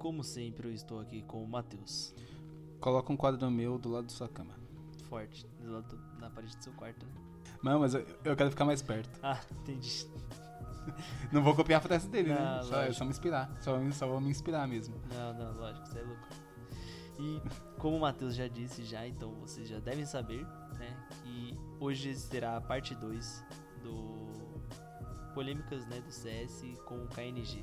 como 0.00 0.24
sempre, 0.24 0.66
eu 0.66 0.72
estou 0.72 0.98
aqui 0.98 1.22
com 1.22 1.44
o 1.44 1.46
Matheus. 1.46 2.14
Coloca 2.80 3.12
um 3.12 3.16
quadro 3.16 3.50
meu 3.50 3.78
do 3.78 3.90
lado 3.90 4.06
da 4.06 4.12
sua 4.12 4.28
cama. 4.28 4.54
Forte, 5.04 5.46
do 5.60 5.72
lado 5.72 6.00
na 6.18 6.30
parede 6.30 6.56
do 6.56 6.64
seu 6.64 6.72
quarto, 6.72 7.04
né? 7.04 7.12
Não, 7.62 7.78
mas 7.80 7.92
eu, 7.92 8.06
eu 8.24 8.34
quero 8.34 8.50
ficar 8.50 8.64
mais 8.64 8.80
perto. 8.80 9.20
Ah, 9.22 9.38
entendi. 9.60 10.06
Não 11.30 11.42
vou 11.42 11.54
copiar 11.54 11.80
a 11.80 11.82
frase 11.82 12.08
dele, 12.08 12.32
Não, 12.32 12.40
né? 12.40 12.62
Só, 12.62 12.80
é 12.80 12.92
só 12.92 13.04
me 13.04 13.10
inspirar. 13.10 13.54
Só, 13.60 13.78
só 13.92 14.06
vou 14.08 14.20
me 14.22 14.30
inspirar 14.30 14.66
mesmo. 14.66 14.94
Não, 15.12 15.34
não, 15.34 15.52
lógico, 15.60 15.86
você 15.86 15.98
é 15.98 16.02
louco. 16.02 16.28
E 17.18 17.42
como 17.78 17.98
o 17.98 18.00
Matheus 18.00 18.34
já 18.34 18.48
disse 18.48 18.82
já, 18.82 19.06
então 19.06 19.34
vocês 19.34 19.68
já 19.68 19.78
devem 19.78 20.06
saber, 20.06 20.42
né, 20.78 20.96
que 21.22 21.58
hoje 21.78 22.14
será 22.14 22.56
a 22.56 22.60
parte 22.62 22.94
2 22.94 23.44
do 23.82 24.62
polêmicas, 25.34 25.86
né, 25.86 26.00
do 26.00 26.10
CS 26.10 26.64
com 26.86 27.04
o 27.04 27.08
KNG. 27.08 27.62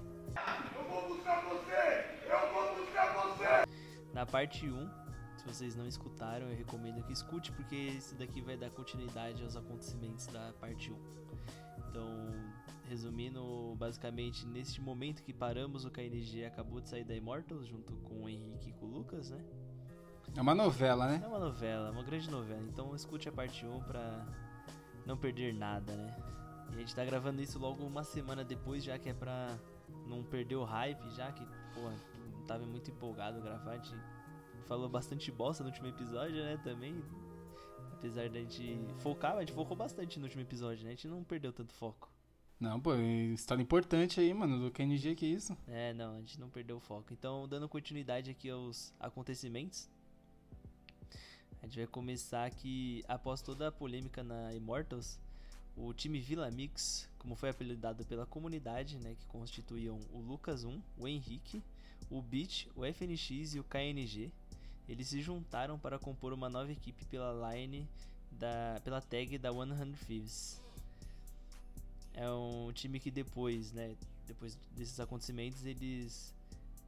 Na 4.18 4.26
parte 4.26 4.68
1, 4.68 4.90
se 5.38 5.46
vocês 5.46 5.76
não 5.76 5.86
escutaram, 5.86 6.48
eu 6.48 6.58
recomendo 6.58 7.04
que 7.04 7.14
escute 7.14 7.52
porque 7.52 7.76
esse 7.76 8.16
daqui 8.16 8.42
vai 8.42 8.58
dar 8.58 8.72
continuidade 8.72 9.44
aos 9.44 9.56
acontecimentos 9.56 10.26
da 10.26 10.54
parte 10.60 10.92
1. 10.92 10.96
Então, 11.88 12.26
resumindo, 12.90 13.76
basicamente, 13.78 14.44
neste 14.48 14.82
momento 14.82 15.22
que 15.22 15.32
paramos, 15.32 15.86
o 15.86 15.92
KNG 15.92 16.46
acabou 16.46 16.82
de 16.82 16.90
sair 16.90 17.04
da 17.04 17.14
Immortals 17.14 17.68
junto 17.68 17.94
com 17.98 18.24
o 18.24 18.28
Henrique 18.28 18.72
e 18.72 18.74
com 18.74 18.88
o 18.88 18.90
Lucas, 18.90 19.30
né? 19.30 19.40
É 20.36 20.42
uma 20.42 20.56
novela, 20.56 21.08
né? 21.08 21.22
É 21.24 21.28
uma 21.28 21.38
novela, 21.38 21.92
uma 21.92 22.02
grande 22.02 22.28
novela. 22.32 22.64
Então 22.68 22.96
escute 22.96 23.30
a 23.30 23.32
parte 23.32 23.68
1 23.68 23.84
pra 23.84 24.26
não 25.06 25.16
perder 25.16 25.54
nada, 25.54 25.94
né? 25.94 26.18
E 26.72 26.74
a 26.74 26.80
gente 26.80 26.96
tá 26.96 27.06
gravando 27.06 27.40
isso 27.40 27.60
logo 27.60 27.86
uma 27.86 28.04
semana 28.04 28.44
depois, 28.44 28.84
já 28.84 28.98
que 28.98 29.10
é 29.10 29.14
pra 29.14 29.56
não 30.08 30.24
perder 30.24 30.56
o 30.56 30.64
hype, 30.64 31.08
já 31.12 31.32
que, 31.32 31.46
porra, 31.76 31.94
tava 32.48 32.66
muito 32.66 32.90
empolgado 32.90 33.42
gravar. 33.42 33.72
A 33.72 33.78
gente 33.78 33.94
falou 34.66 34.90
bastante 34.90 35.32
bosta 35.32 35.64
no 35.64 35.70
último 35.70 35.88
episódio, 35.88 36.44
né? 36.44 36.58
Também. 36.64 37.04
Apesar 37.94 38.30
da 38.30 38.40
gente 38.40 38.80
focar, 39.00 39.36
a 39.36 39.40
gente 39.42 39.54
focou 39.54 39.76
bastante 39.76 40.20
no 40.20 40.26
último 40.26 40.42
episódio, 40.42 40.84
né? 40.84 40.92
A 40.92 40.96
gente 40.96 41.08
não 41.08 41.24
perdeu 41.24 41.52
tanto 41.52 41.74
foco. 41.74 42.12
Não, 42.60 42.80
pô, 42.80 42.96
história 42.96 43.62
importante 43.62 44.20
aí, 44.20 44.34
mano, 44.34 44.60
do 44.60 44.72
KNG, 44.72 45.16
que 45.16 45.26
isso? 45.28 45.56
É, 45.68 45.94
não, 45.94 46.16
a 46.16 46.20
gente 46.20 46.40
não 46.40 46.50
perdeu 46.50 46.78
o 46.78 46.80
foco. 46.80 47.14
Então, 47.14 47.48
dando 47.48 47.70
continuidade 47.70 48.32
aqui 48.32 48.50
aos 48.50 48.92
acontecimentos, 49.00 49.88
a 51.62 51.66
gente 51.68 51.78
vai 51.78 51.88
começar 51.88 52.46
aqui, 52.46 53.04
após 53.08 53.42
toda 53.42 53.68
a 53.68 53.72
polêmica 53.72 54.24
na 54.24 54.54
Immortals, 54.56 55.20
o 55.76 55.94
time 55.94 56.20
Villa 56.20 56.50
Mix, 56.50 57.08
como 57.20 57.36
foi 57.36 57.50
apelidado 57.50 58.04
pela 58.06 58.26
comunidade, 58.26 58.98
né, 58.98 59.14
que 59.14 59.28
constituíam 59.28 60.00
o 60.12 60.20
Lucas 60.20 60.64
1, 60.64 60.82
o 60.98 61.08
Henrique, 61.08 61.64
o 62.10 62.22
Beat, 62.22 62.68
o 62.76 62.86
FNX 62.86 63.56
e 63.56 63.60
o 63.60 63.64
KNG, 63.64 64.32
eles 64.88 65.08
se 65.08 65.22
juntaram 65.22 65.78
para 65.78 66.00
compor 66.00 66.32
uma 66.32 66.50
nova 66.50 66.72
equipe 66.72 67.04
pela 67.06 67.54
line 67.54 67.88
da, 68.32 68.80
pela 68.84 69.02
tag 69.02 69.38
da 69.38 69.52
100 69.52 69.94
Thieves. 70.08 70.62
É 72.14 72.30
um 72.30 72.72
time 72.74 73.00
que 73.00 73.12
depois, 73.12 73.72
né, 73.74 73.96
depois 74.28 74.58
desses 74.76 75.00
acontecimentos, 75.00 75.66
eles 75.66 76.34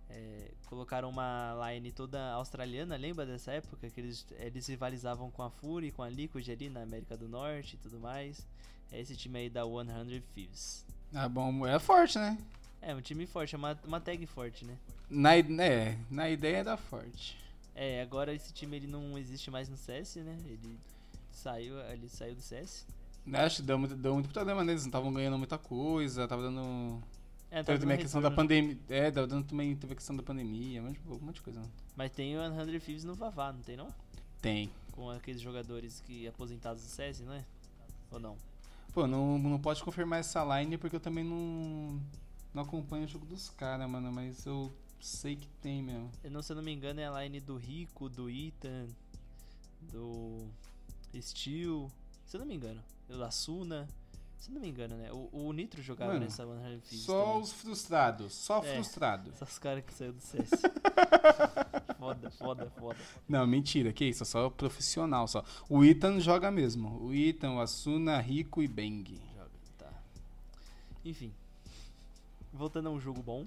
é, 0.09 0.51
colocaram 0.65 1.09
uma 1.09 1.53
line 1.69 1.91
toda 1.91 2.31
australiana, 2.31 2.95
lembra 2.95 3.25
dessa 3.25 3.51
época? 3.51 3.89
Que 3.89 3.99
eles, 3.99 4.25
eles 4.39 4.67
rivalizavam 4.67 5.29
com 5.29 5.43
a 5.43 5.49
Fury, 5.49 5.91
com 5.91 6.01
a 6.01 6.09
Liquid 6.09 6.49
ali 6.49 6.69
na 6.69 6.81
América 6.81 7.15
do 7.15 7.27
Norte 7.27 7.75
e 7.75 7.77
tudo 7.77 7.99
mais. 7.99 8.45
É 8.91 8.99
esse 8.99 9.15
time 9.15 9.39
aí 9.39 9.49
da 9.49 9.63
100 9.63 10.21
Thieves. 10.33 10.85
Ah, 11.13 11.29
bom, 11.29 11.65
é 11.67 11.77
forte, 11.79 12.17
né? 12.17 12.37
É, 12.81 12.95
um 12.95 13.01
time 13.01 13.25
forte, 13.25 13.55
é 13.55 13.57
uma, 13.57 13.77
uma 13.85 13.99
tag 13.99 14.25
forte, 14.25 14.65
né? 14.65 14.77
Na, 15.09 15.35
é, 15.35 15.97
na 16.09 16.29
ideia 16.29 16.63
da 16.63 16.77
forte. 16.77 17.37
É, 17.75 18.01
agora 18.01 18.33
esse 18.33 18.53
time 18.53 18.77
ele 18.77 18.87
não 18.87 19.17
existe 19.17 19.49
mais 19.49 19.69
no 19.69 19.77
CS, 19.77 20.17
né? 20.17 20.37
Ele 20.45 20.77
saiu, 21.31 21.79
ele 21.91 22.09
saiu 22.09 22.35
do 22.35 22.41
CS. 22.41 22.85
Acho 23.33 23.57
que 23.57 23.61
deu 23.63 23.77
muito, 23.77 23.95
deu 23.95 24.13
muito 24.13 24.29
problema 24.29 24.63
neles, 24.63 24.83
não 24.83 24.89
estavam 24.89 25.13
ganhando 25.13 25.37
muita 25.37 25.57
coisa, 25.57 26.27
tava 26.27 26.41
dando. 26.41 27.01
É, 27.51 27.63
Teve 27.63 27.77
dando 27.77 27.81
também 27.81 27.97
a 27.97 27.99
questão 27.99 28.21
da 28.21 28.29
retorno. 28.29 28.49
pandemia. 28.49 28.77
É, 28.89 29.11
tava 29.11 29.27
dando 29.27 29.45
também 29.45 29.75
teve 29.75 29.93
a 29.93 29.95
questão 29.95 30.15
da 30.15 30.23
pandemia, 30.23 30.81
um 30.81 30.85
monte, 30.85 31.01
um 31.07 31.19
monte 31.19 31.35
de 31.35 31.41
coisa. 31.41 31.61
Mas 31.95 32.11
tem 32.11 32.37
o 32.37 32.41
100 32.41 32.79
Thieves 32.79 33.03
no 33.03 33.15
Vavá, 33.15 33.51
não 33.51 33.61
tem 33.61 33.75
não? 33.75 33.93
Tem. 34.41 34.69
Com 34.91 35.09
aqueles 35.09 35.41
jogadores 35.41 36.01
que 36.05 36.27
aposentados 36.27 36.83
do 36.83 36.89
CS, 36.89 37.21
não 37.21 37.33
é? 37.33 37.43
Ou 38.11 38.19
não? 38.19 38.37
Pô, 38.93 39.05
não, 39.05 39.37
não 39.37 39.59
pode 39.59 39.83
confirmar 39.83 40.19
essa 40.19 40.43
line 40.59 40.77
porque 40.77 40.95
eu 40.95 40.99
também 40.99 41.23
não. 41.23 41.99
Não 42.53 42.63
acompanho 42.63 43.05
o 43.05 43.07
jogo 43.07 43.25
dos 43.25 43.49
caras, 43.49 43.89
mano, 43.89 44.11
mas 44.11 44.45
eu 44.45 44.71
sei 44.99 45.35
que 45.35 45.47
tem 45.61 45.81
mesmo. 45.83 46.11
Eu 46.23 46.31
não, 46.31 46.41
se 46.41 46.51
eu 46.51 46.55
não 46.55 46.63
me 46.63 46.73
engano, 46.73 46.99
é 46.99 47.07
a 47.07 47.23
line 47.23 47.39
do 47.39 47.55
Rico, 47.57 48.09
do 48.09 48.29
Ethan, 48.29 48.87
do 49.91 50.47
Steel. 51.21 51.91
Se 52.25 52.35
eu 52.37 52.39
não 52.39 52.47
me 52.47 52.55
engano. 52.55 52.81
Do 53.07 53.23
Asuna. 53.23 53.87
Se 54.39 54.49
eu 54.49 54.53
não 54.55 54.61
me 54.61 54.69
engano, 54.69 54.95
né? 54.95 55.11
O, 55.11 55.29
o 55.47 55.51
Nitro 55.53 55.81
jogava 55.81 56.13
Mano, 56.13 56.23
nessa 56.25 56.45
100 56.45 56.79
Thieves 56.79 57.05
Só 57.05 57.25
também. 57.25 57.41
os 57.41 57.51
frustrados, 57.51 58.33
só 58.33 58.63
É. 58.63 58.73
frustrados. 58.75 59.35
Só 59.37 59.45
os 59.45 59.59
caras 59.59 59.83
que 59.83 59.93
saíram 59.93 60.15
do 60.15 60.21
CS. 60.21 60.49
foda, 61.99 62.31
foda, 62.31 62.69
foda. 62.77 62.97
Não, 63.27 63.45
mentira, 63.45 63.91
que 63.91 64.05
isso, 64.05 64.23
só 64.25 64.49
profissional 64.49 65.27
só. 65.27 65.43
O 65.67 65.83
Ethan 65.83 66.19
joga 66.21 66.49
mesmo. 66.49 66.99
O 67.03 67.13
Ethan, 67.13 67.51
o 67.51 67.59
Asuna, 67.59 68.19
Rico 68.21 68.63
e 68.63 68.67
Bang. 68.67 69.19
Joga, 69.35 69.49
tá. 69.77 69.91
Enfim. 71.03 71.33
Voltando 72.53 72.87
a 72.87 72.91
um 72.91 72.99
jogo 72.99 73.21
bom. 73.21 73.45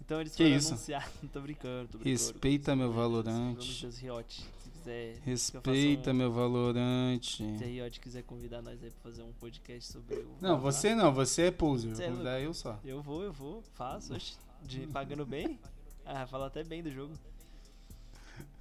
Então 0.00 0.20
eles 0.20 0.34
Que 0.34 0.44
foram 0.44 0.56
isso? 0.56 0.68
anunciar. 0.68 1.10
tô 1.32 1.40
brincando, 1.40 1.88
tô 1.88 1.98
brincando. 1.98 2.04
Respeita 2.04 2.74
meu 2.74 2.90
Vamos 2.92 3.24
Valorant. 3.24 3.56
das 3.82 3.98
Riot. 3.98 4.42
Se 4.42 4.70
quiser. 4.70 5.20
que 5.20 5.30
eu 5.30 5.36
faça 5.36 5.70
Respeita 5.70 6.10
um- 6.10 6.14
meu 6.14 6.32
Valorante. 6.32 7.36
Se 7.58 7.64
a 7.64 7.66
Riot 7.66 8.00
quiser 8.00 8.22
convidar 8.22 8.62
nós 8.62 8.82
aí 8.82 8.90
pra 8.90 9.00
fazer 9.10 9.22
um 9.22 9.32
podcast 9.32 9.92
sobre 9.92 10.14
o. 10.16 10.36
Não, 10.40 10.58
você 10.58 10.94
não, 10.94 11.12
você 11.12 11.42
é 11.42 11.50
poser. 11.50 11.94
Você 11.94 12.04
é 12.04 12.06
Vou 12.06 12.16
convidar 12.16 12.40
eu 12.40 12.54
só. 12.54 12.80
Eu 12.84 13.02
vou, 13.02 13.22
eu 13.22 13.32
vou, 13.32 13.62
faço, 13.74 14.14
oxe, 14.14 14.36
de, 14.62 14.86
pagando 14.86 15.26
bem. 15.26 15.58
Ah, 16.10 16.26
fala 16.26 16.46
até 16.46 16.64
bem 16.64 16.82
do 16.82 16.90
jogo. 16.90 17.12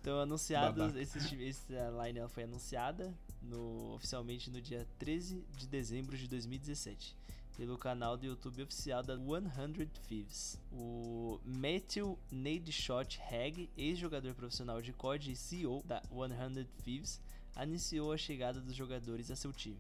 Então, 0.02 0.20
anunciados, 0.20 0.94
esse, 0.98 1.18
essa 1.48 1.90
line 2.04 2.20
ela 2.20 2.28
foi 2.28 2.44
anunciada 2.44 3.14
no, 3.42 3.94
oficialmente 3.96 4.50
no 4.50 4.60
dia 4.60 4.86
13 5.00 5.42
de 5.56 5.66
dezembro 5.66 6.18
de 6.18 6.28
2017 6.28 7.16
pelo 7.58 7.76
canal 7.76 8.16
do 8.16 8.28
YouTube 8.28 8.62
oficial 8.62 9.02
da 9.02 9.18
100 9.18 9.88
Thieves. 10.08 10.60
O 10.72 11.40
Matthew 11.44 12.18
Nadeshot 12.32 13.20
Hag, 13.20 13.68
ex-jogador 13.76 14.36
profissional 14.36 14.80
de 14.80 14.94
COD 14.94 15.32
e 15.32 15.36
CEO 15.36 15.84
da 15.84 16.00
100 16.04 16.66
Thieves, 16.84 17.20
anunciou 17.56 18.14
a 18.14 18.18
chegada 18.18 18.62
dos 18.62 18.76
jogadores 18.76 19.32
a 19.32 19.36
seu 19.36 19.52
time. 19.52 19.80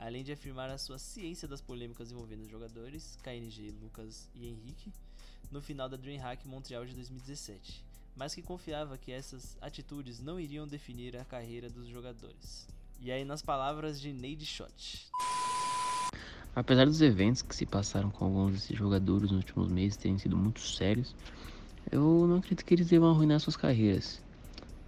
Além 0.00 0.24
de 0.24 0.32
afirmar 0.32 0.68
a 0.68 0.76
sua 0.76 0.98
ciência 0.98 1.46
das 1.46 1.60
polêmicas 1.60 2.10
envolvendo 2.10 2.42
os 2.42 2.50
jogadores, 2.50 3.16
KNG, 3.22 3.72
Lucas 3.80 4.28
e 4.34 4.48
Henrique, 4.48 4.92
no 5.48 5.62
final 5.62 5.88
da 5.88 5.96
DreamHack 5.96 6.48
Montreal 6.48 6.84
de 6.84 6.92
2017, 6.92 7.84
mas 8.16 8.34
que 8.34 8.42
confiava 8.42 8.98
que 8.98 9.12
essas 9.12 9.56
atitudes 9.60 10.18
não 10.18 10.40
iriam 10.40 10.66
definir 10.66 11.16
a 11.16 11.24
carreira 11.24 11.70
dos 11.70 11.86
jogadores. 11.86 12.66
E 13.00 13.12
aí, 13.12 13.24
nas 13.24 13.42
palavras 13.42 14.00
de 14.00 14.12
Nade 14.12 14.44
Shot. 14.44 15.08
Apesar 16.54 16.84
dos 16.84 17.00
eventos 17.00 17.40
que 17.42 17.56
se 17.56 17.64
passaram 17.64 18.10
com 18.10 18.26
alguns 18.26 18.52
desses 18.52 18.76
jogadores 18.76 19.30
nos 19.30 19.40
últimos 19.40 19.68
meses 19.70 19.96
terem 19.96 20.18
sido 20.18 20.36
muito 20.36 20.60
sérios, 20.60 21.14
eu 21.90 22.26
não 22.28 22.36
acredito 22.36 22.64
que 22.64 22.74
eles 22.74 22.88
devam 22.88 23.10
arruinar 23.10 23.40
suas 23.40 23.56
carreiras. 23.56 24.22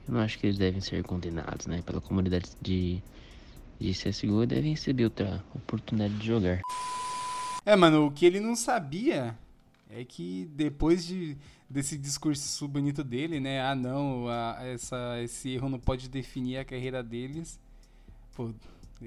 Eu 0.06 0.14
não 0.14 0.20
acho 0.20 0.38
que 0.38 0.46
eles 0.46 0.58
devem 0.58 0.80
ser 0.82 1.02
condenados, 1.02 1.66
né? 1.66 1.80
Pela 1.80 2.00
comunidade 2.00 2.50
de, 2.60 3.02
de 3.80 3.94
CSGO 3.94 4.44
devem 4.46 4.72
receber 4.72 5.04
outra 5.04 5.42
oportunidade 5.54 6.14
de 6.18 6.26
jogar. 6.26 6.60
É, 7.64 7.74
mano, 7.74 8.06
o 8.06 8.10
que 8.12 8.26
ele 8.26 8.40
não 8.40 8.54
sabia 8.54 9.36
é 9.88 10.04
que 10.04 10.46
depois 10.54 11.06
de, 11.06 11.34
desse 11.68 11.96
discurso 11.96 12.68
bonito 12.68 13.02
dele, 13.02 13.40
né? 13.40 13.62
Ah, 13.62 13.74
não, 13.74 14.28
a- 14.28 14.58
essa, 14.62 15.18
esse 15.22 15.50
erro 15.54 15.70
não 15.70 15.78
pode 15.78 16.10
definir 16.10 16.58
a 16.58 16.64
carreira 16.64 17.02
deles. 17.02 17.58
Pô, 18.34 18.52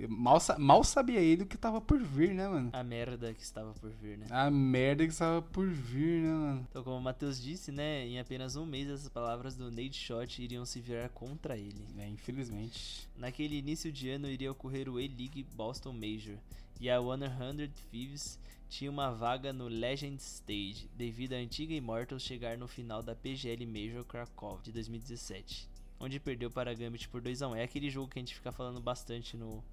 mal, 0.08 0.38
mal 0.60 0.84
sabia 0.84 1.20
ele 1.20 1.44
o 1.44 1.46
que 1.48 1.58
tava 1.58 1.82
por 1.82 2.00
vir, 2.00 2.34
né, 2.34 2.48
mano? 2.48 2.70
A 2.74 2.84
merda 2.84 3.34
que 3.34 3.42
estava 3.42 3.74
por 3.74 3.90
vir, 3.90 4.18
né? 4.18 4.28
A 4.30 4.52
merda 4.52 5.06
que 5.06 5.12
estava 5.12 5.42
por 5.42 5.68
vir, 5.68 6.22
né, 6.22 6.32
mano? 6.32 6.68
Então, 6.70 6.84
como 6.84 6.98
o 6.98 7.02
Matheus 7.02 7.42
disse, 7.42 7.72
né, 7.72 8.06
em 8.06 8.20
apenas 8.20 8.56
um 8.56 8.66
mês 8.66 8.90
essas 8.90 9.10
palavras 9.10 9.56
do 9.56 9.72
Nade 9.72 9.94
Shot 9.94 10.42
iriam 10.42 10.66
se 10.66 10.80
virar 10.80 11.10
contra 11.10 11.58
ele. 11.58 11.86
É, 11.98 12.08
infelizmente. 12.08 13.08
Naquele 13.16 13.58
início 13.58 13.92
de 13.92 14.10
ano 14.10 14.30
iria 14.30 14.52
ocorrer 14.52 14.90
o 14.90 15.00
E-League 15.00 15.46
Boston 15.56 15.94
Major 15.94 16.38
e 16.80 16.90
a 16.90 17.00
100 17.00 17.72
Thieves 17.90 18.40
tinha 18.70 18.92
uma 18.92 19.12
vaga 19.12 19.54
no 19.54 19.68
Legend 19.68 20.22
Stage 20.22 20.90
devido 20.96 21.34
à 21.34 21.38
antiga 21.38 21.74
Immortals 21.74 22.24
chegar 22.24 22.58
no 22.58 22.68
final 22.68 23.02
da 23.02 23.16
PGL 23.16 23.66
Major 23.66 24.04
Krakow 24.04 24.60
de 24.62 24.72
2017, 24.72 25.68
onde 26.00 26.20
perdeu 26.20 26.52
para 26.52 26.72
a 26.72 26.74
Gambit 26.74 27.08
por 27.10 27.22
2 27.22 27.42
a 27.42 27.48
1. 27.50 27.56
É 27.56 27.64
aquele 27.64 27.90
jogo 27.90 28.10
que 28.10 28.20
a 28.20 28.22
gente 28.22 28.36
fica 28.36 28.52
falando 28.52 28.82
bastante 28.82 29.38
no 29.38 29.64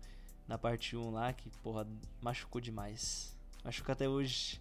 na 0.46 0.58
parte 0.58 0.96
1 0.96 1.10
lá 1.10 1.32
que, 1.32 1.48
porra, 1.62 1.86
machucou 2.20 2.60
demais. 2.60 3.34
Machuca 3.64 3.92
até 3.92 4.08
hoje. 4.08 4.60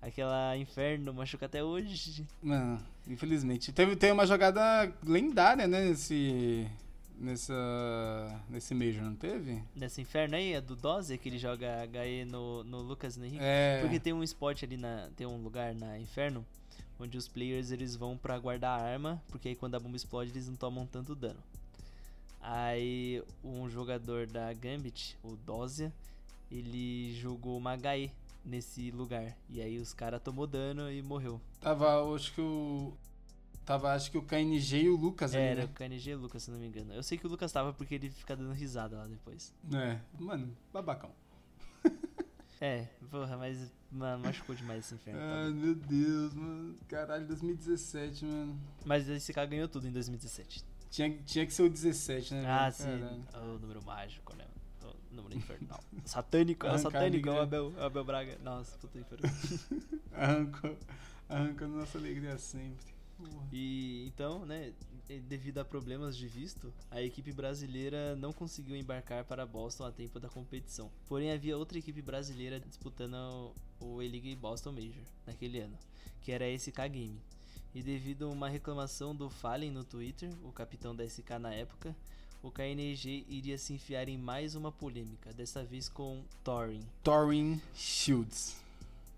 Aquela 0.00 0.56
Inferno 0.56 1.12
machuca 1.12 1.46
até 1.46 1.62
hoje. 1.62 2.26
Mano, 2.42 2.82
infelizmente. 3.06 3.70
Teve, 3.70 3.96
teve 3.96 4.12
uma 4.12 4.26
jogada 4.26 4.92
lendária, 5.04 5.66
né? 5.66 5.88
Nesse. 5.88 6.66
Nessa. 7.18 7.54
Nesse 8.48 8.74
Major, 8.74 9.02
não 9.02 9.14
teve? 9.14 9.62
Nessa 9.76 10.00
Inferno 10.00 10.36
aí, 10.36 10.56
a 10.56 10.60
do 10.60 10.74
Dose, 10.74 11.18
que 11.18 11.28
ele 11.28 11.38
joga 11.38 11.84
HE 11.84 12.24
no, 12.24 12.64
no 12.64 12.78
Lucas 12.80 13.18
Henrique. 13.18 13.38
É. 13.42 13.80
Porque 13.82 14.00
tem 14.00 14.14
um 14.14 14.22
spot 14.22 14.62
ali 14.62 14.78
na. 14.78 15.10
Tem 15.16 15.26
um 15.26 15.42
lugar 15.42 15.74
na 15.74 15.98
Inferno 15.98 16.46
onde 16.98 17.16
os 17.16 17.26
players 17.26 17.70
eles 17.70 17.96
vão 17.96 18.16
pra 18.16 18.38
guardar 18.38 18.78
a 18.78 18.82
arma, 18.82 19.22
porque 19.28 19.48
aí 19.48 19.54
quando 19.54 19.74
a 19.74 19.80
bomba 19.80 19.96
explode 19.96 20.30
eles 20.30 20.48
não 20.48 20.56
tomam 20.56 20.86
tanto 20.86 21.14
dano. 21.14 21.40
Aí 22.40 23.22
um 23.44 23.68
jogador 23.68 24.26
da 24.26 24.52
Gambit, 24.52 25.16
o 25.22 25.36
Dozia, 25.36 25.92
ele 26.50 27.14
jogou 27.14 27.58
uma 27.58 27.74
HE 27.76 28.10
nesse 28.44 28.90
lugar. 28.90 29.36
E 29.48 29.60
aí 29.60 29.78
os 29.78 29.92
caras 29.92 30.22
tomou 30.22 30.46
dano 30.46 30.90
e 30.90 31.02
morreu. 31.02 31.40
Tava, 31.60 32.02
acho 32.14 32.32
que 32.34 32.40
o. 32.40 32.92
Tava, 33.64 33.92
acho 33.92 34.10
que 34.10 34.18
o 34.18 34.22
KNG 34.22 34.82
e 34.84 34.88
o 34.88 34.96
Lucas 34.96 35.34
ali, 35.34 35.44
Era 35.44 35.60
né? 35.60 35.66
o 35.66 35.68
KNG 35.68 36.10
e 36.10 36.14
o 36.14 36.18
Lucas, 36.18 36.42
se 36.42 36.50
não 36.50 36.58
me 36.58 36.66
engano. 36.66 36.92
Eu 36.92 37.02
sei 37.02 37.16
que 37.18 37.26
o 37.26 37.30
Lucas 37.30 37.52
tava 37.52 37.72
porque 37.72 37.94
ele 37.94 38.10
fica 38.10 38.34
dando 38.34 38.52
risada 38.52 38.96
lá 38.96 39.06
depois. 39.06 39.54
É, 39.72 39.98
mano, 40.18 40.56
babacão. 40.72 41.10
É, 42.62 42.86
porra, 43.10 43.38
mas 43.38 43.72
mano, 43.90 44.22
machucou 44.22 44.54
demais 44.54 44.84
esse 44.84 44.94
inferno. 44.94 45.18
tá 45.18 45.44
Ai, 45.44 45.50
meu 45.50 45.74
Deus, 45.74 46.34
mano. 46.34 46.76
Caralho, 46.86 47.26
2017, 47.26 48.26
mano. 48.26 48.60
Mas 48.84 49.08
esse 49.08 49.32
cara 49.32 49.46
ganhou 49.46 49.66
tudo 49.66 49.88
em 49.88 49.90
2017. 49.90 50.62
Tinha, 50.90 51.16
tinha 51.24 51.46
que 51.46 51.52
ser 51.52 51.62
o 51.62 51.70
17, 51.70 52.34
né? 52.34 52.44
Ah, 52.46 52.70
sim. 52.70 52.84
Caralho. 52.84 53.54
O 53.54 53.58
número 53.58 53.82
mágico, 53.84 54.34
né? 54.34 54.44
O 54.82 55.14
número 55.14 55.36
infernal. 55.36 55.80
Satânico, 56.04 56.66
é 56.68 56.78
satânico, 56.78 57.28
é 57.28 57.32
o. 57.32 57.40
Abel, 57.40 57.72
é 57.76 57.82
o 57.82 57.84
Abel 57.84 58.04
Braga. 58.04 58.38
Nossa, 58.42 58.76
puta 58.78 58.98
inferno. 58.98 59.28
Arrancou, 60.12 60.76
arrancou 61.28 61.68
nossa 61.68 61.96
alegria 61.96 62.36
sempre. 62.36 62.92
E 63.52 64.06
então, 64.08 64.44
né, 64.44 64.72
devido 65.28 65.58
a 65.58 65.64
problemas 65.64 66.16
de 66.16 66.26
visto, 66.26 66.72
a 66.90 67.02
equipe 67.02 67.32
brasileira 67.32 68.14
não 68.16 68.32
conseguiu 68.32 68.76
embarcar 68.76 69.24
para 69.24 69.46
Boston 69.46 69.84
a 69.84 69.92
tempo 69.92 70.20
da 70.20 70.28
competição. 70.28 70.90
Porém, 71.06 71.32
havia 71.32 71.56
outra 71.56 71.78
equipe 71.78 72.00
brasileira 72.02 72.60
disputando 72.60 73.52
o 73.80 74.02
E-League 74.02 74.34
Boston 74.36 74.72
Major 74.72 75.04
naquele 75.26 75.60
ano, 75.60 75.76
que 76.20 76.32
era 76.32 76.44
a 76.44 76.58
SK 76.58 76.78
Game. 76.90 77.20
E 77.74 77.82
devido 77.82 78.26
a 78.26 78.28
uma 78.28 78.48
reclamação 78.48 79.14
do 79.14 79.30
Fallen 79.30 79.70
no 79.70 79.84
Twitter, 79.84 80.30
o 80.44 80.50
capitão 80.50 80.94
da 80.94 81.04
SK 81.04 81.38
na 81.40 81.54
época, 81.54 81.94
o 82.42 82.50
KNG 82.50 83.24
iria 83.28 83.56
se 83.58 83.72
enfiar 83.72 84.08
em 84.08 84.18
mais 84.18 84.54
uma 84.54 84.72
polêmica, 84.72 85.32
dessa 85.32 85.62
vez 85.62 85.88
com 85.88 86.22
Thorin. 86.42 86.84
Thorin 87.02 87.60
Shields. 87.74 88.56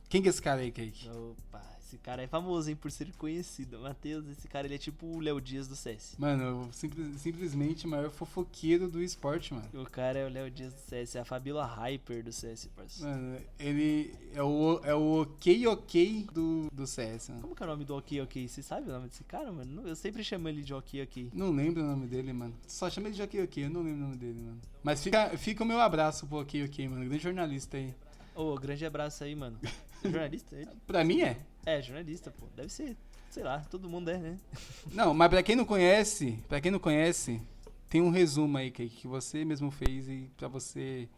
Quem 0.09 0.21
que 0.21 0.29
é 0.29 0.31
esse 0.31 0.43
cara 0.43 0.61
aí, 0.61 0.71
Cake? 0.71 1.09
Opa, 1.09 1.72
esse 1.93 1.99
cara 1.99 2.23
é 2.23 2.27
famoso, 2.27 2.71
hein, 2.71 2.77
por 2.77 2.91
ser 2.91 3.13
conhecido. 3.19 3.79
Matheus, 3.81 4.27
esse 4.29 4.49
cara 4.49 4.67
ele 4.67 4.77
é 4.77 4.79
tipo 4.79 5.05
o 5.07 5.21
Léo 5.21 5.39
Dias 5.43 5.69
do 5.69 5.77
CS. 5.77 6.17
Mano, 6.19 6.71
simples- 6.73 7.21
simplesmente 7.21 7.85
o 7.87 7.89
maior 7.89 8.11
fofoqueiro 8.11 8.89
do 8.89 9.03
esporte, 9.03 9.53
mano. 9.53 9.69
O 9.75 9.85
cara 9.85 10.19
é 10.21 10.25
o 10.27 10.31
Léo 10.31 10.51
Dias 10.51 10.73
do 10.73 10.81
CS, 10.81 11.17
é 11.17 11.21
a 11.21 11.25
Fabiola 11.25 11.67
Hyper 11.67 12.25
do 12.25 12.33
CS, 12.33 12.67
parceiro. 12.75 13.11
Mano, 13.11 13.39
ele 13.59 14.15
é 14.33 14.43
o, 14.43 14.81
é 14.85 14.95
o 14.95 15.21
ok 15.23 15.67
ok 15.67 16.27
do, 16.33 16.69
do 16.73 16.87
CS, 16.87 17.29
mano. 17.29 17.43
Como 17.43 17.55
que 17.55 17.63
é 17.63 17.67
o 17.67 17.69
nome 17.69 17.85
do 17.85 17.95
Ok 17.95 18.21
Ok? 18.23 18.49
Você 18.49 18.63
sabe 18.63 18.89
o 18.89 18.93
nome 18.93 19.09
desse 19.09 19.25
cara, 19.25 19.53
mano? 19.53 19.87
Eu 19.87 19.95
sempre 19.95 20.25
chamo 20.25 20.49
ele 20.49 20.63
de 20.63 20.73
Ok 20.73 21.03
Ok. 21.03 21.31
Não 21.35 21.51
lembro 21.51 21.83
o 21.83 21.87
nome 21.87 22.07
dele, 22.07 22.33
mano. 22.33 22.55
Só 22.67 22.89
chama 22.89 23.09
ele 23.09 23.17
de 23.17 23.23
ok 23.23 23.43
ok, 23.45 23.65
eu 23.67 23.71
não 23.71 23.83
lembro 23.83 23.99
o 23.99 24.03
nome 24.05 24.17
dele, 24.17 24.41
mano. 24.41 24.61
Mas 24.83 25.03
fica, 25.05 25.29
fica 25.37 25.63
o 25.63 25.67
meu 25.67 25.81
abraço 25.81 26.27
pro 26.27 26.39
ok 26.41 26.65
ok, 26.65 26.89
mano. 26.89 27.05
Grande 27.05 27.23
jornalista 27.23 27.77
aí. 27.77 27.95
Ô, 28.35 28.55
grande 28.55 28.87
abraço 28.87 29.23
aí, 29.25 29.35
mano. 29.35 29.59
Jornalista 30.03 30.57
ele? 30.57 30.69
Pra 30.87 31.05
mim 31.05 31.21
é. 31.21 31.39
É, 31.65 31.81
jornalista, 31.81 32.31
pô. 32.31 32.47
Deve 32.57 32.69
ser, 32.69 32.97
sei 33.31 33.43
lá, 33.43 33.61
todo 33.61 33.89
mundo 33.89 34.11
é, 34.11 34.19
né? 34.19 34.39
Não, 34.93 35.15
mas 35.15 35.29
pra 35.29 35.43
quem 35.43 35.57
não 35.57 35.65
conhece, 35.65 36.39
pra 36.49 36.61
quem 36.61 36.71
não 36.71 36.79
conhece, 36.79 37.41
tem 37.89 38.01
um 38.01 38.11
resumo 38.11 38.59
aí 38.59 38.71
que, 38.71 38.89
que 38.89 39.07
você 39.07 39.45
mesmo 39.45 39.71
fez 39.71 40.09
e 40.09 40.31
pra 40.37 40.49
você 40.49 41.09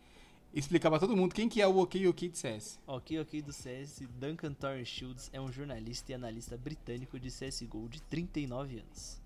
explicar 0.53 0.91
pra 0.91 1.01
todo 1.01 1.17
mundo 1.17 1.35
quem 1.35 1.49
que 1.49 1.61
é 1.61 1.67
o 1.67 1.79
OK 1.79 2.07
OK 2.07 2.29
de 2.29 2.39
CS. 2.39 2.79
Ok 2.87 3.19
Ok 3.21 3.43
do 3.43 3.53
CS, 3.53 4.03
Duncan 4.19 4.53
Torrance 4.53 4.87
Shields 4.87 5.31
é 5.33 5.41
um 5.41 5.51
jornalista 5.51 6.13
e 6.13 6.15
analista 6.15 6.57
britânico 6.57 7.19
de 7.19 7.29
CSGO 7.31 7.89
de 7.89 8.03
39 8.03 8.79
anos. 8.79 9.24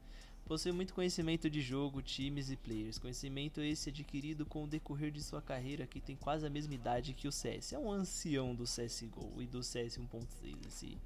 Possui 0.48 0.72
muito 0.72 0.94
conhecimento 0.94 1.50
de 1.50 1.60
jogo, 1.60 2.00
times 2.00 2.50
e 2.50 2.56
players. 2.56 2.98
Conhecimento 2.98 3.60
esse 3.60 3.90
adquirido 3.90 4.46
com 4.46 4.64
o 4.64 4.66
decorrer 4.66 5.10
de 5.10 5.22
sua 5.22 5.42
carreira, 5.42 5.86
que 5.86 6.00
tem 6.00 6.16
quase 6.16 6.46
a 6.46 6.48
mesma 6.48 6.72
idade 6.72 7.12
que 7.12 7.28
o 7.28 7.32
CS. 7.32 7.74
É 7.74 7.78
um 7.78 7.92
ancião 7.92 8.54
do 8.54 8.64
CSGO 8.64 9.42
e 9.42 9.46
do 9.46 9.62
CS 9.62 9.98
1.6, 9.98 10.56
esse, 10.66 10.98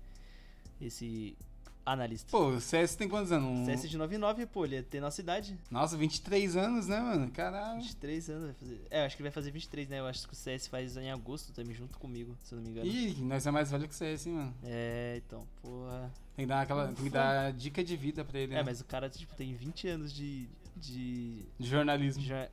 esse 0.81 1.37
analista. 1.85 2.31
Pô, 2.31 2.49
o 2.49 2.61
CS 2.61 2.95
tem 2.95 3.09
quantos 3.09 3.33
anos? 3.33 3.49
Um- 3.49 3.65
CS 3.65 3.89
de 3.89 3.97
99, 3.99 4.47
pô, 4.47 4.65
ele 4.65 4.77
ia 4.77 4.83
ter 4.83 5.01
nossa 5.01 5.21
idade. 5.21 5.59
Nossa, 5.71 5.97
23 5.97 6.57
anos, 6.57 6.87
né, 6.89 7.01
mano? 7.01 7.31
Caralho. 7.31 7.81
23 7.81 8.31
anos 8.31 8.45
vai 8.45 8.55
fazer. 8.55 8.81
É, 8.91 9.03
eu 9.03 9.07
acho 9.07 9.17
que 9.17 9.23
ele 9.23 9.29
vai 9.29 9.35
fazer 9.35 9.51
23, 9.51 9.89
né? 9.89 10.01
Eu 10.01 10.07
acho 10.07 10.27
que 10.27 10.33
o 10.35 10.37
CS 10.37 10.67
faz 10.69 10.97
em 10.97 11.11
agosto 11.11 11.53
também, 11.53 11.75
junto 11.75 11.99
comigo, 11.99 12.37
se 12.43 12.55
eu 12.55 12.57
não 12.57 12.65
me 12.65 12.71
engano. 12.71 12.87
Ih, 12.87 13.17
nós 13.23 13.47
é 13.47 13.51
mais 13.51 13.71
velho 13.71 13.89
que 13.89 13.95
o 13.95 13.97
CS, 13.97 14.27
hein, 14.27 14.33
mano. 14.35 14.55
É, 14.65 15.21
então, 15.25 15.47
porra. 15.61 16.11
Tem 16.37 16.45
que 16.47 16.49
dar 16.49 16.63
aquela, 16.63 16.87
tem 16.87 17.05
que 17.05 17.11
dar 17.11 17.53
dica 17.53 17.85
de 17.85 17.97
vida 17.97 18.25
pra 18.25 18.39
ele, 18.39 18.53
É, 18.55 18.57
né? 18.59 18.63
mas 18.63 18.81
o 18.81 18.85
cara, 18.85 19.09
tipo, 19.11 19.35
tem 19.35 19.53
20 19.55 19.89
anos 19.89 20.13
de. 20.13 20.49
de. 20.77 21.45
De 21.59 21.69
jornalismo. 21.69 22.23
Já. 22.23 22.49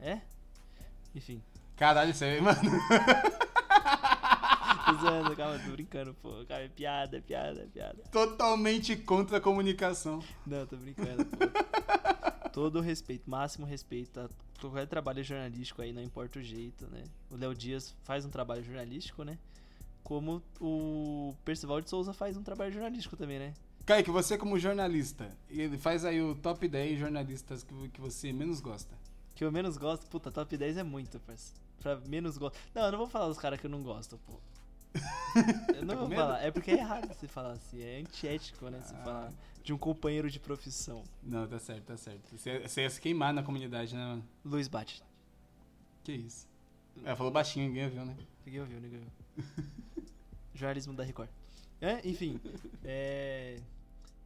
É? 0.00 0.20
Enfim. 1.14 1.40
Caralho, 1.76 2.10
isso 2.10 2.24
aí, 2.24 2.40
mano. 2.40 2.58
Calma, 5.36 5.58
tô 5.58 5.70
brincando, 5.72 6.14
pô. 6.14 6.44
Cara, 6.46 6.64
é 6.64 6.68
piada, 6.68 7.18
é 7.18 7.20
piada, 7.20 7.62
é 7.62 7.66
piada. 7.66 8.02
Totalmente 8.10 8.96
contra 8.96 9.38
a 9.38 9.40
comunicação. 9.40 10.22
Não, 10.46 10.66
tô 10.66 10.76
brincando, 10.76 11.24
pô. 11.24 12.50
Todo 12.52 12.80
respeito, 12.80 13.30
máximo 13.30 13.64
respeito 13.64 14.20
a 14.20 14.28
qualquer 14.60 14.86
trabalho 14.86 15.24
jornalístico 15.24 15.82
aí, 15.82 15.92
não 15.92 16.02
importa 16.02 16.38
o 16.38 16.42
jeito, 16.42 16.86
né? 16.88 17.04
O 17.30 17.36
Léo 17.36 17.54
Dias 17.54 17.94
faz 18.02 18.24
um 18.24 18.30
trabalho 18.30 18.62
jornalístico, 18.62 19.24
né? 19.24 19.38
Como 20.02 20.42
o 20.60 21.34
Percival 21.44 21.80
de 21.80 21.88
Souza 21.88 22.12
faz 22.12 22.36
um 22.36 22.42
trabalho 22.42 22.72
jornalístico 22.72 23.16
também, 23.16 23.38
né? 23.38 23.54
Kaique, 23.86 24.10
você 24.10 24.38
como 24.38 24.58
jornalista, 24.58 25.36
ele 25.50 25.76
faz 25.76 26.04
aí 26.04 26.22
o 26.22 26.34
top 26.34 26.68
10 26.68 27.00
jornalistas 27.00 27.64
que, 27.64 27.88
que 27.88 28.00
você 28.00 28.32
menos 28.32 28.60
gosta. 28.60 28.96
Que 29.34 29.44
eu 29.44 29.50
menos 29.50 29.76
gosto, 29.76 30.06
puta, 30.06 30.30
top 30.30 30.56
10 30.56 30.76
é 30.76 30.82
muito, 30.82 31.18
parceiro. 31.20 31.60
Pra 31.80 31.96
menos 32.06 32.38
gosto. 32.38 32.56
Não, 32.74 32.82
eu 32.84 32.92
não 32.92 32.98
vou 32.98 33.08
falar 33.08 33.28
dos 33.28 33.38
caras 33.38 33.58
que 33.58 33.66
eu 33.66 33.70
não 33.70 33.82
gosto, 33.82 34.18
pô. 34.18 34.38
Eu 35.74 35.84
não 35.86 35.94
Tá 35.94 36.00
vou 36.04 36.10
falar. 36.10 36.42
É 36.42 36.50
porque 36.50 36.70
é 36.70 36.74
errado 36.78 37.08
você 37.08 37.26
falar 37.26 37.52
assim. 37.52 37.82
É 37.82 38.00
antiético, 38.00 38.68
né? 38.68 38.80
Você 38.82 38.94
Ah. 38.94 38.98
falar 39.04 39.32
de 39.62 39.72
um 39.72 39.78
companheiro 39.78 40.30
de 40.30 40.38
profissão. 40.40 41.02
Não, 41.22 41.46
tá 41.46 41.58
certo, 41.58 41.84
tá 41.84 41.96
certo. 41.96 42.36
Você, 42.36 42.58
você 42.60 42.82
ia 42.82 42.90
se 42.90 43.00
queimar 43.00 43.32
na 43.32 43.42
comunidade, 43.42 43.94
né, 43.94 44.04
mano? 44.04 44.24
Luiz 44.44 44.68
Bate. 44.68 45.02
Que 46.04 46.12
isso. 46.12 46.46
Ela 47.04 47.16
falou 47.16 47.32
baixinho, 47.32 47.68
ninguém 47.68 47.88
viu, 47.88 48.04
né? 48.04 48.14
Ninguém 48.44 48.60
ouviu, 48.60 48.80
ninguém 48.80 48.98
ouviu. 48.98 49.52
Jornalismo 50.54 50.92
da 50.94 51.04
Record. 51.04 51.28
É, 51.80 52.06
enfim. 52.06 52.38
É, 52.84 53.60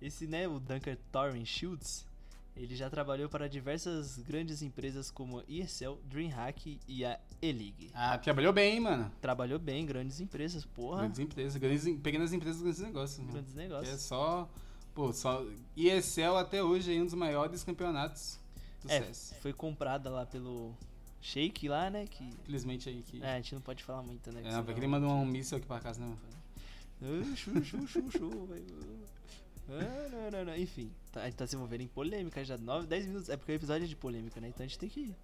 esse, 0.00 0.26
né, 0.26 0.48
o 0.48 0.58
Duncan 0.58 0.96
Torrance 1.12 1.44
Shields, 1.46 2.06
ele 2.56 2.74
já 2.74 2.88
trabalhou 2.88 3.28
para 3.28 3.48
diversas 3.48 4.18
grandes 4.18 4.62
empresas 4.62 5.10
como 5.10 5.40
a 5.40 5.44
ESL, 5.48 5.98
DreamHack 6.04 6.80
e 6.88 7.04
a 7.04 7.20
E-League. 7.42 7.90
Ah, 7.94 8.16
trabalhou 8.18 8.52
bem, 8.52 8.74
hein, 8.74 8.80
mano. 8.80 9.12
Trabalhou 9.20 9.58
bem, 9.58 9.82
em 9.82 9.86
grandes 9.86 10.20
empresas, 10.20 10.64
porra. 10.64 11.00
Grandes 11.00 11.18
empresas, 11.20 11.56
grandes, 11.56 11.84
pequenas 12.00 12.32
empresas, 12.32 12.60
grandes 12.62 12.80
negócios. 12.80 13.18
Mano. 13.18 13.32
Grandes 13.32 13.52
Que 13.52 13.58
negócios. 13.58 13.94
É 13.94 13.98
só. 13.98 14.48
Pô, 14.94 15.12
só. 15.12 15.44
ESL 15.76 16.36
até 16.38 16.62
hoje 16.62 16.96
é 16.96 17.00
um 17.00 17.04
dos 17.04 17.14
maiores 17.14 17.62
campeonatos 17.62 18.38
do 18.82 18.90
É, 18.90 19.00
CS. 19.02 19.34
foi 19.42 19.52
comprada 19.52 20.08
lá 20.08 20.24
pelo 20.24 20.72
Shake 21.20 21.68
lá, 21.68 21.90
né? 21.90 22.06
Que. 22.06 22.24
Infelizmente 22.24 22.88
aí 22.88 23.02
que. 23.02 23.22
É, 23.22 23.34
a 23.34 23.36
gente 23.36 23.54
não 23.54 23.60
pode 23.60 23.84
falar 23.84 24.02
muito, 24.02 24.32
né? 24.32 24.40
É, 24.40 24.42
que 24.44 24.48
não, 24.48 24.64
porque 24.64 24.80
senão- 24.80 24.96
ele 24.96 25.06
mandou 25.06 25.10
um 25.10 25.26
míssil 25.26 25.58
aqui 25.58 25.66
pra 25.66 25.78
casa, 25.80 26.00
né, 26.00 26.06
mano? 26.06 27.36
Chu, 27.36 27.62
chu, 27.62 27.86
chu, 27.86 28.10
chu, 28.10 28.46
velho. 28.46 28.64
Ah, 29.68 30.08
não, 30.10 30.30
não, 30.30 30.44
não. 30.46 30.56
Enfim, 30.56 30.90
tá, 31.10 31.22
a 31.22 31.24
gente 31.26 31.34
tá 31.36 31.46
se 31.46 31.56
envolvendo 31.56 31.80
em 31.82 31.88
polêmica 31.88 32.44
já. 32.44 32.56
9, 32.56 32.86
10 32.86 33.06
minutos. 33.06 33.28
É 33.28 33.36
porque 33.36 33.52
o 33.52 33.54
episódio 33.54 33.84
é 33.84 33.88
de 33.88 33.96
polêmica, 33.96 34.40
né? 34.40 34.48
Então 34.48 34.64
a 34.64 34.66
gente 34.66 34.78
tem 34.78 34.88
que 34.88 35.00
ir. 35.00 35.16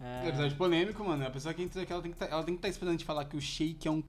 Ah, 0.00 0.24
É 0.24 0.28
episódio 0.28 0.56
polêmico, 0.56 1.04
mano. 1.04 1.26
A 1.26 1.30
pessoa 1.30 1.52
que 1.54 1.62
entra 1.62 1.82
aqui, 1.82 1.92
ela 1.92 2.02
tem 2.02 2.12
que 2.12 2.18
tá, 2.18 2.26
ela 2.26 2.42
tem 2.44 2.54
que 2.54 2.58
estar 2.58 2.68
esperando 2.68 2.90
a 2.90 2.96
gente 2.98 3.04
falar 3.04 3.24
que 3.24 3.36
o 3.36 3.40
Shake 3.40 3.86
é 3.88 3.90
um. 3.90 4.02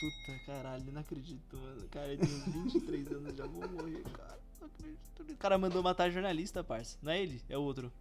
Puta 0.00 0.38
caralho, 0.46 0.92
não 0.92 1.00
acredito, 1.00 1.56
mano. 1.56 1.88
Cara, 1.90 2.12
eu 2.12 2.18
tenho 2.18 2.62
23 2.64 3.12
anos, 3.12 3.36
já 3.36 3.46
vou 3.46 3.68
morrer, 3.68 4.02
cara. 4.16 4.38
Não 4.60 4.66
acredito. 4.68 5.32
O 5.32 5.36
cara 5.36 5.58
mandou 5.58 5.82
matar 5.82 6.10
jornalista, 6.10 6.64
parça. 6.64 6.98
Não 7.02 7.12
é 7.12 7.22
ele, 7.22 7.40
é 7.48 7.56
o 7.56 7.62
outro. 7.62 7.92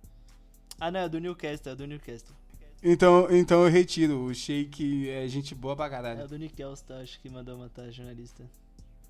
Ah, 0.81 0.89
não, 0.89 0.99
é 1.01 1.07
do 1.07 1.19
Newcastle, 1.19 1.71
é 1.71 1.75
do 1.75 1.85
Newcastle. 1.85 2.35
Então, 2.83 3.27
então 3.29 3.63
eu 3.63 3.69
retiro. 3.71 4.23
O 4.25 4.33
Shake 4.33 5.07
é 5.09 5.27
gente 5.27 5.53
boa 5.53 5.75
pra 5.75 5.85
É 5.85 5.89
caralho. 5.89 6.25
o 6.25 6.27
do 6.27 6.39
Newcastle, 6.39 6.95
acho 6.97 7.19
que 7.21 7.29
mandou 7.29 7.55
matar 7.55 7.91
jornalista. 7.91 8.43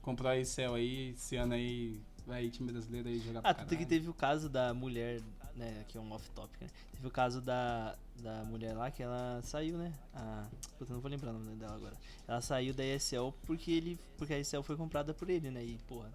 Comprou 0.01 0.29
a 0.29 0.37
Excel 0.37 0.73
aí, 0.75 1.11
esse 1.11 1.37
ano 1.37 1.53
aí. 1.53 1.97
Vai 2.27 2.49
time 2.49 2.71
brasileiro 2.71 3.07
aí 3.07 3.19
jogar 3.19 3.39
Ah, 3.39 3.41
pra 3.41 3.53
tanto 3.53 3.69
que 3.69 3.75
caralho. 3.75 3.87
teve 3.89 4.09
o 4.09 4.13
caso 4.13 4.49
da 4.49 4.73
mulher, 4.73 5.21
né? 5.55 5.77
Aqui 5.81 5.97
é 5.97 6.01
um 6.01 6.11
off-topic, 6.11 6.61
né? 6.61 6.67
Teve 6.91 7.07
o 7.07 7.11
caso 7.11 7.41
da, 7.41 7.95
da 8.21 8.43
mulher 8.43 8.73
lá 8.75 8.91
que 8.91 9.01
ela 9.01 9.39
saiu, 9.41 9.77
né? 9.77 9.93
A, 10.13 10.45
puta, 10.77 10.93
não 10.93 10.99
vou 11.01 11.09
lembrar 11.09 11.31
o 11.31 11.39
nome 11.39 11.55
dela 11.55 11.75
agora. 11.75 11.95
Ela 12.27 12.41
saiu 12.41 12.73
da 12.73 12.85
ESL 12.85 13.33
porque 13.45 13.71
ele. 13.71 13.97
Porque 14.17 14.33
a 14.33 14.39
ESL 14.39 14.61
foi 14.61 14.75
comprada 14.75 15.13
por 15.13 15.29
ele, 15.29 15.49
né? 15.49 15.63
E, 15.63 15.77
porra, 15.87 16.11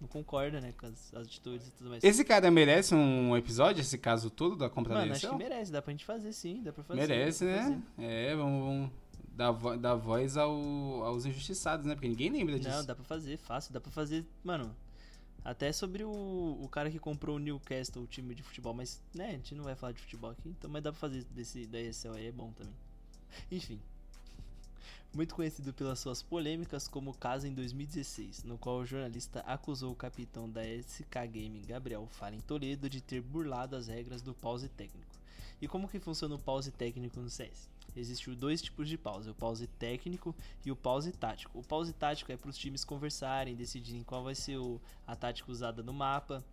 não 0.00 0.08
concorda, 0.08 0.60
né? 0.60 0.72
Com 0.78 0.86
as, 0.86 1.14
as 1.14 1.26
atitudes 1.26 1.68
e 1.68 1.70
tudo 1.72 1.90
mais. 1.90 2.02
Esse 2.04 2.24
cara 2.24 2.50
merece 2.50 2.94
um 2.94 3.36
episódio, 3.36 3.80
esse 3.80 3.96
caso 3.98 4.30
todo 4.30 4.56
da 4.56 4.68
compra 4.68 4.94
Mano, 4.94 5.12
acho 5.12 5.28
que 5.28 5.36
merece, 5.36 5.70
dá 5.72 5.80
pra 5.82 5.90
gente 5.92 6.04
fazer 6.04 6.32
sim, 6.32 6.62
dá 6.62 6.72
pra 6.72 6.82
fazer. 6.84 7.00
Merece, 7.00 7.44
pra 7.44 7.68
né? 7.70 7.82
É, 7.98 8.34
vamos, 8.36 8.64
vamos 8.64 8.90
dar, 9.28 9.50
vo- 9.52 9.76
dar 9.76 9.94
voz 9.94 10.36
ao- 10.36 11.02
aos 11.04 11.24
injustiçados, 11.26 11.86
né? 11.86 11.94
Porque 11.94 12.08
ninguém 12.08 12.30
lembra 12.30 12.54
fazer. 12.56 12.64
disso. 12.64 12.78
Não, 12.78 12.84
dá 12.86 12.94
pra 12.94 13.04
fazer, 13.04 13.36
fácil, 13.38 13.72
dá 13.72 13.80
pra 13.80 13.90
fazer, 13.90 14.24
mano. 14.42 14.74
Até 15.44 15.70
sobre 15.72 16.02
o, 16.04 16.10
o 16.10 16.68
cara 16.70 16.90
que 16.90 16.98
comprou 16.98 17.36
o 17.36 17.38
Newcastle, 17.38 18.02
o 18.02 18.06
time 18.06 18.34
de 18.34 18.42
futebol, 18.42 18.72
mas, 18.72 19.02
né, 19.14 19.28
a 19.28 19.32
gente 19.32 19.54
não 19.54 19.64
vai 19.64 19.74
falar 19.74 19.92
de 19.92 20.00
futebol 20.00 20.30
aqui, 20.30 20.48
então, 20.48 20.70
mas 20.70 20.82
dá 20.82 20.90
pra 20.90 20.98
fazer 20.98 21.22
desse 21.30 21.66
da 21.66 21.78
ESL 21.78 22.14
aí, 22.14 22.28
é 22.28 22.32
bom 22.32 22.50
também. 22.52 22.72
Enfim. 23.52 23.78
Muito 25.14 25.36
conhecido 25.36 25.72
pelas 25.72 26.00
suas 26.00 26.24
polêmicas, 26.24 26.88
como 26.88 27.12
o 27.12 27.14
caso 27.14 27.46
em 27.46 27.54
2016, 27.54 28.42
no 28.42 28.58
qual 28.58 28.78
o 28.78 28.84
jornalista 28.84 29.38
acusou 29.46 29.92
o 29.92 29.94
capitão 29.94 30.50
da 30.50 30.62
SK 30.64 31.14
Gaming, 31.32 31.62
Gabriel 31.64 32.08
Fallen 32.10 32.40
Toledo, 32.40 32.90
de 32.90 33.00
ter 33.00 33.20
burlado 33.20 33.76
as 33.76 33.86
regras 33.86 34.20
do 34.20 34.34
pause 34.34 34.68
técnico. 34.68 35.14
E 35.62 35.68
como 35.68 35.86
que 35.86 36.00
funciona 36.00 36.34
o 36.34 36.38
pause 36.38 36.72
técnico 36.72 37.20
no 37.20 37.30
CS? 37.30 37.68
Existem 37.94 38.34
dois 38.34 38.60
tipos 38.60 38.88
de 38.88 38.98
pause, 38.98 39.30
o 39.30 39.34
pause 39.34 39.68
técnico 39.68 40.34
e 40.66 40.72
o 40.72 40.76
pause 40.76 41.12
tático. 41.12 41.60
O 41.60 41.62
pause 41.62 41.92
tático 41.92 42.32
é 42.32 42.36
para 42.36 42.50
os 42.50 42.58
times 42.58 42.84
conversarem, 42.84 43.54
decidirem 43.54 44.02
qual 44.02 44.24
vai 44.24 44.34
ser 44.34 44.58
a 45.06 45.14
tática 45.14 45.52
usada 45.52 45.80
no 45.80 45.92
mapa, 45.92 46.44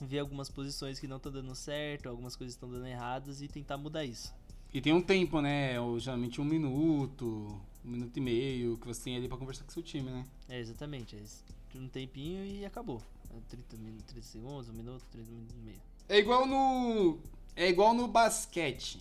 ver 0.00 0.20
algumas 0.20 0.48
posições 0.48 0.98
que 0.98 1.06
não 1.06 1.18
estão 1.18 1.30
dando 1.30 1.54
certo, 1.54 2.08
algumas 2.08 2.34
coisas 2.34 2.54
estão 2.54 2.70
dando 2.70 2.86
erradas 2.86 3.42
e 3.42 3.46
tentar 3.46 3.76
mudar 3.76 4.06
isso. 4.06 4.34
E 4.72 4.80
tem 4.80 4.94
um 4.94 5.02
tempo, 5.02 5.42
né? 5.42 5.74
Geralmente 5.98 6.40
um 6.40 6.44
minuto, 6.44 7.60
um 7.84 7.90
minuto 7.90 8.16
e 8.16 8.20
meio 8.20 8.76
que 8.78 8.86
você 8.86 9.02
tem 9.04 9.16
ali 9.16 9.28
pra 9.28 9.36
conversar 9.38 9.64
com 9.64 9.70
seu 9.70 9.82
time, 9.82 10.10
né? 10.10 10.26
É, 10.48 10.58
exatamente. 10.58 11.16
É 11.16 11.20
isso. 11.20 11.42
um 11.74 11.88
tempinho 11.88 12.44
e 12.44 12.64
acabou. 12.64 13.02
É 13.34 13.40
30, 13.48 13.76
min- 13.76 13.98
30 14.06 14.26
segundos, 14.26 14.68
um 14.68 14.72
minuto, 14.72 15.02
30 15.12 15.30
minutos 15.30 15.54
e 15.56 15.60
meio. 15.60 15.80
É 16.08 16.18
igual 16.18 16.46
no. 16.46 17.18
É 17.56 17.68
igual 17.68 17.94
no 17.94 18.08
basquete. 18.08 19.00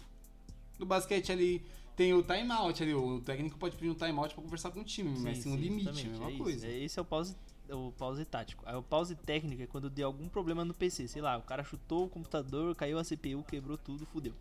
No 0.77 0.85
basquete 0.85 1.31
ali 1.31 1.61
tem 1.95 2.13
o 2.13 2.21
timeout 2.23 2.81
ali. 2.81 2.93
O 2.93 3.19
técnico 3.21 3.57
pode 3.57 3.75
pedir 3.75 3.89
um 3.89 3.95
timeout 3.95 4.33
pra 4.33 4.43
conversar 4.43 4.71
com 4.71 4.79
o 4.81 4.83
time, 4.83 5.17
mas 5.19 5.37
Sim, 5.39 5.43
tem 5.43 5.51
um 5.53 5.55
limite, 5.55 5.87
é 5.87 5.91
a 5.91 5.93
mesma 5.93 6.25
é 6.27 6.31
isso. 6.31 6.43
coisa. 6.43 6.67
É, 6.67 6.77
esse 6.83 6.99
é 6.99 7.01
o 7.01 7.05
pause, 7.05 7.35
o 7.69 7.91
pause 7.97 8.23
tático. 8.25 8.63
Aí 8.65 8.75
o 8.75 8.83
pause 8.83 9.15
técnico 9.15 9.61
é 9.63 9.67
quando 9.67 9.89
deu 9.89 10.07
algum 10.07 10.29
problema 10.29 10.63
no 10.63 10.73
PC. 10.73 11.07
Sei 11.07 11.21
lá, 11.21 11.37
o 11.37 11.41
cara 11.41 11.63
chutou 11.63 12.05
o 12.05 12.09
computador, 12.09 12.73
caiu 12.75 12.97
a 12.99 13.03
CPU, 13.03 13.43
quebrou 13.47 13.77
tudo, 13.77 14.05
fudeu. 14.05 14.33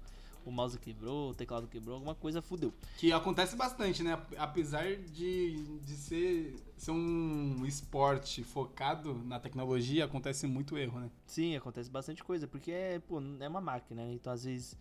O 0.48 0.50
mouse 0.50 0.78
quebrou, 0.78 1.30
o 1.30 1.34
teclado 1.34 1.68
quebrou, 1.68 1.96
alguma 1.96 2.14
coisa 2.14 2.40
fudeu. 2.40 2.72
Que 2.96 3.12
acontece 3.12 3.54
bastante, 3.54 4.02
né? 4.02 4.18
Apesar 4.38 4.96
de, 4.96 5.78
de 5.84 5.94
ser, 5.94 6.56
ser 6.74 6.90
um 6.90 7.66
esporte 7.66 8.42
focado 8.42 9.12
na 9.12 9.38
tecnologia, 9.38 10.06
acontece 10.06 10.46
muito 10.46 10.78
erro, 10.78 11.00
né? 11.00 11.10
Sim, 11.26 11.54
acontece 11.54 11.90
bastante 11.90 12.24
coisa, 12.24 12.48
porque 12.48 12.72
é, 12.72 12.98
pô, 12.98 13.20
é 13.38 13.46
uma 13.46 13.60
máquina, 13.60 14.06
né? 14.06 14.14
Então 14.14 14.32
às 14.32 14.44
vezes 14.44 14.74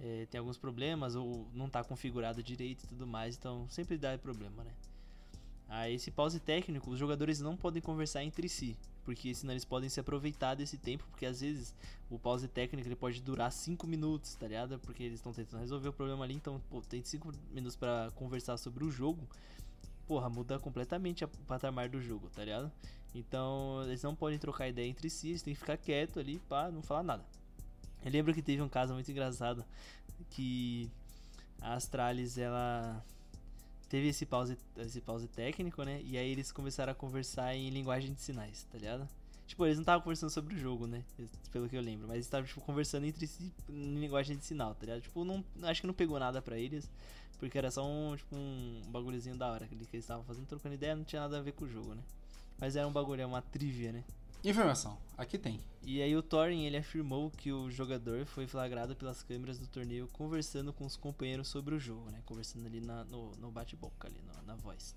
é, 0.00 0.26
tem 0.26 0.40
alguns 0.40 0.58
problemas 0.58 1.14
ou 1.14 1.46
não 1.54 1.68
tá 1.68 1.84
configurado 1.84 2.42
direito 2.42 2.82
e 2.82 2.88
tudo 2.88 3.06
mais, 3.06 3.36
então 3.36 3.68
sempre 3.68 3.96
dá 3.96 4.18
problema, 4.18 4.64
né? 4.64 4.72
Aí 5.68 5.94
esse 5.94 6.10
pause 6.10 6.40
técnico, 6.40 6.90
os 6.90 6.98
jogadores 6.98 7.40
não 7.40 7.56
podem 7.56 7.80
conversar 7.80 8.24
entre 8.24 8.48
si, 8.48 8.76
porque 9.04 9.34
senão 9.34 9.52
eles 9.52 9.64
podem 9.64 9.88
se 9.88 9.98
aproveitar 9.98 10.54
desse 10.54 10.76
tempo, 10.76 11.04
porque 11.10 11.26
às 11.26 11.40
vezes 11.40 11.74
o 12.10 12.18
pause 12.18 12.46
técnico 12.48 12.88
ele 12.88 12.96
pode 12.96 13.20
durar 13.20 13.50
5 13.50 13.86
minutos, 13.86 14.34
tá 14.34 14.46
ligado? 14.46 14.78
Porque 14.78 15.02
eles 15.02 15.16
estão 15.16 15.32
tentando 15.32 15.60
resolver 15.60 15.88
o 15.88 15.92
problema 15.92 16.24
ali, 16.24 16.34
então, 16.34 16.60
pô, 16.70 16.80
tem 16.80 17.02
5 17.02 17.32
minutos 17.50 17.76
pra 17.76 18.12
conversar 18.14 18.56
sobre 18.56 18.84
o 18.84 18.90
jogo. 18.90 19.26
Porra, 20.06 20.28
muda 20.28 20.58
completamente 20.58 21.24
o 21.24 21.28
patamar 21.28 21.88
do 21.88 22.00
jogo, 22.00 22.28
tá 22.30 22.44
ligado? 22.44 22.70
Então, 23.14 23.82
eles 23.84 24.02
não 24.02 24.14
podem 24.14 24.38
trocar 24.38 24.68
ideia 24.68 24.88
entre 24.88 25.10
si, 25.10 25.28
eles 25.28 25.42
têm 25.42 25.54
que 25.54 25.60
ficar 25.60 25.76
quieto 25.76 26.18
ali 26.18 26.38
pra 26.48 26.70
não 26.70 26.82
falar 26.82 27.02
nada. 27.02 27.24
Eu 28.04 28.10
lembro 28.10 28.34
que 28.34 28.42
teve 28.42 28.60
um 28.62 28.68
caso 28.68 28.94
muito 28.94 29.10
engraçado 29.10 29.64
que 30.30 30.90
a 31.60 31.74
Astralis 31.74 32.36
ela 32.36 33.04
teve 33.92 34.08
esse 34.08 34.24
pause, 34.24 34.56
esse 34.78 35.02
pause 35.02 35.28
técnico, 35.28 35.82
né? 35.82 36.00
E 36.02 36.16
aí 36.16 36.30
eles 36.30 36.50
começaram 36.50 36.92
a 36.92 36.94
conversar 36.94 37.54
em 37.54 37.68
linguagem 37.68 38.14
de 38.14 38.22
sinais, 38.22 38.66
tá 38.72 38.78
ligado? 38.78 39.06
Tipo, 39.46 39.66
eles 39.66 39.76
não 39.76 39.82
estavam 39.82 40.00
conversando 40.00 40.30
sobre 40.30 40.54
o 40.54 40.58
jogo, 40.58 40.86
né? 40.86 41.04
Pelo 41.52 41.68
que 41.68 41.76
eu 41.76 41.82
lembro, 41.82 42.08
mas 42.08 42.20
estavam 42.20 42.46
tipo, 42.46 42.62
conversando 42.62 43.04
entre 43.04 43.26
si 43.26 43.52
em 43.68 44.00
linguagem 44.00 44.34
de 44.34 44.46
sinal, 44.46 44.74
tá 44.74 44.86
ligado? 44.86 45.02
Tipo, 45.02 45.26
não, 45.26 45.44
acho 45.64 45.82
que 45.82 45.86
não 45.86 45.92
pegou 45.92 46.18
nada 46.18 46.40
pra 46.40 46.56
eles, 46.56 46.90
porque 47.38 47.58
era 47.58 47.70
só 47.70 47.86
um, 47.86 48.16
tipo, 48.16 48.34
um 48.34 48.80
bagulhozinho 48.88 49.36
da 49.36 49.52
hora 49.52 49.66
que 49.66 49.74
eles 49.74 49.86
estavam 49.92 50.24
fazendo, 50.24 50.46
trocando 50.46 50.74
ideia, 50.74 50.96
não 50.96 51.04
tinha 51.04 51.20
nada 51.20 51.36
a 51.36 51.42
ver 51.42 51.52
com 51.52 51.66
o 51.66 51.68
jogo, 51.68 51.94
né? 51.94 52.02
Mas 52.58 52.76
era 52.76 52.88
um 52.88 52.92
bagulho, 52.92 53.26
uma 53.26 53.42
trivia, 53.42 53.92
né? 53.92 54.02
Informação, 54.44 54.98
aqui 55.16 55.38
tem. 55.38 55.60
E 55.84 56.00
aí 56.02 56.16
o 56.16 56.22
Thorin 56.22 56.64
ele 56.64 56.76
afirmou 56.76 57.30
que 57.30 57.52
o 57.52 57.70
jogador 57.70 58.24
foi 58.26 58.46
flagrado 58.46 58.94
pelas 58.96 59.22
câmeras 59.22 59.58
do 59.58 59.66
torneio 59.66 60.08
conversando 60.12 60.72
com 60.72 60.84
os 60.84 60.96
companheiros 60.96 61.48
sobre 61.48 61.74
o 61.74 61.78
jogo, 61.78 62.10
né? 62.10 62.20
Conversando 62.26 62.66
ali 62.66 62.80
na- 62.80 63.04
no, 63.04 63.32
no 63.36 63.50
bate-boca 63.50 64.08
ali, 64.08 64.20
na, 64.26 64.42
na 64.42 64.54
voz. 64.56 64.94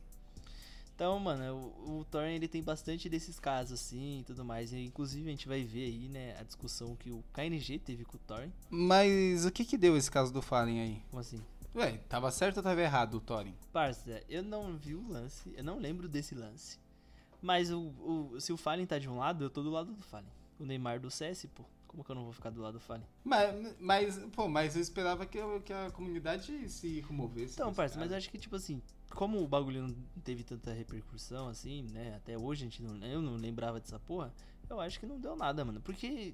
Então, 0.95 1.19
mano, 1.19 1.73
o, 1.85 1.99
o 1.99 2.05
Thorin 2.05 2.35
ele 2.35 2.47
tem 2.47 2.63
bastante 2.63 3.09
desses 3.09 3.39
casos 3.39 3.79
assim 3.81 4.21
e 4.21 4.23
tudo 4.23 4.45
mais. 4.45 4.71
E, 4.71 4.77
inclusive 4.79 5.27
a 5.27 5.31
gente 5.31 5.47
vai 5.47 5.63
ver 5.63 5.85
aí, 5.85 6.07
né, 6.07 6.37
a 6.39 6.43
discussão 6.43 6.95
que 6.95 7.11
o 7.11 7.23
KNG 7.33 7.77
teve 7.79 8.05
com 8.05 8.15
o 8.17 8.19
Thorin. 8.21 8.51
Mas 8.69 9.45
o 9.45 9.51
que 9.51 9.65
que 9.65 9.77
deu 9.77 9.97
esse 9.97 10.09
caso 10.09 10.31
do 10.31 10.41
Fallen 10.41 10.79
aí? 10.79 11.01
Como 11.09 11.19
assim? 11.19 11.41
Ué, 11.75 11.97
tava 12.07 12.31
certo 12.31 12.57
ou 12.57 12.63
tava 12.63 12.81
errado 12.81 13.15
o 13.15 13.19
Thorin? 13.19 13.53
Parça, 13.73 14.23
eu 14.29 14.41
não 14.41 14.77
vi 14.77 14.95
o 14.95 15.05
lance, 15.07 15.53
eu 15.57 15.63
não 15.63 15.77
lembro 15.77 16.07
desse 16.07 16.33
lance. 16.33 16.79
Mas 17.45 17.69
o, 17.71 17.79
o- 17.79 18.41
se 18.41 18.51
o 18.51 18.57
Fallen 18.57 18.87
tá 18.87 18.97
de 18.97 19.07
um 19.07 19.17
lado, 19.19 19.43
eu 19.45 19.49
tô 19.51 19.61
do 19.61 19.69
lado 19.69 19.93
do 19.93 20.01
Fallen. 20.01 20.31
O 20.59 20.65
Neymar 20.65 20.99
do 20.99 21.11
CS, 21.11 21.45
pô. 21.53 21.63
Como 21.87 22.03
que 22.03 22.09
eu 22.09 22.15
não 22.15 22.23
vou 22.23 22.33
ficar 22.33 22.49
do 22.49 22.59
lado 22.59 22.73
do 22.73 22.79
Fallen? 22.79 23.05
Mas, 23.23 23.75
mas, 23.79 24.17
pô, 24.33 24.47
mas 24.49 24.75
eu 24.75 24.81
esperava 24.81 25.27
que, 25.27 25.37
eu- 25.37 25.61
que 25.61 25.71
a 25.71 25.91
comunidade 25.91 26.67
se 26.67 27.03
comovesse. 27.03 27.53
Então, 27.53 27.71
parça, 27.71 27.99
mas 27.99 28.09
eu 28.09 28.17
acho 28.17 28.31
que, 28.31 28.39
tipo 28.39 28.55
assim, 28.55 28.81
como 29.11 29.39
o 29.43 29.47
bagulho 29.47 29.83
não 29.87 29.95
teve 30.23 30.43
tanta 30.43 30.73
repercussão, 30.73 31.47
assim, 31.47 31.83
né? 31.93 32.15
Até 32.15 32.35
hoje 32.35 32.63
a 32.63 32.65
gente 32.65 32.81
não, 32.81 32.97
eu 33.05 33.21
não 33.21 33.35
lembrava 33.35 33.79
dessa 33.79 33.99
porra. 33.99 34.33
Eu 34.67 34.81
acho 34.81 34.99
que 34.99 35.05
não 35.05 35.19
deu 35.19 35.35
nada, 35.35 35.63
mano. 35.63 35.79
Porque 35.81 36.33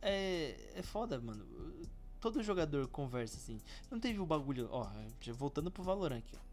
é, 0.00 0.56
é 0.74 0.82
foda, 0.82 1.20
mano. 1.20 1.44
Todo 2.18 2.42
jogador 2.42 2.88
conversa 2.88 3.36
assim. 3.36 3.60
Não 3.90 4.00
teve 4.00 4.18
o 4.20 4.26
bagulho, 4.26 4.68
ó, 4.72 4.86
voltando 5.34 5.70
pro 5.70 5.82
Valorant 5.82 6.18
aqui, 6.18 6.34
ó. 6.34 6.49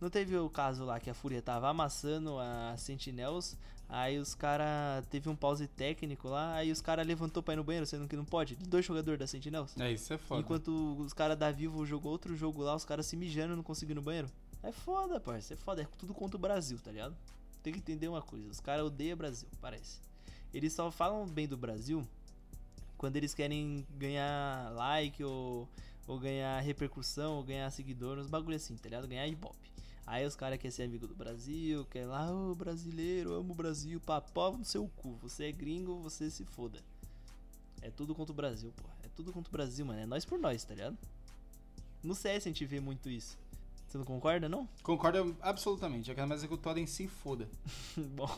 Não 0.00 0.10
teve 0.10 0.36
o 0.36 0.50
caso 0.50 0.84
lá 0.84 1.00
que 1.00 1.08
a 1.08 1.14
Fúria 1.14 1.40
tava 1.40 1.68
amassando 1.68 2.38
a 2.38 2.74
Sentinels, 2.76 3.56
aí 3.88 4.18
os 4.18 4.34
cara 4.34 5.02
teve 5.10 5.28
um 5.28 5.36
pause 5.36 5.66
técnico 5.66 6.28
lá, 6.28 6.54
aí 6.54 6.70
os 6.70 6.80
cara 6.80 7.02
levantou 7.02 7.42
pra 7.42 7.54
ir 7.54 7.56
no 7.56 7.64
banheiro, 7.64 7.86
sendo 7.86 8.06
que 8.08 8.16
não 8.16 8.24
pode. 8.24 8.56
Dois 8.56 8.84
jogadores 8.84 9.18
da 9.18 9.26
Sentinels. 9.26 9.78
É, 9.78 9.92
isso 9.92 10.12
é 10.12 10.18
foda. 10.18 10.40
Enquanto 10.40 10.96
os 10.98 11.12
caras 11.12 11.38
da 11.38 11.50
Vivo 11.50 11.86
jogou 11.86 12.12
outro 12.12 12.36
jogo 12.36 12.62
lá, 12.62 12.74
os 12.74 12.84
caras 12.84 13.06
se 13.06 13.16
mijando 13.16 13.54
e 13.54 13.56
não 13.56 13.62
conseguindo 13.62 14.00
no 14.00 14.04
banheiro. 14.04 14.28
É 14.62 14.72
foda, 14.72 15.20
parça. 15.20 15.54
É 15.54 15.56
foda. 15.56 15.82
É 15.82 15.88
tudo 15.98 16.12
contra 16.14 16.36
o 16.36 16.40
Brasil, 16.40 16.78
tá 16.82 16.90
ligado? 16.90 17.14
Tem 17.62 17.72
que 17.72 17.78
entender 17.78 18.08
uma 18.08 18.22
coisa. 18.22 18.48
Os 18.48 18.60
caras 18.60 18.84
odeiam 18.86 19.14
o 19.14 19.18
Brasil, 19.18 19.48
parece. 19.60 19.98
Eles 20.52 20.72
só 20.72 20.90
falam 20.90 21.26
bem 21.26 21.48
do 21.48 21.56
Brasil 21.56 22.06
quando 22.96 23.16
eles 23.16 23.34
querem 23.34 23.86
ganhar 23.98 24.72
like 24.72 25.22
ou, 25.22 25.68
ou 26.06 26.18
ganhar 26.18 26.60
repercussão 26.60 27.34
ou 27.34 27.42
ganhar 27.42 27.70
seguidor, 27.70 28.18
uns 28.18 28.26
bagulho 28.26 28.56
assim, 28.56 28.76
tá 28.76 28.88
ligado? 28.88 29.06
Ganhar 29.06 29.26
ibope. 29.26 29.73
Aí 30.06 30.26
os 30.26 30.36
caras 30.36 30.58
querem 30.58 30.70
ser 30.70 30.82
amigo 30.82 31.06
do 31.06 31.14
Brasil, 31.14 31.86
quer 31.86 32.06
lá, 32.06 32.30
ô 32.30 32.54
brasileiro, 32.54 33.34
amo 33.34 33.52
o 33.52 33.56
Brasil, 33.56 34.00
papó 34.00 34.52
no 34.52 34.64
seu 34.64 34.86
cu. 34.96 35.16
Você 35.22 35.46
é 35.46 35.52
gringo, 35.52 36.00
você 36.02 36.30
se 36.30 36.44
foda. 36.44 36.78
É 37.80 37.90
tudo 37.90 38.14
contra 38.14 38.32
o 38.32 38.36
Brasil, 38.36 38.72
pô. 38.76 38.88
É 39.02 39.08
tudo 39.16 39.32
contra 39.32 39.48
o 39.48 39.52
Brasil, 39.52 39.84
mano. 39.84 40.00
É 40.00 40.06
nós 40.06 40.24
por 40.24 40.38
nós, 40.38 40.64
tá 40.64 40.74
ligado? 40.74 40.96
No 42.02 42.14
CS 42.14 42.46
a 42.46 42.50
gente 42.50 42.66
vê 42.66 42.80
muito 42.80 43.08
isso. 43.08 43.38
Você 43.88 43.96
não 43.96 44.04
concorda, 44.04 44.48
não? 44.48 44.68
Concordo 44.82 45.36
absolutamente. 45.40 46.12
Mais 46.26 46.44
é 46.44 46.48
que 46.48 46.54
o 46.54 46.58
Thorin 46.58 46.86
se 46.86 47.08
foda. 47.08 47.48
bom. 47.96 48.28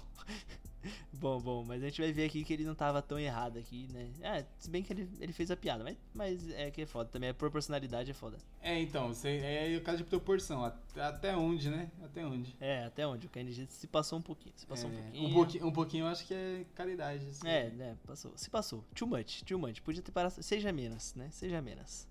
bom, 1.13 1.41
bom. 1.41 1.65
Mas 1.65 1.83
a 1.83 1.87
gente 1.87 2.01
vai 2.01 2.13
ver 2.13 2.25
aqui 2.27 2.45
que 2.45 2.53
ele 2.53 2.65
não 2.65 2.75
tava 2.75 3.01
tão 3.03 3.19
errado 3.19 3.59
aqui, 3.59 3.89
né? 3.93 4.11
É, 4.21 4.45
se 4.59 4.71
bem 4.71 4.83
que 4.83 4.93
ele, 4.93 5.09
ele 5.21 5.33
fez 5.33 5.51
a 5.51 5.57
piada, 5.57 5.83
mas, 5.85 5.97
mas 6.15 6.51
é 6.51 6.71
que 6.71 6.83
é 6.83 6.87
foda. 6.87 7.09
Também 7.11 7.31
a 7.31 7.35
proporcionalidade 7.35 8.11
é 8.11 8.15
foda. 8.15 8.39
É, 8.63 8.79
então, 8.81 9.09
você, 9.09 9.39
é 9.39 9.77
o 9.77 9.83
caso 9.83 9.99
de 9.99 10.05
proporção. 10.05 10.65
Até, 10.97 11.37
onde, 11.37 11.69
né? 11.71 11.91
Até 12.05 12.25
onde? 12.27 12.55
É, 12.61 12.85
até 12.85 13.07
onde? 13.07 13.27
O 13.27 13.31
KNG 13.31 13.67
se 13.69 13.87
passou 13.87 14.19
um 14.19 14.23
pouquinho. 14.23 14.55
Se 14.57 14.67
passou 14.67 14.91
um 14.91 14.93
É, 14.93 14.97
pouquinho. 15.03 15.29
um, 15.29 15.33
pouquinho, 15.35 15.67
um 15.67 15.73
pouquinho 15.73 16.05
eu 16.05 16.09
acho 16.09 16.27
que 16.27 16.35
é 16.35 16.65
caridade. 16.75 17.27
assim. 17.27 17.47
É, 17.47 17.71
né, 17.71 17.97
passou. 18.07 18.33
Se 18.37 18.49
passou. 18.51 18.85
Too 18.95 19.07
much, 19.09 19.43
too 19.45 19.59
much. 19.59 19.81
Podia 19.81 20.03
ter 20.03 20.13
parado. 20.13 20.43
Seja 20.43 20.73
menos, 20.73 21.15
né? 21.15 21.29
Seja 21.31 21.61
menos. 21.63 22.07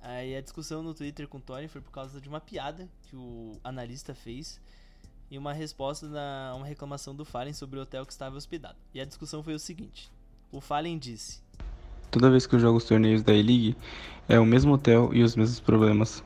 Aí 0.00 0.36
a 0.36 0.40
discussão 0.40 0.82
no 0.82 0.94
Twitter 0.94 1.26
com 1.26 1.38
o 1.38 1.40
Tony 1.40 1.66
foi 1.66 1.80
por 1.80 1.90
causa 1.90 2.20
de 2.20 2.28
uma 2.28 2.40
piada 2.40 2.88
que 3.02 3.16
o 3.16 3.58
analista 3.64 4.14
fez. 4.14 4.60
Em 5.30 5.38
uma 5.38 5.52
resposta 5.52 6.06
a 6.06 6.54
uma 6.54 6.66
reclamação 6.66 7.14
do 7.14 7.24
Fallen 7.24 7.52
sobre 7.52 7.78
o 7.78 7.82
hotel 7.82 8.04
que 8.06 8.12
estava 8.12 8.36
hospedado. 8.36 8.76
E 8.94 9.00
a 9.00 9.04
discussão 9.04 9.42
foi 9.42 9.54
o 9.54 9.58
seguinte: 9.58 10.10
o 10.50 10.60
Fallen 10.60 10.98
disse. 10.98 11.40
Toda 12.10 12.30
vez 12.30 12.46
que 12.46 12.54
eu 12.54 12.60
jogo 12.60 12.78
os 12.78 12.84
torneios 12.84 13.22
da 13.22 13.34
E-League, 13.34 13.76
é 14.28 14.40
o 14.40 14.46
mesmo 14.46 14.72
hotel 14.72 15.10
e 15.12 15.22
os 15.22 15.36
mesmos 15.36 15.60
problemas. 15.60 16.22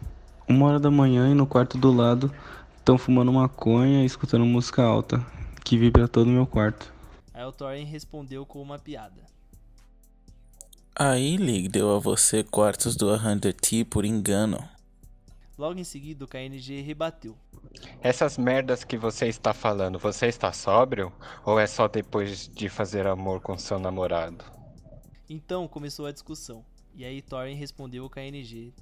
Uma 0.48 0.66
hora 0.66 0.80
da 0.80 0.90
manhã 0.90 1.30
e 1.30 1.34
no 1.34 1.46
quarto 1.46 1.76
do 1.76 1.92
lado 1.92 2.32
estão 2.78 2.96
fumando 2.96 3.32
maconha 3.32 4.02
e 4.02 4.06
escutando 4.06 4.44
música 4.44 4.82
alta, 4.82 5.24
que 5.64 5.76
vibra 5.76 6.06
todo 6.06 6.26
o 6.26 6.30
meu 6.30 6.46
quarto. 6.46 6.92
Aí 7.34 7.44
o 7.44 7.52
Thorin 7.52 7.84
respondeu 7.84 8.46
com 8.46 8.62
uma 8.62 8.78
piada. 8.78 9.22
A 10.94 11.18
E-League 11.18 11.68
deu 11.68 11.96
a 11.96 11.98
você 11.98 12.44
quartos 12.44 12.94
do 12.94 13.06
100T 13.06 13.86
por 13.86 14.04
engano. 14.04 14.62
Logo 15.56 15.78
em 15.78 15.84
seguida, 15.84 16.24
o 16.24 16.28
KNG 16.28 16.80
rebateu. 16.80 17.36
Essas 18.00 18.38
merdas 18.38 18.84
que 18.84 18.96
você 18.96 19.26
está 19.28 19.52
falando, 19.52 19.98
você 19.98 20.26
está 20.26 20.52
sóbrio? 20.52 21.12
Ou 21.44 21.58
é 21.60 21.66
só 21.66 21.88
depois 21.88 22.48
de 22.48 22.68
fazer 22.68 23.06
amor 23.06 23.40
com 23.40 23.56
seu 23.58 23.78
namorado? 23.78 24.44
Então 25.28 25.68
começou 25.68 26.06
a 26.06 26.12
discussão. 26.12 26.64
E 26.94 27.04
aí 27.04 27.22
Thorin 27.22 27.54
respondeu 27.54 28.04
ao 28.04 28.10
KNG. 28.10 28.72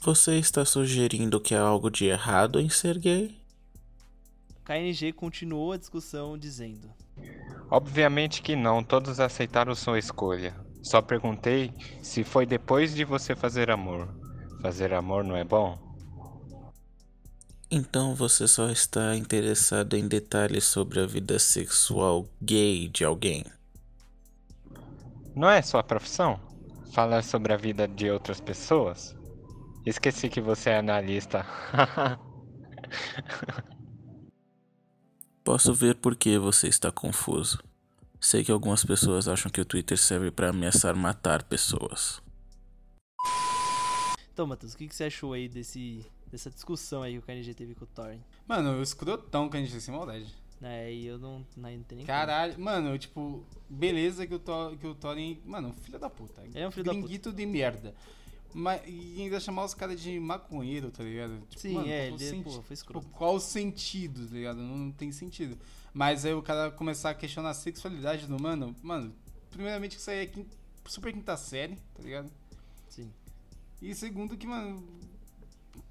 Você 0.00 0.36
está 0.36 0.64
sugerindo 0.64 1.40
que 1.40 1.54
há 1.54 1.60
algo 1.60 1.90
de 1.90 2.06
errado 2.06 2.60
em 2.60 2.68
ser 2.68 2.98
gay? 2.98 3.36
KNG 4.64 5.12
continuou 5.12 5.72
a 5.72 5.76
discussão 5.76 6.38
dizendo. 6.38 6.90
Obviamente 7.70 8.42
que 8.42 8.56
não, 8.56 8.82
todos 8.82 9.20
aceitaram 9.20 9.74
sua 9.74 9.98
escolha. 9.98 10.54
Só 10.82 11.00
perguntei 11.00 11.72
se 12.02 12.24
foi 12.24 12.46
depois 12.46 12.94
de 12.94 13.04
você 13.04 13.34
fazer 13.34 13.70
amor. 13.70 14.08
Fazer 14.64 14.94
amor 14.94 15.22
não 15.22 15.36
é 15.36 15.44
bom? 15.44 15.78
Então 17.70 18.14
você 18.14 18.48
só 18.48 18.70
está 18.70 19.14
interessado 19.14 19.92
em 19.92 20.08
detalhes 20.08 20.64
sobre 20.64 21.00
a 21.00 21.06
vida 21.06 21.38
sexual 21.38 22.26
gay 22.40 22.88
de 22.88 23.04
alguém? 23.04 23.44
Não 25.36 25.50
é 25.50 25.60
sua 25.60 25.82
profissão? 25.82 26.40
Falar 26.94 27.22
sobre 27.22 27.52
a 27.52 27.58
vida 27.58 27.86
de 27.86 28.10
outras 28.10 28.40
pessoas? 28.40 29.14
Esqueci 29.84 30.30
que 30.30 30.40
você 30.40 30.70
é 30.70 30.78
analista. 30.78 31.44
Posso 35.44 35.74
ver 35.74 35.96
por 35.96 36.16
que 36.16 36.38
você 36.38 36.68
está 36.68 36.90
confuso. 36.90 37.62
Sei 38.18 38.42
que 38.42 38.50
algumas 38.50 38.82
pessoas 38.82 39.28
acham 39.28 39.52
que 39.52 39.60
o 39.60 39.64
Twitter 39.66 39.98
serve 39.98 40.30
para 40.30 40.48
ameaçar 40.48 40.96
matar 40.96 41.42
pessoas. 41.42 42.23
Então, 44.34 44.48
Matheus, 44.48 44.74
o 44.74 44.76
que, 44.76 44.88
que 44.88 44.94
você 44.96 45.04
achou 45.04 45.32
aí 45.32 45.48
desse, 45.48 46.04
dessa 46.26 46.50
discussão 46.50 47.02
aí 47.02 47.12
que 47.12 47.18
o 47.20 47.22
KNG 47.22 47.54
teve 47.54 47.72
com 47.72 47.84
o 47.84 47.86
Thorin? 47.86 48.20
Mano, 48.48 48.80
o 48.80 48.82
escrotão 48.82 49.48
fez 49.48 49.80
sem 49.80 49.94
maldade. 49.94 50.26
É, 50.60 50.92
e 50.92 51.06
eu 51.06 51.18
não, 51.18 51.46
não, 51.56 51.70
não 51.70 51.82
tenho 51.84 51.98
nem 51.98 52.04
Caralho, 52.06 52.58
mano, 52.58 52.98
tipo, 52.98 53.44
beleza 53.70 54.26
que 54.26 54.34
o, 54.34 54.38
Thor, 54.40 54.76
que 54.76 54.88
o 54.88 54.94
Thorin. 54.96 55.40
Mano, 55.44 55.72
filho 55.82 56.00
da 56.00 56.10
puta. 56.10 56.42
Ele 56.42 56.58
é 56.58 56.66
um 56.66 56.70
filho 56.72 56.84
da 56.84 56.94
puta. 56.94 57.32
De 57.32 57.46
merda. 57.46 57.94
Mas, 58.52 58.82
e 58.88 59.22
ainda 59.22 59.38
chamar 59.38 59.64
os 59.66 59.74
caras 59.74 60.00
de 60.00 60.18
maconheiro, 60.18 60.90
tá 60.90 61.04
ligado? 61.04 61.38
Tipo, 61.48 61.60
Sim, 61.60 61.74
mano, 61.74 61.88
é, 61.88 62.08
ele 62.08 62.18
senti- 62.18 62.42
pô, 62.42 62.62
foi 62.62 62.74
escroto. 62.74 63.06
Tipo, 63.06 63.16
qual 63.16 63.36
o 63.36 63.40
sentido, 63.40 64.26
tá 64.26 64.34
ligado? 64.34 64.56
Não, 64.56 64.90
tem 64.90 65.12
sentido. 65.12 65.56
Mas 65.92 66.24
aí 66.24 66.34
o 66.34 66.42
cara 66.42 66.72
começar 66.72 67.10
a 67.10 67.14
questionar 67.14 67.50
a 67.50 67.54
sexualidade 67.54 68.26
do 68.26 68.40
mano, 68.40 68.74
mano, 68.82 69.14
primeiramente 69.50 69.94
que 69.94 70.00
isso 70.00 70.10
aí 70.10 70.26
é 70.26 70.30
super 70.86 71.12
quinta 71.12 71.36
série, 71.36 71.76
tá 71.94 72.02
ligado? 72.02 72.30
E 73.80 73.94
segundo 73.94 74.36
que, 74.36 74.46
mano, 74.46 74.82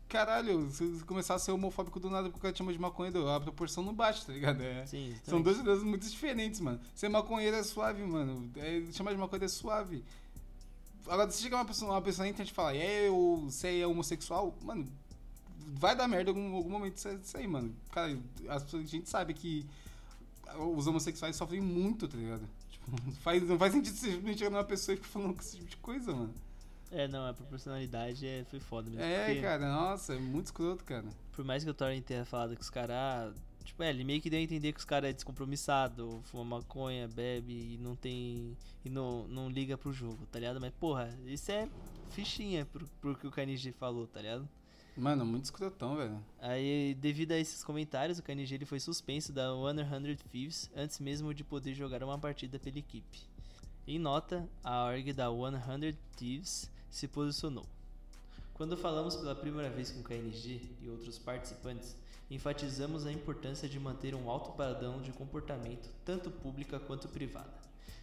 caralho, 0.07 0.69
se 0.71 1.03
começar 1.05 1.35
a 1.35 1.39
ser 1.39 1.51
homofóbico 1.51 1.99
do 1.99 2.09
nada 2.09 2.29
porque 2.29 2.37
o 2.37 2.41
cara 2.41 2.53
te 2.53 2.57
chama 2.59 2.71
de 2.71 2.79
maconheiro, 2.79 3.27
a 3.29 3.39
proporção 3.39 3.83
não 3.83 3.93
bate, 3.93 4.25
tá 4.25 4.33
ligado? 4.33 4.61
É, 4.61 4.85
Sim, 4.85 5.15
são 5.23 5.41
dois 5.41 5.59
ideias 5.59 5.83
muito 5.83 6.07
diferentes, 6.07 6.59
mano. 6.59 6.79
Ser 6.95 7.09
maconheiro 7.09 7.55
é 7.55 7.63
suave, 7.63 8.03
mano. 8.03 8.49
É, 8.55 8.83
chamar 8.91 9.11
de 9.11 9.17
maconheiro 9.17 9.45
é 9.45 9.47
suave. 9.47 10.03
Agora, 11.07 11.29
se 11.31 11.41
chegar 11.41 11.57
uma 11.57 11.65
pessoa, 11.65 11.91
uma 11.91 12.01
pessoa 12.01 12.25
na 12.25 12.29
internet 12.29 12.51
e 12.51 12.53
falar, 12.53 12.75
é, 12.75 13.07
eu, 13.07 13.41
você 13.45 13.79
é 13.79 13.87
homossexual, 13.87 14.55
mano, 14.61 14.87
vai 15.67 15.95
dar 15.95 16.07
merda 16.07 16.31
em 16.31 16.35
algum, 16.35 16.55
algum 16.55 16.69
momento 16.69 16.95
isso, 16.95 17.09
isso 17.09 17.37
aí, 17.37 17.47
mano. 17.47 17.75
Cara, 17.91 18.17
a 18.47 18.59
gente 18.85 19.09
sabe 19.09 19.33
que 19.33 19.65
os 20.75 20.87
homossexuais 20.87 21.35
sofrem 21.35 21.59
muito, 21.61 22.07
tá 22.07 22.17
ligado? 22.17 22.47
Tipo, 22.69 22.91
não 22.91 23.13
faz, 23.23 23.43
não 23.43 23.57
faz 23.57 23.73
sentido 23.73 23.95
você 23.95 24.37
chegar 24.37 24.49
numa 24.49 24.63
pessoa 24.63 24.93
e 24.93 24.97
ficar 24.97 25.09
falando 25.09 25.33
com 25.33 25.41
esse 25.41 25.57
tipo 25.57 25.69
de 25.69 25.77
coisa, 25.77 26.13
mano. 26.13 26.33
É, 26.93 27.07
não, 27.07 27.25
a 27.25 27.33
proporcionalidade 27.33 28.25
é, 28.27 28.43
foi 28.45 28.59
foda 28.59 28.87
mesmo. 28.87 29.03
É, 29.03 29.41
cara, 29.41 29.67
nossa, 29.67 30.13
é 30.13 30.19
muito 30.19 30.45
escroto, 30.45 30.83
cara. 30.83 31.05
Por 31.31 31.43
mais 31.43 31.63
que 31.63 31.69
o 31.69 31.73
Thorin 31.73 32.01
tenha 32.01 32.23
falado 32.23 32.55
que 32.55 32.61
os 32.61 32.69
caras. 32.69 33.33
Tipo, 33.63 33.81
é, 33.81 33.89
ele 33.89 34.03
meio 34.03 34.21
que 34.21 34.29
deu 34.29 34.39
a 34.39 34.43
entender 34.43 34.73
que 34.73 34.79
os 34.79 34.85
caras 34.85 35.09
é 35.09 35.13
descompromissado, 35.13 36.21
fuma 36.25 36.43
maconha, 36.43 37.07
bebe 37.07 37.73
e 37.73 37.77
não 37.79 37.95
tem. 37.95 38.55
e 38.85 38.89
não, 38.89 39.27
não 39.27 39.49
liga 39.49 39.75
pro 39.75 39.91
jogo, 39.91 40.25
tá 40.31 40.37
ligado? 40.37 40.61
Mas, 40.61 40.71
porra, 40.79 41.09
isso 41.25 41.51
é 41.51 41.67
fichinha 42.11 42.65
pro, 42.65 42.87
pro 43.01 43.15
que 43.15 43.25
o 43.25 43.31
KNG 43.31 43.71
falou, 43.71 44.05
tá 44.05 44.21
ligado? 44.21 44.47
Mano, 44.95 45.25
muito 45.25 45.45
escrotão, 45.45 45.95
velho. 45.95 46.23
Aí, 46.39 46.95
devido 46.99 47.31
a 47.31 47.37
esses 47.39 47.63
comentários, 47.63 48.19
o 48.19 48.23
KNG 48.23 48.53
ele 48.53 48.65
foi 48.65 48.79
suspenso 48.79 49.33
da 49.33 49.47
100 49.49 50.15
Thieves 50.31 50.69
antes 50.75 50.99
mesmo 50.99 51.33
de 51.33 51.43
poder 51.43 51.73
jogar 51.73 52.03
uma 52.03 52.19
partida 52.19 52.59
pela 52.59 52.77
equipe. 52.77 53.21
Em 53.87 53.97
nota, 53.97 54.47
a 54.63 54.85
org 54.85 55.11
da 55.11 55.29
100 55.29 55.97
Thieves 56.15 56.71
se 56.93 57.07
posicionou. 57.07 57.65
Quando 58.53 58.77
falamos 58.77 59.15
pela 59.15 59.33
primeira 59.33 59.67
vez 59.67 59.91
com 59.91 60.03
KNG 60.03 60.61
e 60.79 60.89
outros 60.89 61.17
participantes, 61.17 61.95
enfatizamos 62.29 63.07
a 63.07 63.11
importância 63.11 63.67
de 63.67 63.79
manter 63.79 64.13
um 64.13 64.29
alto 64.29 64.51
padrão 64.51 65.01
de 65.01 65.11
comportamento, 65.11 65.89
tanto 66.05 66.29
pública 66.29 66.79
quanto 66.79 67.07
privada. 67.07 67.51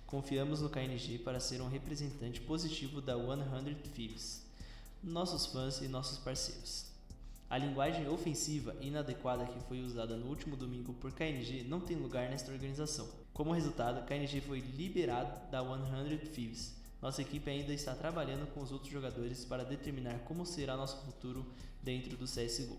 Confiamos 0.09 0.61
no 0.61 0.69
KNG 0.69 1.21
para 1.21 1.39
ser 1.39 1.63
um 1.63 1.69
representante 1.69 2.41
positivo 2.41 3.01
da 3.01 3.15
100 3.15 3.75
Thieves, 3.95 4.45
nossos 5.05 5.47
fãs 5.47 5.81
e 5.81 5.87
nossos 5.87 6.19
parceiros. 6.19 6.87
A 7.49 7.57
linguagem 7.57 8.09
ofensiva 8.09 8.75
e 8.81 8.89
inadequada 8.89 9.47
que 9.47 9.61
foi 9.69 9.81
usada 9.81 10.17
no 10.17 10.27
último 10.27 10.57
domingo 10.57 10.95
por 10.95 11.13
KNG 11.13 11.63
não 11.63 11.81
tem 11.81 11.97
lugar 11.97 12.29
nesta 12.29 12.51
organização. 12.51 13.09
Como 13.33 13.53
resultado, 13.53 14.05
KNG 14.05 14.41
foi 14.41 14.59
liberado 14.59 15.49
da 15.49 15.63
100 15.63 16.19
Thieves. 16.33 16.80
Nossa 17.01 17.23
equipe 17.23 17.51
ainda 17.51 17.73
está 17.73 17.95
trabalhando 17.95 18.47
com 18.53 18.61
os 18.61 18.71
outros 18.71 18.93
jogadores 18.93 19.45
para 19.45 19.65
determinar 19.65 20.19
como 20.21 20.45
será 20.45 20.77
nosso 20.77 21.03
futuro 21.05 21.47
dentro 21.83 22.17
do 22.17 22.27
CSGO. 22.27 22.77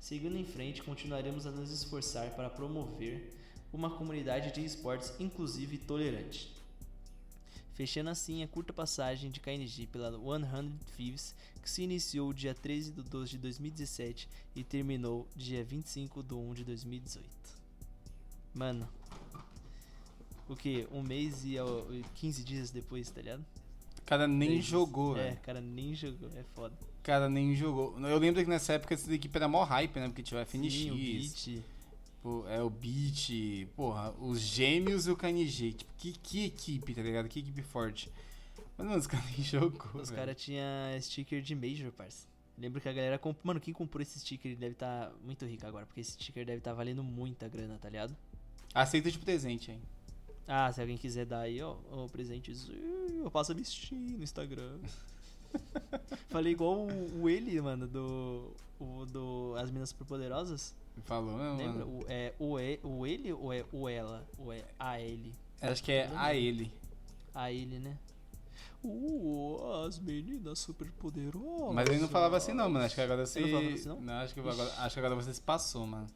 Seguindo 0.00 0.36
em 0.36 0.44
frente, 0.44 0.82
continuaremos 0.82 1.46
a 1.46 1.50
nos 1.50 1.70
esforçar 1.70 2.30
para 2.34 2.50
promover 2.50 3.34
uma 3.72 3.90
comunidade 3.90 4.52
de 4.52 4.64
esportes 4.64 5.12
inclusiva 5.20 5.74
e 5.74 5.78
tolerante. 5.78 6.54
Fechando 7.74 8.08
assim 8.08 8.42
a 8.42 8.48
curta 8.48 8.72
passagem 8.72 9.30
de 9.30 9.38
KNG 9.38 9.86
pela 9.88 10.10
100 10.10 10.72
Thieves, 10.96 11.34
que 11.62 11.68
se 11.68 11.82
iniciou 11.82 12.32
dia 12.32 12.54
13 12.54 12.90
de 12.90 13.02
12 13.02 13.30
de 13.32 13.38
2017 13.38 14.28
e 14.54 14.64
terminou 14.64 15.28
dia 15.36 15.62
25 15.62 16.22
de 16.22 16.34
1 16.34 16.54
de 16.54 16.64
2018. 16.64 17.28
Mano, 18.54 18.88
o 20.48 20.56
que? 20.56 20.86
Um 20.92 21.02
mês 21.02 21.44
e 21.44 21.58
ó, 21.58 21.82
15 22.14 22.44
dias 22.44 22.70
depois, 22.70 23.10
tá 23.10 23.20
ligado? 23.20 23.44
O 23.98 24.02
cara 24.06 24.26
nem 24.28 24.48
Três- 24.50 24.64
jogou, 24.64 25.16
É, 25.16 25.24
velho. 25.24 25.40
cara, 25.42 25.60
nem 25.60 25.94
jogou, 25.94 26.30
é 26.36 26.42
foda. 26.54 26.74
O 27.00 27.02
cara 27.02 27.28
nem 27.28 27.54
jogou. 27.54 27.98
Eu 28.00 28.18
lembro 28.18 28.42
que 28.42 28.48
nessa 28.48 28.74
época 28.74 28.94
essa 28.94 29.12
equipe 29.12 29.36
era 29.36 29.48
mó 29.48 29.64
hype, 29.64 29.98
né? 29.98 30.06
Porque 30.08 30.22
tinha 30.22 30.40
o 30.40 30.44
FNX, 30.44 30.72
Sim, 30.72 30.90
o 30.90 30.94
beat. 30.96 31.62
pô, 32.22 32.44
é 32.48 32.62
o 32.62 32.70
Beat, 32.70 33.66
porra, 33.76 34.12
os 34.20 34.40
gêmeos 34.40 35.06
e 35.06 35.10
o 35.10 35.16
KNG. 35.16 35.72
Tipo, 35.72 35.92
que, 35.96 36.12
que 36.12 36.44
equipe, 36.46 36.94
tá 36.94 37.02
ligado? 37.02 37.28
Que 37.28 37.40
equipe 37.40 37.62
forte. 37.62 38.10
Mas, 38.78 38.86
mano, 38.86 38.98
os 38.98 39.06
caras 39.08 39.26
nem 39.30 39.44
jogou, 39.44 40.00
Os 40.00 40.10
caras 40.10 40.36
tinham 40.40 40.64
sticker 41.00 41.40
de 41.42 41.54
Major, 41.54 41.90
parça. 41.92 42.26
Lembro 42.58 42.80
que 42.80 42.88
a 42.88 42.92
galera 42.92 43.18
comprou. 43.18 43.42
Mano, 43.44 43.60
quem 43.60 43.74
comprou 43.74 44.00
esse 44.02 44.18
sticker 44.20 44.56
deve 44.56 44.72
estar 44.74 45.12
muito 45.24 45.44
rico 45.44 45.66
agora, 45.66 45.84
porque 45.86 46.00
esse 46.00 46.12
sticker 46.12 46.44
deve 46.46 46.58
estar 46.58 46.72
valendo 46.74 47.02
muita 47.02 47.48
grana, 47.48 47.76
tá 47.78 47.88
ligado? 47.90 48.16
Aceita 48.74 49.10
de 49.10 49.18
presente, 49.18 49.70
hein? 49.72 49.80
Ah, 50.48 50.70
se 50.72 50.80
alguém 50.80 50.96
quiser 50.96 51.26
dar 51.26 51.40
aí, 51.40 51.60
ó, 51.60 51.76
ó 51.90 52.06
presentezinho, 52.06 53.22
eu 53.24 53.30
passo 53.30 53.52
a 53.52 53.54
vestir 53.54 53.96
no 53.96 54.22
Instagram. 54.22 54.78
Falei 56.28 56.52
igual 56.52 56.86
o, 56.86 57.22
o 57.22 57.28
ele, 57.28 57.60
mano, 57.60 57.86
do. 57.86 58.52
O 58.78 59.06
do 59.06 59.54
As 59.56 59.70
Minas 59.70 59.88
Superpoderosas. 59.88 60.74
Falou, 61.04 61.36
né, 61.36 61.64
Lembra? 61.64 61.84
mano? 61.84 61.98
O, 61.98 62.04
é 62.08 62.34
o, 62.38 62.58
e, 62.58 62.80
o 62.82 63.06
ele 63.06 63.32
ou 63.32 63.52
é 63.52 63.64
o 63.72 63.88
ela? 63.88 64.26
Ou 64.38 64.52
é 64.52 64.64
a 64.78 65.00
ele? 65.00 65.34
Acho 65.60 65.82
que 65.82 65.92
é 65.92 66.10
a 66.14 66.34
ele. 66.34 66.72
A 67.34 67.50
ele, 67.50 67.78
né? 67.78 67.98
Uh, 68.84 69.84
as 69.86 69.98
meninas 69.98 70.58
superpoderosas. 70.58 71.74
Mas 71.74 71.88
ele 71.88 71.98
não 71.98 72.08
falava 72.08 72.36
assim, 72.36 72.52
não, 72.52 72.68
mano. 72.68 72.84
Acho 72.84 72.94
que 72.94 73.00
agora 73.00 73.26
você. 73.26 73.38
Ele 73.40 73.50
não 73.50 73.58
falava 73.58 73.74
assim, 73.74 73.88
não? 73.88 74.12
acho 74.14 74.34
que 74.34 74.40
agora, 74.40 74.74
acho 74.78 74.94
que 74.94 74.98
agora 75.00 75.14
você 75.14 75.34
se 75.34 75.42
passou, 75.42 75.86
mano. 75.86 76.06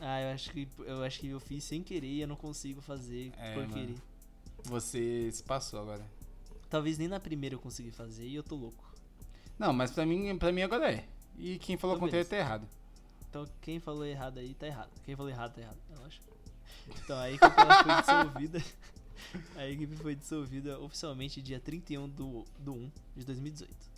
Ah, 0.00 0.20
eu 0.20 0.34
acho 0.34 0.50
que 0.50 0.68
eu 0.78 1.02
acho 1.02 1.20
que 1.20 1.28
eu 1.28 1.40
fiz 1.40 1.64
sem 1.64 1.82
querer 1.82 2.08
e 2.08 2.20
eu 2.20 2.28
não 2.28 2.36
consigo 2.36 2.80
fazer 2.80 3.32
É, 3.38 3.54
por 3.54 3.66
querer. 3.68 3.96
Você 4.64 5.30
se 5.32 5.42
passou 5.42 5.80
agora. 5.80 6.04
Talvez 6.68 6.98
nem 6.98 7.08
na 7.08 7.20
primeira 7.20 7.54
eu 7.54 7.58
consegui 7.58 7.90
fazer 7.90 8.26
e 8.26 8.34
eu 8.34 8.42
tô 8.42 8.56
louco. 8.56 8.84
Não, 9.58 9.72
mas 9.72 9.92
pra 9.92 10.04
mim, 10.04 10.36
pra 10.36 10.50
mim 10.52 10.62
agora 10.62 10.92
é. 10.92 11.04
E 11.38 11.58
quem 11.58 11.76
falou 11.76 11.96
Então, 11.96 12.06
o 12.06 12.08
contrário 12.08 12.28
tá 12.28 12.36
errado. 12.36 12.68
Então 13.28 13.48
quem 13.60 13.80
falou 13.80 14.04
errado 14.04 14.38
aí 14.38 14.54
tá 14.54 14.66
errado. 14.66 14.90
Quem 15.04 15.16
falou 15.16 15.30
errado 15.30 15.54
tá 15.54 15.60
errado. 15.60 15.78
É 15.92 15.98
lógico. 15.98 16.24
Então 16.88 17.16
a 17.18 17.30
equipe 17.30 17.54
foi 17.54 18.00
dissolvida. 18.00 18.64
A 19.56 19.66
equipe 19.66 19.96
foi 19.96 20.14
dissolvida 20.14 20.78
oficialmente 20.80 21.40
dia 21.40 21.58
31 21.58 22.08
do, 22.08 22.44
do 22.58 22.74
1 22.74 22.90
de 23.16 23.24
2018. 23.24 23.93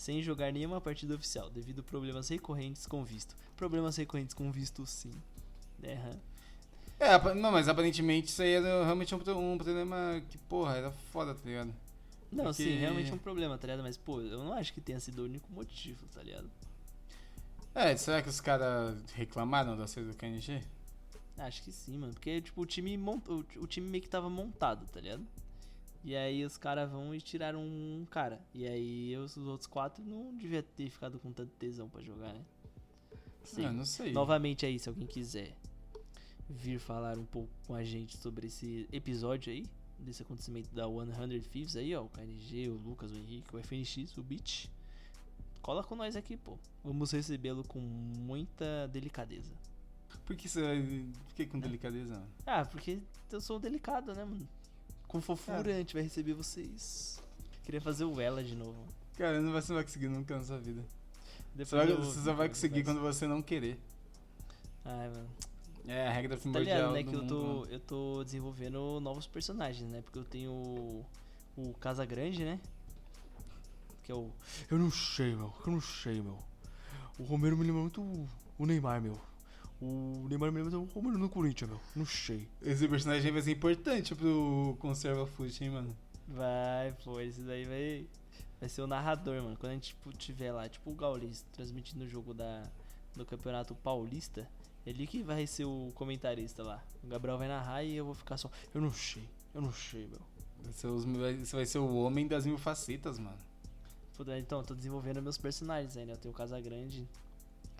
Sem 0.00 0.22
jogar 0.22 0.50
nenhuma 0.50 0.80
partida 0.80 1.14
oficial, 1.14 1.50
devido 1.50 1.80
a 1.80 1.82
problemas 1.82 2.26
recorrentes 2.30 2.86
com 2.86 3.04
visto. 3.04 3.36
Problemas 3.54 3.98
recorrentes 3.98 4.32
com 4.32 4.50
visto, 4.50 4.86
sim. 4.86 5.12
É, 5.82 5.92
hã. 5.92 6.16
É, 6.98 7.12
apa- 7.12 7.34
não, 7.34 7.52
mas 7.52 7.68
aparentemente 7.68 8.28
isso 8.28 8.40
aí 8.40 8.52
era 8.52 8.82
realmente 8.82 9.14
um, 9.14 9.52
um 9.52 9.58
problema 9.58 10.22
que, 10.30 10.38
porra, 10.38 10.76
era 10.78 10.90
foda, 10.90 11.34
tá 11.34 11.40
ligado? 11.44 11.74
Não, 12.32 12.44
Porque- 12.44 12.62
sim, 12.62 12.78
realmente 12.78 13.10
é 13.10 13.14
um 13.14 13.18
problema, 13.18 13.58
tá 13.58 13.66
ligado? 13.66 13.82
Mas, 13.82 13.98
pô, 13.98 14.22
eu 14.22 14.42
não 14.42 14.54
acho 14.54 14.72
que 14.72 14.80
tenha 14.80 14.98
sido 14.98 15.18
o 15.20 15.24
único 15.26 15.52
motivo, 15.52 16.06
tá 16.14 16.22
ligado? 16.22 16.48
É, 17.74 17.94
será 17.94 18.22
que 18.22 18.28
os 18.30 18.40
caras 18.40 18.96
reclamaram 19.12 19.76
da 19.76 19.86
saída 19.86 20.12
do 20.12 20.16
KNG? 20.16 20.62
Acho 21.36 21.62
que 21.62 21.70
sim, 21.72 21.98
mano. 21.98 22.14
Porque, 22.14 22.40
tipo, 22.40 22.62
o 22.62 22.64
time, 22.64 22.96
mont... 22.96 23.22
o 23.28 23.66
time 23.66 23.86
meio 23.86 24.02
que 24.02 24.08
tava 24.08 24.30
montado, 24.30 24.86
tá 24.86 24.98
ligado? 24.98 25.26
E 26.02 26.16
aí 26.16 26.44
os 26.44 26.56
caras 26.56 26.90
vão 26.90 27.14
e 27.14 27.20
tiraram 27.20 27.62
um 27.62 28.06
cara. 28.10 28.40
E 28.54 28.66
aí 28.66 29.16
os, 29.16 29.36
os 29.36 29.46
outros 29.46 29.66
quatro 29.66 30.02
não 30.04 30.34
devia 30.34 30.62
ter 30.62 30.88
ficado 30.88 31.18
com 31.18 31.32
tanto 31.32 31.52
tesão 31.58 31.88
pra 31.88 32.02
jogar, 32.02 32.32
né? 32.32 32.44
Sim. 33.42 33.66
Ah, 33.66 33.72
não 33.72 33.84
sei. 33.84 34.12
Novamente 34.12 34.64
aí, 34.64 34.78
se 34.78 34.88
alguém 34.88 35.06
quiser 35.06 35.56
vir 36.48 36.78
falar 36.78 37.18
um 37.18 37.24
pouco 37.24 37.50
com 37.66 37.74
a 37.74 37.84
gente 37.84 38.16
sobre 38.16 38.46
esse 38.46 38.88
episódio 38.92 39.52
aí, 39.52 39.66
desse 39.98 40.22
acontecimento 40.22 40.74
da 40.74 40.84
100 40.86 41.40
Thieves 41.42 41.76
aí, 41.76 41.94
ó, 41.94 42.02
o 42.02 42.08
KNG, 42.08 42.68
o 42.68 42.74
Lucas, 42.74 43.12
o 43.12 43.16
Henrique, 43.16 43.54
o 43.54 43.58
FNX, 43.58 44.16
o 44.16 44.22
Beat, 44.22 44.68
cola 45.62 45.84
com 45.84 45.94
nós 45.94 46.16
aqui, 46.16 46.36
pô. 46.36 46.58
Vamos 46.82 47.12
recebê-lo 47.12 47.62
com 47.64 47.78
muita 47.78 48.88
delicadeza. 48.88 49.52
Por 50.24 50.34
que 50.34 50.48
você 50.48 50.62
vai. 50.62 50.82
Por 51.26 51.34
que 51.34 51.46
com 51.46 51.58
delicadeza, 51.58 52.14
mano? 52.14 52.28
Ah, 52.46 52.64
porque 52.64 52.98
eu 53.30 53.40
sou 53.40 53.58
delicado, 53.58 54.14
né, 54.14 54.24
mano? 54.24 54.48
Com 55.10 55.20
fofura 55.20 55.74
a 55.74 55.78
gente 55.78 55.92
vai 55.92 56.04
receber 56.04 56.34
vocês. 56.34 57.20
Queria 57.64 57.80
fazer 57.80 58.04
o 58.04 58.20
Ela 58.20 58.44
de 58.44 58.54
novo. 58.54 58.76
Cara, 59.16 59.40
não 59.40 59.50
vai, 59.52 59.60
você 59.60 59.72
não 59.72 59.76
vai 59.78 59.84
conseguir 59.84 60.08
nunca 60.08 60.36
na 60.36 60.44
sua 60.44 60.58
vida. 60.58 60.84
Você, 61.56 61.76
vai- 61.76 61.86
você 61.92 62.20
só 62.20 62.32
vai 62.32 62.48
conseguir 62.48 62.84
quando 62.84 63.00
você 63.00 63.26
não 63.26 63.42
querer. 63.42 63.76
Ai, 64.84 65.08
mano. 65.08 65.28
É 65.88 66.06
a 66.06 66.12
regra 66.12 66.36
Tá 66.36 66.42
primordial 66.42 66.92
ligado, 66.92 66.92
né? 66.92 67.02
Que 67.02 67.16
eu 67.16 67.26
tô, 67.26 67.64
eu 67.66 67.80
tô 67.80 68.22
desenvolvendo 68.24 69.00
novos 69.00 69.26
personagens, 69.26 69.90
né? 69.90 70.00
Porque 70.02 70.18
eu 70.20 70.24
tenho 70.24 70.52
o, 70.52 71.04
o 71.56 71.74
Casa 71.80 72.06
Grande, 72.06 72.44
né? 72.44 72.60
Que 74.04 74.12
é 74.12 74.14
o. 74.14 74.30
Eu 74.70 74.78
não 74.78 74.92
sei, 74.92 75.34
meu. 75.34 75.52
Eu 75.66 75.72
não 75.72 75.80
sei, 75.80 76.22
meu. 76.22 76.38
O 77.18 77.24
Romero 77.24 77.56
me 77.56 77.64
lembra 77.64 77.80
muito 77.80 78.00
o 78.56 78.64
Neymar, 78.64 79.02
meu. 79.02 79.20
O 79.80 80.26
Neymar 80.28 80.52
me 80.52 80.60
lembra 80.62 80.78
o 80.78 80.84
Romero 80.84 81.16
no 81.18 81.28
Corinthians, 81.28 81.70
meu. 81.70 81.80
Não 81.96 82.04
sei. 82.04 82.46
Esse 82.60 82.86
personagem 82.86 83.32
vai 83.32 83.40
ser 83.40 83.52
importante 83.52 84.14
pro 84.14 84.76
Conserva 84.78 85.26
Foot, 85.26 85.64
hein, 85.64 85.70
mano? 85.70 85.96
Vai, 86.28 86.92
pô, 87.02 87.18
esse 87.20 87.40
daí 87.40 87.64
vai. 87.64 88.06
Vai 88.60 88.68
ser 88.68 88.82
o 88.82 88.86
narrador, 88.86 89.42
mano. 89.42 89.56
Quando 89.56 89.70
a 89.72 89.74
gente 89.74 89.88
tipo, 89.88 90.12
tiver 90.12 90.52
lá, 90.52 90.68
tipo 90.68 90.90
o 90.90 90.94
Gaules, 90.94 91.44
transmitindo 91.52 92.04
o 92.04 92.08
jogo 92.08 92.34
da, 92.34 92.68
do 93.16 93.24
Campeonato 93.24 93.74
Paulista, 93.76 94.46
ele 94.86 95.06
que 95.06 95.22
vai 95.22 95.46
ser 95.46 95.64
o 95.64 95.90
comentarista 95.94 96.62
lá. 96.62 96.84
O 97.02 97.06
Gabriel 97.06 97.38
vai 97.38 97.48
narrar 97.48 97.82
e 97.82 97.96
eu 97.96 98.04
vou 98.04 98.14
ficar 98.14 98.36
só. 98.36 98.50
Eu 98.74 98.82
não 98.82 98.92
sei, 98.92 99.24
eu 99.54 99.62
não 99.62 99.72
sei, 99.72 100.06
meu. 100.06 100.20
Os- 100.94 101.04
vai- 101.06 101.36
Você 101.36 101.56
vai 101.56 101.64
ser 101.64 101.78
o 101.78 101.94
homem 102.02 102.28
das 102.28 102.44
mil 102.44 102.58
facetas, 102.58 103.18
mano. 103.18 103.38
Puta, 104.14 104.38
Então, 104.38 104.58
eu 104.58 104.64
tô 104.66 104.74
desenvolvendo 104.74 105.22
meus 105.22 105.38
personagens 105.38 105.96
aí, 105.96 106.04
né? 106.04 106.12
Eu 106.12 106.18
tenho 106.18 106.34
o 106.34 106.36
Casagrande. 106.36 107.08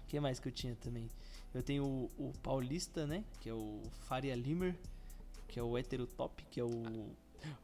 O 0.03 0.07
que 0.09 0.19
mais 0.19 0.41
que 0.41 0.49
eu 0.49 0.53
tinha 0.53 0.75
também? 0.77 1.11
Eu 1.55 1.63
tenho 1.63 1.85
o, 1.85 2.11
o 2.19 2.33
Paulista, 2.43 3.07
né? 3.07 3.25
Que 3.41 3.49
é 3.49 3.55
o 3.55 3.81
Faria 4.07 4.35
Limer. 4.37 4.75
Que 5.49 5.59
é 5.59 5.63
o 5.63 5.77
hétero 5.77 6.07
top, 6.07 6.45
que 6.51 6.61
é 6.61 6.65
o. 6.65 7.11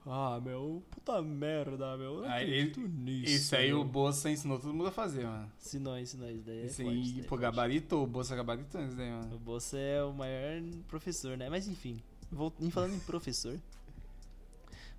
Ah, 0.06 0.40
meu, 0.42 0.82
puta 0.90 1.20
merda, 1.22 1.96
meu. 1.98 2.14
Eu 2.14 2.20
não 2.22 2.28
Ah, 2.28 2.36
acredito 2.36 2.80
nisso. 2.80 3.30
Esse 3.32 3.54
aí 3.56 3.68
meu. 3.68 3.82
o 3.82 3.84
Bolsa 3.84 4.30
ensinou 4.30 4.58
todo 4.58 4.72
mundo 4.72 4.88
a 4.88 4.90
fazer, 4.90 5.24
mano. 5.24 5.52
Se 5.58 5.78
nós, 5.78 6.08
se 6.08 6.16
nós, 6.16 6.42
daí 6.42 6.60
é 6.62 6.64
Esse 6.64 6.82
forte, 6.82 6.96
aí, 6.96 7.02
daí 7.12 7.20
é 7.20 7.22
pô, 7.22 7.28
forte. 7.28 7.42
gabaritou, 7.42 8.02
o 8.02 8.06
Bolsa 8.06 8.34
gabaritou 8.34 8.82
isso 8.82 8.96
daí, 8.96 9.10
O 9.10 9.12
mano. 9.16 9.38
Bolsa 9.38 9.78
é 9.78 10.02
o 10.02 10.12
maior 10.14 10.62
professor, 10.88 11.36
né? 11.36 11.48
Mas 11.50 11.68
enfim, 11.68 11.98
vol- 12.32 12.52
em 12.58 12.70
falando 12.70 12.94
em 12.94 13.00
professor, 13.00 13.56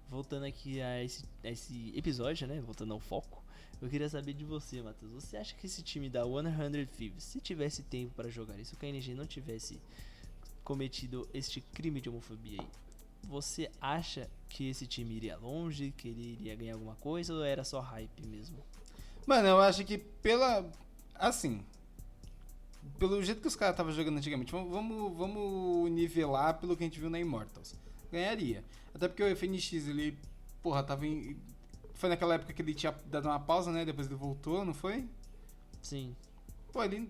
voltando 0.10 0.46
aqui 0.46 0.80
a 0.80 1.04
esse, 1.04 1.26
a 1.44 1.50
esse 1.50 1.92
episódio, 1.96 2.48
né? 2.48 2.62
Voltando 2.62 2.94
ao 2.94 3.00
foco, 3.00 3.44
eu 3.82 3.90
queria 3.90 4.10
saber 4.10 4.34
de 4.34 4.44
você, 4.44 4.82
Matheus. 4.82 5.12
Você 5.24 5.38
acha 5.38 5.56
que 5.56 5.66
esse 5.68 5.82
time 5.82 6.10
da 6.10 6.24
100 6.24 6.86
Thieves, 6.88 7.24
se 7.24 7.40
tivesse 7.40 7.84
tempo 7.84 8.14
pra 8.16 8.30
jogar, 8.30 8.60
e 8.60 8.66
se 8.66 8.74
o 8.74 8.78
KNG 8.78 9.14
não 9.14 9.26
tivesse 9.26 9.80
cometido 10.64 11.28
este 11.34 11.62
crime 11.62 12.02
de 12.02 12.10
homofobia 12.10 12.62
aí, 12.62 12.68
você 13.24 13.70
acha 13.80 14.30
que 14.50 14.70
esse 14.70 14.88
time 14.88 15.16
iria 15.16 15.38
longe, 15.38 15.94
que 15.96 16.08
ele 16.08 16.34
iria 16.34 16.56
ganhar 16.56 16.74
alguma 16.74 16.96
coisa 16.96 17.34
ou 17.34 17.44
era 17.44 17.64
só 17.64 17.80
hype 17.80 18.26
mesmo? 18.26 18.58
Mano, 19.26 19.48
eu 19.48 19.60
acho 19.60 19.84
que 19.84 19.98
pela. 19.98 20.66
Assim. 21.16 21.64
Pelo 22.98 23.22
jeito 23.22 23.42
que 23.42 23.48
os 23.48 23.56
caras 23.56 23.74
estavam 23.74 23.92
jogando 23.92 24.18
antigamente, 24.18 24.52
vamos, 24.52 25.18
vamos 25.18 25.92
nivelar 25.92 26.58
pelo 26.58 26.76
que 26.76 26.84
a 26.84 26.88
gente 26.88 27.00
viu 27.00 27.10
na 27.10 27.20
Immortals. 27.20 27.76
Ganharia. 28.10 28.64
Até 28.94 29.08
porque 29.08 29.22
o 29.22 29.36
FNX, 29.36 29.74
ele. 29.88 30.18
Porra, 30.64 30.82
tava 30.84 31.06
em. 31.06 31.36
Foi 31.98 32.10
naquela 32.10 32.36
época 32.36 32.54
que 32.54 32.62
ele 32.62 32.74
tinha 32.74 32.92
dado 33.08 33.26
uma 33.28 33.40
pausa, 33.40 33.72
né? 33.72 33.84
Depois 33.84 34.08
ele 34.08 34.16
voltou, 34.16 34.64
não 34.64 34.74
foi? 34.74 35.08
Sim. 35.82 36.16
Pô, 36.72 36.84
ele 36.84 37.10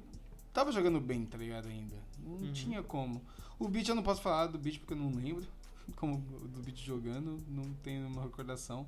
tava 0.53 0.71
jogando 0.71 0.99
bem, 0.99 1.25
tá 1.25 1.37
ligado? 1.37 1.67
Ainda. 1.67 1.95
Não 2.25 2.37
Uhum. 2.37 2.53
tinha 2.53 2.81
como. 2.81 3.21
O 3.59 3.67
Beat 3.67 3.87
eu 3.89 3.95
não 3.95 4.03
posso 4.03 4.21
falar 4.21 4.47
do 4.47 4.57
Beat 4.57 4.79
porque 4.79 4.93
eu 4.93 4.97
não 4.97 5.13
lembro. 5.13 5.45
Como 5.95 6.17
do 6.17 6.61
Beat 6.61 6.77
jogando, 6.79 7.41
não 7.47 7.63
tenho 7.83 8.07
uma 8.07 8.21
recordação. 8.23 8.85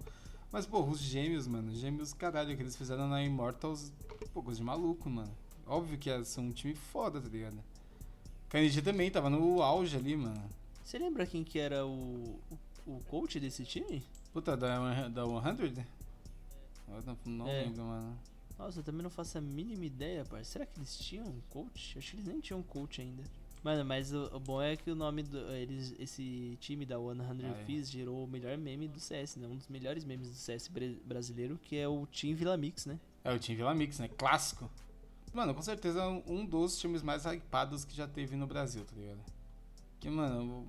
Mas, 0.52 0.66
pô, 0.66 0.84
os 0.84 1.00
gêmeos, 1.00 1.48
mano. 1.48 1.72
Gêmeos, 1.74 2.12
caralho, 2.14 2.56
que 2.58 2.62
eles 2.62 2.76
fizeram 2.76 3.08
na 3.08 3.24
Immortals. 3.24 3.92
Pô, 4.34 4.44
coisa 4.44 4.60
de 4.60 4.66
maluco, 4.66 5.10
mano. 5.10 5.32
Óbvio 5.66 5.98
que 5.98 6.24
ser 6.26 6.42
um 6.42 6.52
time 6.52 6.76
foda, 6.76 7.22
tá 7.22 7.30
ligado? 7.30 7.58
KNG 8.50 8.82
também 8.82 9.10
tava 9.12 9.30
no 9.30 9.62
auge 9.62 9.96
ali, 9.96 10.18
mano. 10.18 10.44
Você 10.84 10.98
lembra 10.98 11.26
quem 11.26 11.44
que 11.44 11.58
era 11.60 11.86
o, 11.86 12.40
o 12.86 13.00
coach 13.08 13.40
desse 13.40 13.64
time? 13.64 14.04
Puta, 14.34 14.56
da, 14.56 15.08
da 15.10 15.26
100? 15.26 15.86
Eu 16.88 17.18
não, 17.26 17.48
É. 17.48 17.64
lembro, 17.64 17.84
mano. 17.84 18.18
Nossa, 18.58 18.80
eu 18.80 18.84
também 18.84 19.02
não 19.04 19.10
faço 19.10 19.38
a 19.38 19.42
mínima 19.42 19.86
ideia, 19.86 20.26
parça. 20.26 20.52
Será 20.52 20.66
que 20.66 20.78
eles 20.80 20.98
tinham 20.98 21.26
um 21.26 21.40
coach? 21.50 21.98
Acho 21.98 22.12
que 22.12 22.18
eles 22.18 22.28
nem 22.28 22.40
tinham 22.40 22.62
coach 22.62 23.02
ainda. 23.02 23.24
Mano, 23.64 23.84
mas 23.86 24.14
o, 24.14 24.26
o 24.36 24.40
bom 24.40 24.62
é 24.62 24.76
que 24.76 24.90
o 24.90 24.96
nome 24.96 25.24
do. 25.24 25.38
Eles, 25.54 25.94
esse 26.00 26.58
time 26.62 26.86
da 26.86 26.96
100 26.98 27.22
Ah, 27.22 27.48
é. 27.60 27.64
Thieves 27.66 27.90
gerou 27.90 28.24
o 28.24 28.28
melhor 28.28 28.58
meme 28.58 28.88
do 28.88 29.00
CS, 29.00 29.36
né? 29.38 29.48
Um 29.48 29.56
dos 29.56 29.68
melhores 29.68 30.04
memes 30.06 30.30
do 30.30 30.36
CS 30.36 30.68
bra- 30.70 30.86
brasileiro, 31.06 31.58
que 31.64 31.76
é 31.78 31.88
o 31.88 32.06
Team 32.08 32.36
Vila 32.36 32.56
Mix, 32.58 32.86
né? 32.86 33.00
É 33.24 33.34
o 33.34 33.40
time 33.40 33.58
Vila 33.58 33.74
Mix, 33.74 34.00
né? 34.00 34.08
Clássico. 34.10 34.70
Mano, 35.34 35.54
com 35.54 35.62
certeza 35.62 36.02
é 36.02 36.08
um- 36.08 36.24
um 36.28 36.46
dos 36.46 36.78
times 36.80 37.02
mais 37.04 37.26
hypados 37.26 37.84
que 37.86 37.96
já 37.96 38.08
teve 38.08 38.36
no 38.36 38.48
Brasil, 38.48 38.84
tá 38.86 38.96
ligado? 38.96 39.20
Que, 40.00 40.10
mano, 40.10 40.66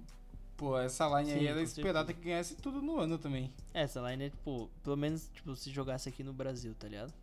pô, 0.61 0.79
essa 0.79 1.09
line 1.09 1.33
aí 1.33 1.38
Sim, 1.38 1.46
era 1.46 1.62
esperada 1.62 2.09
certeza. 2.09 2.20
que 2.20 2.29
ganhasse 2.29 2.55
tudo 2.57 2.83
no 2.83 3.01
ano 3.01 3.16
também. 3.16 3.51
É, 3.73 3.81
Essa 3.81 3.99
line 4.11 4.25
é, 4.25 4.29
tipo, 4.29 4.68
pelo 4.85 4.94
menos, 4.94 5.27
tipo, 5.33 5.57
se 5.57 5.70
jogasse 5.70 6.11
aqui 6.11 6.23
no 6.23 6.35
Brasil, 6.35 6.75
tá 6.79 6.87
ligado? 6.87 7.14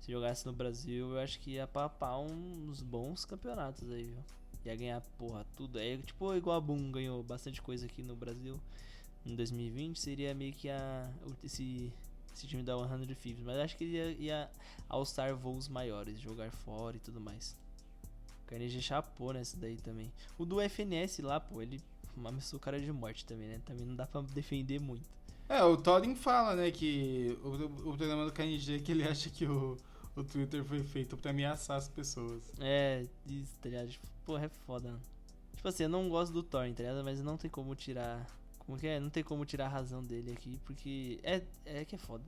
Se 0.00 0.10
jogasse 0.10 0.46
no 0.46 0.52
Brasil, 0.54 1.10
eu 1.10 1.18
acho 1.18 1.38
que 1.40 1.50
ia 1.50 1.66
papar 1.66 2.18
uns 2.18 2.80
bons 2.80 3.26
campeonatos 3.26 3.90
aí, 3.90 4.04
viu? 4.04 4.24
Ia 4.64 4.76
ganhar, 4.76 5.00
porra, 5.18 5.44
tudo. 5.54 5.78
É 5.78 5.98
tipo 5.98 6.34
igual 6.34 6.56
a 6.56 6.60
Boom 6.60 6.90
ganhou 6.90 7.22
bastante 7.22 7.60
coisa 7.60 7.84
aqui 7.84 8.02
no 8.02 8.16
Brasil 8.16 8.58
em 9.26 9.34
2020, 9.36 10.00
seria 10.00 10.34
meio 10.34 10.54
que 10.54 10.70
a, 10.70 11.10
esse, 11.44 11.92
esse 12.34 12.46
time 12.46 12.62
da 12.62 12.74
100 12.76 13.14
Thieves. 13.14 13.44
Mas 13.44 13.58
acho 13.58 13.76
que 13.76 13.84
ele 13.84 13.96
ia, 13.96 14.10
ia 14.12 14.50
alçar 14.88 15.34
voos 15.36 15.68
maiores, 15.68 16.18
jogar 16.18 16.50
fora 16.50 16.96
e 16.96 17.00
tudo 17.00 17.20
mais. 17.20 17.54
O 18.42 18.46
KNG 18.46 18.80
chapou 18.80 19.34
nessa 19.34 19.58
daí 19.58 19.76
também. 19.76 20.10
O 20.38 20.46
do 20.46 20.62
FNS 20.62 21.18
lá, 21.20 21.38
pô, 21.38 21.60
ele 21.60 21.78
amassou 22.28 22.58
o 22.58 22.60
cara 22.60 22.80
de 22.80 22.92
morte 22.92 23.24
também, 23.24 23.48
né? 23.48 23.60
Também 23.64 23.84
não 23.86 23.94
dá 23.94 24.06
pra 24.06 24.20
defender 24.22 24.80
muito. 24.80 25.04
É, 25.48 25.62
o 25.64 25.76
Thorin 25.76 26.14
fala, 26.14 26.54
né, 26.54 26.70
que 26.70 27.36
o, 27.42 27.90
o 27.90 27.96
problema 27.96 28.24
do 28.24 28.32
KNG 28.32 28.76
é 28.76 28.78
que 28.78 28.92
ele 28.92 29.02
acha 29.08 29.28
que 29.28 29.44
o, 29.46 29.76
o 30.14 30.22
Twitter 30.22 30.64
foi 30.64 30.82
feito 30.84 31.16
pra 31.16 31.32
ameaçar 31.32 31.76
as 31.76 31.88
pessoas. 31.88 32.52
É, 32.60 33.04
isso, 33.26 33.56
tá 33.60 33.68
ligado? 33.68 33.88
Tipo, 33.88 34.06
porra, 34.24 34.44
é 34.44 34.48
foda. 34.48 34.88
mano. 34.90 35.02
Tipo 35.56 35.68
assim, 35.68 35.82
eu 35.82 35.88
não 35.88 36.08
gosto 36.08 36.32
do 36.32 36.42
Thor, 36.42 36.62
tá 36.72 36.82
ligado? 36.82 37.04
Mas 37.04 37.20
não 37.20 37.36
tem 37.36 37.50
como 37.50 37.74
tirar. 37.74 38.26
Como 38.60 38.78
que 38.78 38.86
é? 38.86 39.00
Não 39.00 39.10
tem 39.10 39.22
como 39.24 39.44
tirar 39.44 39.66
a 39.66 39.68
razão 39.68 40.02
dele 40.04 40.32
aqui, 40.32 40.58
porque. 40.64 41.18
É, 41.22 41.42
é 41.66 41.84
que 41.84 41.96
é 41.96 41.98
foda. 41.98 42.24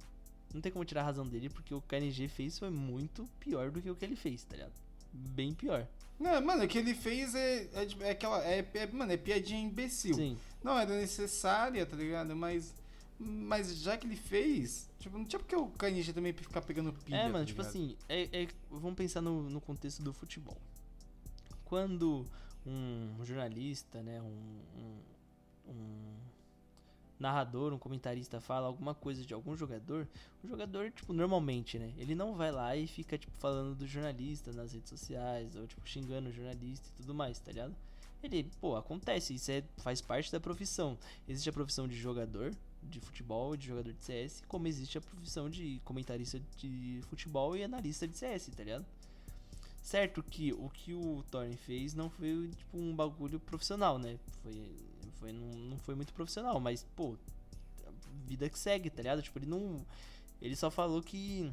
Não 0.53 0.61
tem 0.61 0.71
como 0.71 0.85
tirar 0.85 1.01
a 1.01 1.05
razão 1.05 1.27
dele, 1.27 1.49
porque 1.49 1.73
o 1.73 1.81
KNG 1.81 2.29
fez 2.29 2.59
foi 2.59 2.69
muito 2.69 3.27
pior 3.41 3.71
do 3.71 3.81
que 3.81 3.91
o 3.91 3.95
que 3.95 4.05
ele 4.05 4.17
fez, 4.17 4.45
tá 4.45 4.57
ligado? 4.57 4.73
Bem 5.13 5.53
pior. 5.53 5.87
Não, 6.19 6.41
mano, 6.41 6.65
o 6.65 6.69
que 6.69 6.79
ele 6.79 6.95
fez 6.95 7.35
é, 7.35 7.69
é, 7.75 7.89
é 8.01 8.11
aquela. 8.11 8.45
É, 8.45 8.67
é- 8.75 8.87
mano, 8.93 9.13
é 9.13 9.17
piadinha 9.17 9.61
imbecil. 9.61 10.15
Sim. 10.15 10.39
Não 10.63 10.79
era 10.79 10.95
necessária, 10.97 11.85
tá 11.85 11.97
ligado? 11.97 12.35
Mas. 12.37 12.75
Mas 13.19 13.77
já 13.77 13.97
que 13.97 14.05
ele 14.07 14.17
fez, 14.17 14.91
tipo, 14.99 15.17
não 15.17 15.25
tinha 15.25 15.39
porque 15.39 15.55
o 15.55 15.67
KNG 15.69 16.13
também 16.13 16.33
ficar 16.33 16.61
pegando 16.61 16.93
pilha. 16.93 17.17
é, 17.17 17.23
mano, 17.29 17.39
tá 17.41 17.45
tipo 17.45 17.61
assim, 17.61 17.97
é, 18.09 18.29
é- 18.43 18.49
vamos 18.69 18.97
pensar 18.97 19.21
no, 19.21 19.49
no 19.49 19.61
contexto 19.61 20.03
do 20.03 20.13
futebol. 20.13 20.57
quando 21.65 22.27
um 22.67 23.25
jornalista, 23.25 24.03
né, 24.03 24.21
um, 24.21 24.61
um, 24.81 25.71
um 25.73 26.15
narrador, 27.23 27.73
um 27.73 27.79
comentarista 27.79 28.41
fala 28.41 28.67
alguma 28.67 28.95
coisa 28.95 29.25
de 29.25 29.33
algum 29.33 29.57
jogador, 29.57 30.07
o 30.43 30.49
jogador, 30.49 30.91
tipo, 30.91 31.13
normalmente, 31.13 31.79
né, 31.79 31.93
ele 31.97 32.15
não 32.15 32.35
vai 32.35 32.51
lá 32.51 32.77
e 32.77 32.87
fica, 32.87 33.17
tipo, 33.17 33.33
falando 33.39 33.75
do 33.75 33.87
jornalista 33.87 34.53
nas 34.53 34.73
redes 34.73 34.91
sociais, 34.91 35.57
ou, 35.57 35.67
tipo, 35.67 35.89
xingando 35.89 36.29
o 36.29 36.33
jornalista 36.33 36.87
e 36.89 37.03
tudo 37.03 37.15
mais, 37.15 37.39
tá 37.39 37.53
ligado? 37.53 37.75
Ele, 38.23 38.49
pô, 38.61 38.77
acontece, 38.77 39.35
isso 39.35 39.51
é, 39.51 39.65
faz 39.79 40.01
parte 40.01 40.31
da 40.31 40.39
profissão. 40.39 40.97
Existe 41.27 41.49
a 41.49 41.53
profissão 41.53 41.89
de 41.89 41.97
jogador 41.97 42.55
de 42.83 43.01
futebol, 43.01 43.57
de 43.57 43.69
jogador 43.69 43.93
de 43.93 44.03
CS, 44.03 44.43
como 44.47 44.67
existe 44.67 44.99
a 44.99 45.01
profissão 45.01 45.49
de 45.49 45.81
comentarista 45.85 46.41
de 46.57 47.01
futebol 47.09 47.57
e 47.57 47.65
analista 47.65 48.07
de 48.07 48.17
CS, 48.17 48.51
tá 48.57 48.63
ligado? 48.63 48.85
Certo 49.81 50.23
que 50.23 50.53
o 50.53 50.71
que 50.71 50.95
o 50.95 51.25
Thorin 51.31 51.57
fez 51.57 51.95
não 51.95 52.09
foi 52.09 52.49
tipo 52.57 52.79
um 52.79 52.95
bagulho 52.95 53.41
profissional, 53.41 53.99
né? 53.99 54.17
Foi, 54.43 54.53
foi 55.23 55.33
não, 55.33 55.47
não 55.71 55.79
foi 55.79 55.95
muito 55.95 56.13
profissional, 56.13 56.59
mas 56.61 56.85
pô, 56.97 57.17
vida 58.27 58.49
que 58.49 58.59
segue, 58.59 58.91
tá 58.91 59.03
ligado? 59.03 59.23
Tipo, 59.23 59.39
ele 59.39 59.47
não 59.47 59.85
ele 60.41 60.57
só 60.57 60.71
falou 60.71 61.03
que 61.03 61.51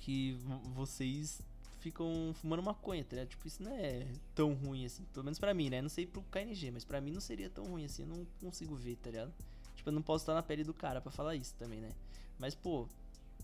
que 0.00 0.32
vo- 0.44 0.58
vocês 0.74 1.40
ficam 1.80 2.34
fumando 2.40 2.62
maconha, 2.62 3.04
tá 3.04 3.16
ligado? 3.16 3.28
Tipo, 3.30 3.46
isso 3.46 3.62
não 3.62 3.72
é 3.72 4.06
tão 4.34 4.52
ruim 4.54 4.84
assim, 4.86 5.04
pelo 5.12 5.24
menos 5.24 5.38
pra 5.38 5.54
mim, 5.54 5.70
né? 5.70 5.80
Não 5.82 5.88
sei 5.88 6.06
pro 6.06 6.22
KNG, 6.24 6.70
mas 6.70 6.84
pra 6.84 7.00
mim 7.00 7.10
não 7.10 7.20
seria 7.20 7.48
tão 7.50 7.64
ruim 7.66 7.84
assim, 7.84 8.02
eu 8.02 8.08
não 8.08 8.26
consigo 8.40 8.74
ver, 8.74 8.96
tá 8.96 9.10
ligado? 9.10 9.32
Tipo, 9.76 9.88
eu 9.88 9.92
não 9.92 10.02
posso 10.02 10.22
estar 10.22 10.34
na 10.34 10.42
pele 10.42 10.64
do 10.64 10.74
cara 10.74 11.00
pra 11.00 11.10
falar 11.12 11.36
isso 11.36 11.54
também, 11.58 11.80
né? 11.80 11.92
Mas, 12.38 12.54
pô, 12.54 12.86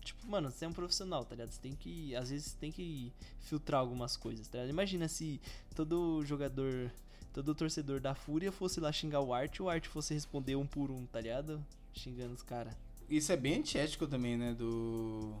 tipo, 0.01 0.27
mano, 0.27 0.49
você 0.51 0.65
é 0.65 0.67
um 0.67 0.73
profissional, 0.73 1.23
tá 1.25 1.35
ligado? 1.35 1.51
Você 1.51 1.61
tem 1.61 1.75
que, 1.75 2.15
às 2.15 2.29
vezes, 2.29 2.53
tem 2.53 2.71
que 2.71 3.11
filtrar 3.41 3.79
algumas 3.79 4.17
coisas, 4.17 4.47
tá 4.47 4.57
ligado? 4.59 4.69
Imagina 4.71 5.07
se 5.07 5.39
todo 5.75 6.23
jogador, 6.25 6.91
todo 7.33 7.53
torcedor 7.55 7.99
da 7.99 8.13
Fúria 8.15 8.51
fosse 8.51 8.79
lá 8.79 8.91
xingar 8.91 9.21
o 9.21 9.33
Art 9.33 9.55
e 9.57 9.61
o 9.61 9.69
Art 9.69 9.87
fosse 9.87 10.13
responder 10.13 10.55
um 10.55 10.65
por 10.65 10.91
um, 10.91 11.05
tá 11.05 11.21
ligado? 11.21 11.63
Xingando 11.93 12.33
os 12.33 12.43
caras. 12.43 12.73
Isso 13.09 13.31
é 13.31 13.37
bem 13.37 13.55
antiético 13.59 14.07
também, 14.07 14.37
né? 14.37 14.53
Do. 14.53 15.33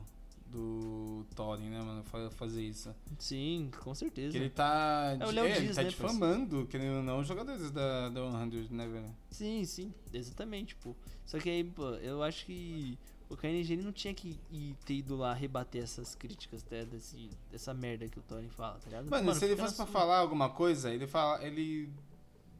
Do 0.47 1.25
Thorin, 1.33 1.69
né, 1.69 1.79
mano? 1.81 2.03
fa- 2.03 2.29
Fazer 2.31 2.61
isso. 2.61 2.93
Sim, 3.17 3.71
com 3.81 3.95
certeza. 3.95 4.31
Que 4.33 4.37
ele 4.37 4.49
tá. 4.49 5.15
É 5.17 5.25
o 5.25 5.31
Léo 5.31 5.45
ele 5.45 5.61
Dias, 5.61 5.75
tá 5.77 5.83
né, 5.83 5.87
difamando, 5.89 6.67
querendo 6.67 6.97
ou 6.97 7.03
não, 7.03 7.19
os 7.21 7.27
jogadores 7.27 7.71
da, 7.71 8.09
da 8.09 8.21
100, 8.49 8.67
né, 8.71 8.85
velho? 8.85 9.15
Sim, 9.29 9.63
sim, 9.63 9.93
exatamente, 10.13 10.75
pô. 10.75 10.93
Só 11.25 11.39
que 11.39 11.49
aí, 11.49 11.63
pô, 11.63 11.91
eu 11.95 12.21
acho 12.21 12.45
que 12.45 12.99
o 13.31 13.37
KNG 13.37 13.73
ele 13.73 13.83
não 13.83 13.93
tinha 13.93 14.13
que 14.13 14.37
ir, 14.51 14.75
ter 14.85 14.95
ido 14.95 15.15
lá 15.15 15.33
rebater 15.33 15.81
essas 15.81 16.13
críticas, 16.15 16.61
tá, 16.63 16.83
desse, 16.83 17.29
dessa 17.49 17.73
merda 17.73 18.07
que 18.09 18.19
o 18.19 18.21
Thorin 18.21 18.49
fala, 18.49 18.77
tá 18.79 18.89
ligado? 18.89 19.09
Mano, 19.09 19.33
se 19.33 19.45
ele 19.45 19.55
fosse 19.55 19.75
pra 19.75 19.85
sua. 19.85 19.93
falar 19.93 20.17
alguma 20.17 20.49
coisa, 20.49 20.93
ele 20.93 21.07
fala. 21.07 21.41
Ele. 21.43 21.89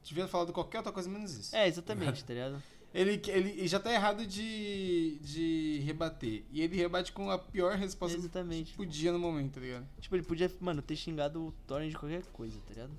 Devia 0.01 0.27
falar 0.27 0.45
de 0.45 0.53
qualquer 0.53 0.77
outra 0.77 0.93
coisa 0.93 1.09
menos 1.09 1.35
isso. 1.35 1.55
É, 1.55 1.67
exatamente, 1.67 2.23
tá 2.23 2.33
ligado? 2.33 2.63
Ele, 2.93 3.21
ele 3.29 3.65
já 3.69 3.79
tá 3.79 3.93
errado 3.93 4.27
de, 4.27 5.17
de 5.21 5.79
rebater. 5.85 6.43
E 6.51 6.61
ele 6.61 6.75
rebate 6.75 7.13
com 7.13 7.31
a 7.31 7.39
pior 7.39 7.77
resposta 7.77 8.17
Exatamente. 8.17 8.71
que 8.71 8.77
podia 8.77 9.13
no 9.13 9.19
momento, 9.19 9.53
tá 9.53 9.61
ligado? 9.61 9.87
Tipo, 10.01 10.17
ele 10.17 10.23
podia, 10.23 10.51
mano, 10.59 10.81
ter 10.81 10.97
xingado 10.97 11.41
o 11.41 11.51
Thorin 11.65 11.87
de 11.87 11.95
qualquer 11.95 12.21
coisa, 12.33 12.59
tá 12.67 12.73
ligado? 12.73 12.91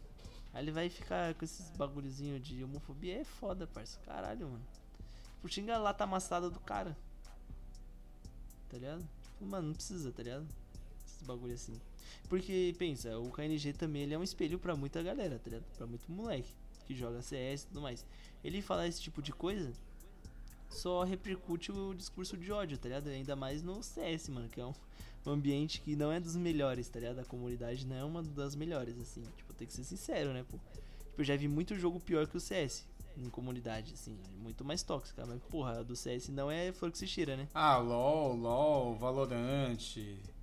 Aí 0.55 0.65
ele 0.65 0.71
vai 0.71 0.89
ficar 0.89 1.35
com 1.35 1.45
esses 1.45 1.69
bagulhozinho 1.77 2.41
de 2.41 2.65
homofobia, 2.65 3.21
é 3.21 3.25
foda, 3.25 3.67
parça. 3.67 4.01
Caralho, 4.07 4.49
mano. 4.49 4.65
Tipo, 5.35 5.49
xinga 5.51 5.75
a 5.75 5.79
lata 5.79 6.05
amassada 6.05 6.49
do 6.49 6.59
cara. 6.61 6.97
Tá 8.73 8.79
ligado? 8.79 9.07
Tipo, 9.23 9.45
mano, 9.45 9.69
não 9.69 9.75
precisa, 9.75 10.11
tá 10.11 10.23
ligado? 10.23 10.49
Esses 11.07 11.23
bagulho 11.23 11.53
assim. 11.53 11.79
Porque, 12.27 12.75
pensa, 12.79 13.19
o 13.19 13.31
KNG 13.31 13.75
também 13.75 14.03
ele 14.03 14.15
é 14.15 14.19
um 14.19 14.23
espelho 14.23 14.59
pra 14.59 14.75
muita 14.75 15.03
galera, 15.03 15.39
tá 15.39 15.51
ligado? 15.51 15.65
Pra 15.77 15.87
muito 15.87 16.11
moleque 16.11 16.55
que 16.87 16.95
joga 16.95 17.21
CS 17.21 17.63
e 17.63 17.67
tudo 17.67 17.83
mais. 17.83 18.07
Ele 18.43 18.63
falar 18.63 18.89
esse 18.89 19.03
tipo 19.03 19.21
de 19.21 19.31
coisa 19.31 19.71
só 20.71 21.05
repercute 21.05 21.71
o 21.71 21.93
discurso 21.93 22.35
de 22.35 22.51
ódio, 22.51 22.79
tá 22.79 22.89
ligado? 22.89 23.09
Ainda 23.09 23.37
mais 23.37 23.63
no 23.63 23.83
CS, 23.83 24.31
mano, 24.31 24.49
que 24.49 24.59
é 24.59 24.65
um 24.65 24.75
ambiente 25.27 25.83
que 25.83 25.95
não 25.95 26.11
é 26.11 26.19
dos 26.19 26.35
melhores, 26.35 26.89
tá 26.89 26.99
ligado? 26.99 27.19
A 27.19 27.25
comunidade 27.27 27.87
não 27.87 27.97
é 27.97 28.05
uma 28.05 28.23
das 28.23 28.55
melhores, 28.55 28.99
assim. 28.99 29.23
Tipo, 29.37 29.53
tem 29.53 29.67
que 29.67 29.75
ser 29.75 29.85
sincero, 29.85 30.33
né, 30.33 30.47
pô? 30.51 30.57
Tipo, 30.57 31.21
eu 31.21 31.25
já 31.25 31.37
vi 31.37 31.47
muito 31.47 31.77
jogo 31.77 32.01
pior 32.01 32.27
que 32.27 32.39
o 32.39 32.41
CS 32.41 32.87
em 33.17 33.29
comunidade, 33.31 33.95
assim, 33.95 34.17
muito 34.39 34.65
mais 34.65 34.83
tóxica. 34.83 35.25
Mas, 35.27 35.41
porra, 35.51 35.81
a 35.81 35.83
do 35.83 35.95
CS 35.97 36.29
não 36.29 36.51
é 36.51 36.73
flor 36.73 36.91
que 36.91 36.99
se 36.99 37.07
cheira, 37.07 37.37
né? 37.37 37.49
Ah, 37.55 37.77
LOL, 37.79 38.35
LOL, 38.37 38.97
Valorant. 38.97 39.79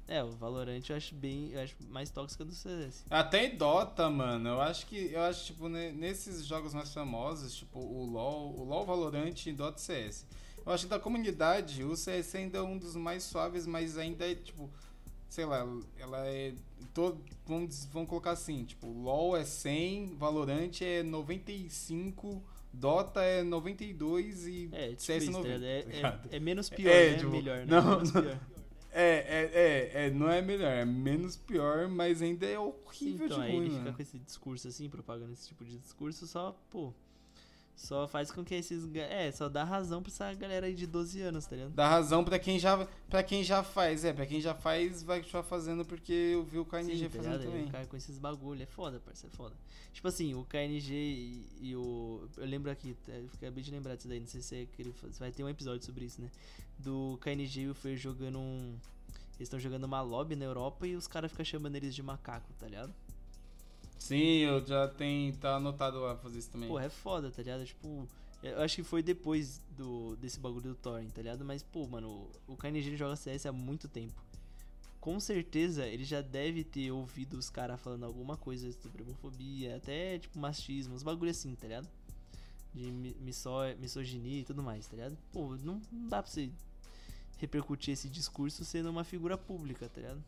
É, 0.07 0.23
o 0.23 0.31
Valorant 0.31 0.81
eu 0.89 0.95
acho 0.95 1.13
bem. 1.13 1.51
Eu 1.51 1.61
acho 1.61 1.75
mais 1.87 2.09
tóxica 2.09 2.43
do 2.43 2.51
CS. 2.53 3.05
Até 3.09 3.45
em 3.45 3.55
Dota, 3.55 4.09
mano. 4.09 4.49
Eu 4.49 4.61
acho 4.61 4.87
que. 4.87 5.11
Eu 5.13 5.21
acho, 5.21 5.45
tipo, 5.45 5.69
ne- 5.69 5.91
nesses 5.91 6.45
jogos 6.45 6.73
mais 6.73 6.91
famosos, 6.93 7.53
tipo, 7.55 7.79
o 7.79 8.05
LOL, 8.05 8.57
o 8.59 8.63
LOL 8.63 8.85
Valorant 8.85 9.45
e 9.45 9.53
Dota 9.53 9.77
CS. 9.77 10.25
Eu 10.65 10.71
acho 10.73 10.85
que 10.85 10.89
da 10.89 10.99
comunidade, 10.99 11.83
o 11.83 11.95
CS 11.95 12.35
ainda 12.35 12.57
é 12.57 12.61
um 12.61 12.77
dos 12.77 12.95
mais 12.95 13.23
suaves, 13.23 13.65
mas 13.67 13.97
ainda 13.97 14.29
é, 14.29 14.33
tipo. 14.35 14.69
Sei 15.29 15.45
lá, 15.45 15.59
ela 15.99 16.25
é. 16.25 16.55
Todo, 16.91 17.23
vamos, 17.45 17.85
vamos 17.85 18.09
colocar 18.09 18.31
assim, 18.31 18.65
tipo, 18.65 18.87
LOL 18.87 19.37
é 19.37 19.45
100, 19.45 20.15
Valorant 20.15 20.71
é 20.81 21.03
95, 21.03 22.41
Dota 22.71 23.21
é 23.21 23.43
92 23.43 24.47
e 24.47 24.69
É, 24.71 24.93
CS 24.97 25.23
isso, 25.23 25.31
tá 25.33 25.37
90. 25.39 25.57
ligado? 25.57 25.63
É, 25.65 25.81
tá 25.81 25.89
ligado? 25.95 26.29
é, 26.31 26.35
é 26.35 26.39
menos 26.39 26.69
pior, 26.69 26.89
É, 26.91 27.09
né? 27.11 27.17
tipo, 27.17 27.31
melhor, 27.31 27.57
né? 27.59 27.65
não, 27.67 27.89
menos 27.95 28.11
não. 28.13 28.21
pior. 28.21 28.39
É, 28.91 29.03
é, 29.03 29.51
é, 30.01 30.05
é, 30.05 30.09
não 30.09 30.29
é 30.29 30.41
melhor, 30.41 30.71
é 30.71 30.83
menos 30.85 31.35
pior, 31.35 31.87
mas 31.87 32.21
ainda 32.23 32.45
é 32.45 32.57
horrível 32.57 33.27
então, 33.27 33.37
de 33.39 33.43
aí 33.45 33.51
ruim, 33.51 33.65
ele 33.65 33.69
mano. 33.73 33.79
fica 33.85 33.93
com 33.95 34.01
esse 34.01 34.17
discurso 34.19 34.67
assim, 34.67 34.89
propagando 34.89 35.31
esse 35.31 35.47
tipo 35.47 35.63
de 35.63 35.77
discurso, 35.77 36.25
só, 36.25 36.59
pô. 36.71 36.91
Só 37.79 38.05
faz 38.09 38.29
com 38.29 38.43
que 38.43 38.53
esses. 38.53 38.93
É, 38.93 39.31
só 39.31 39.47
dá 39.47 39.63
razão 39.63 40.03
pra 40.03 40.11
essa 40.11 40.33
galera 40.33 40.67
aí 40.67 40.75
de 40.75 40.85
12 40.85 41.21
anos, 41.21 41.45
tá 41.45 41.55
ligado? 41.55 41.71
Dá 41.71 41.87
razão 41.87 42.25
pra 42.25 42.37
quem 42.37 42.59
já 42.59 42.85
para 43.09 43.23
quem 43.23 43.41
já 43.41 43.63
faz, 43.63 44.03
é, 44.03 44.11
pra 44.11 44.25
quem 44.25 44.41
já 44.41 44.53
faz 44.53 45.01
vai 45.01 45.21
continuar 45.21 45.43
fazendo 45.43 45.85
porque 45.85 46.11
eu 46.11 46.43
vi 46.43 46.59
o 46.59 46.65
KNG 46.65 46.97
Sim, 46.97 47.03
tá 47.05 47.09
fazendo 47.09 47.23
ligado? 47.23 47.41
Ele 47.41 47.51
também. 47.51 47.65
ficar 47.67 47.85
com 47.87 47.95
esses 47.95 48.19
bagulho, 48.19 48.61
é 48.61 48.65
foda, 48.65 48.99
parceiro, 48.99 49.33
é 49.33 49.37
foda. 49.37 49.55
Tipo 49.93 50.09
assim, 50.09 50.33
o 50.33 50.43
KNG 50.43 50.93
e, 50.93 51.47
e 51.61 51.75
o. 51.77 52.27
Eu 52.35 52.45
lembro 52.45 52.69
aqui, 52.69 52.97
tá, 53.05 53.13
eu 53.13 53.29
acabei 53.33 53.63
de 53.63 53.71
lembrar 53.71 53.95
disso 53.95 54.09
daí, 54.09 54.19
não 54.19 54.27
sei 54.27 54.41
se 54.41 54.57
é 54.57 54.61
aquele, 54.63 54.93
vai 55.17 55.31
ter 55.31 55.45
um 55.45 55.49
episódio 55.49 55.85
sobre 55.85 56.03
isso, 56.03 56.21
né? 56.21 56.29
Do 56.77 57.17
KNG 57.21 57.61
e 57.61 57.69
o 57.69 57.73
Fer 57.73 57.95
jogando 57.95 58.39
um. 58.39 58.75
Eles 59.37 59.47
estão 59.47 59.57
jogando 59.57 59.85
uma 59.85 60.01
lobby 60.01 60.35
na 60.35 60.43
Europa 60.43 60.85
e 60.85 60.97
os 60.97 61.07
caras 61.07 61.31
ficam 61.31 61.45
chamando 61.45 61.77
eles 61.77 61.95
de 61.95 62.03
macaco, 62.03 62.51
tá 62.59 62.67
ligado? 62.67 62.93
Sim, 63.99 64.37
eu 64.39 64.65
já 64.65 64.87
tenho, 64.87 65.35
tá 65.37 65.57
anotado 65.57 65.99
lá 65.99 66.15
fazer 66.15 66.39
isso 66.39 66.49
também. 66.49 66.69
Pô, 66.69 66.79
é 66.79 66.89
foda, 66.89 67.29
tá 67.29 67.41
ligado? 67.41 67.65
Tipo, 67.65 68.07
eu 68.41 68.61
acho 68.61 68.77
que 68.77 68.83
foi 68.83 69.03
depois 69.03 69.61
do, 69.77 70.15
desse 70.15 70.39
bagulho 70.39 70.69
do 70.69 70.75
Thorin, 70.75 71.09
tá 71.09 71.21
ligado? 71.21 71.43
Mas, 71.45 71.61
pô, 71.61 71.85
mano, 71.87 72.27
o 72.47 72.55
KNG 72.55 72.95
joga 72.95 73.15
CS 73.15 73.45
há 73.45 73.51
muito 73.51 73.87
tempo. 73.87 74.23
Com 75.01 75.19
certeza 75.19 75.85
ele 75.85 76.03
já 76.03 76.21
deve 76.21 76.63
ter 76.63 76.91
ouvido 76.91 77.37
os 77.37 77.49
caras 77.49 77.79
falando 77.79 78.03
alguma 78.05 78.35
coisa 78.35 78.71
sobre 78.81 79.03
homofobia, 79.03 79.75
até 79.77 80.17
tipo 80.19 80.37
machismo, 80.39 80.93
uns 80.95 81.03
bagulho 81.03 81.31
assim, 81.31 81.55
tá 81.55 81.67
ligado? 81.67 81.87
De 82.73 82.91
mi- 82.91 83.15
miso- 83.21 83.49
misoginia 83.79 84.41
e 84.41 84.43
tudo 84.43 84.61
mais, 84.63 84.87
tá 84.87 84.95
ligado? 84.95 85.17
Pô, 85.31 85.55
não, 85.63 85.81
não 85.91 86.07
dá 86.09 86.21
pra 86.21 86.29
você 86.31 86.49
repercutir 87.37 87.93
esse 87.93 88.09
discurso 88.09 88.65
sendo 88.65 88.89
uma 88.89 89.03
figura 89.05 89.37
pública, 89.37 89.87
tá 89.89 90.01
ligado? 90.01 90.21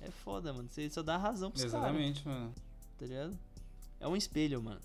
É 0.00 0.10
foda, 0.10 0.52
mano. 0.52 0.68
Você 0.68 0.88
só 0.90 1.02
dá 1.02 1.16
razão 1.16 1.50
pros 1.50 1.64
caras 1.64 1.78
Exatamente, 1.78 2.26
mano. 2.26 2.54
Tá 3.02 3.06
ligado? 3.06 3.36
É 3.98 4.06
um 4.06 4.16
espelho, 4.16 4.62
mano. 4.62 4.80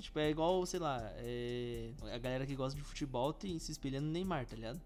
Tipo, 0.00 0.18
é 0.18 0.30
igual, 0.30 0.64
sei 0.64 0.80
lá, 0.80 0.98
é... 1.16 1.92
a 2.10 2.16
galera 2.16 2.46
que 2.46 2.56
gosta 2.56 2.76
de 2.76 2.82
futebol 2.82 3.34
tem 3.34 3.58
se 3.58 3.70
espelhando 3.70 4.06
no 4.06 4.12
Neymar, 4.12 4.46
tá 4.46 4.56
ligado? 4.56 4.80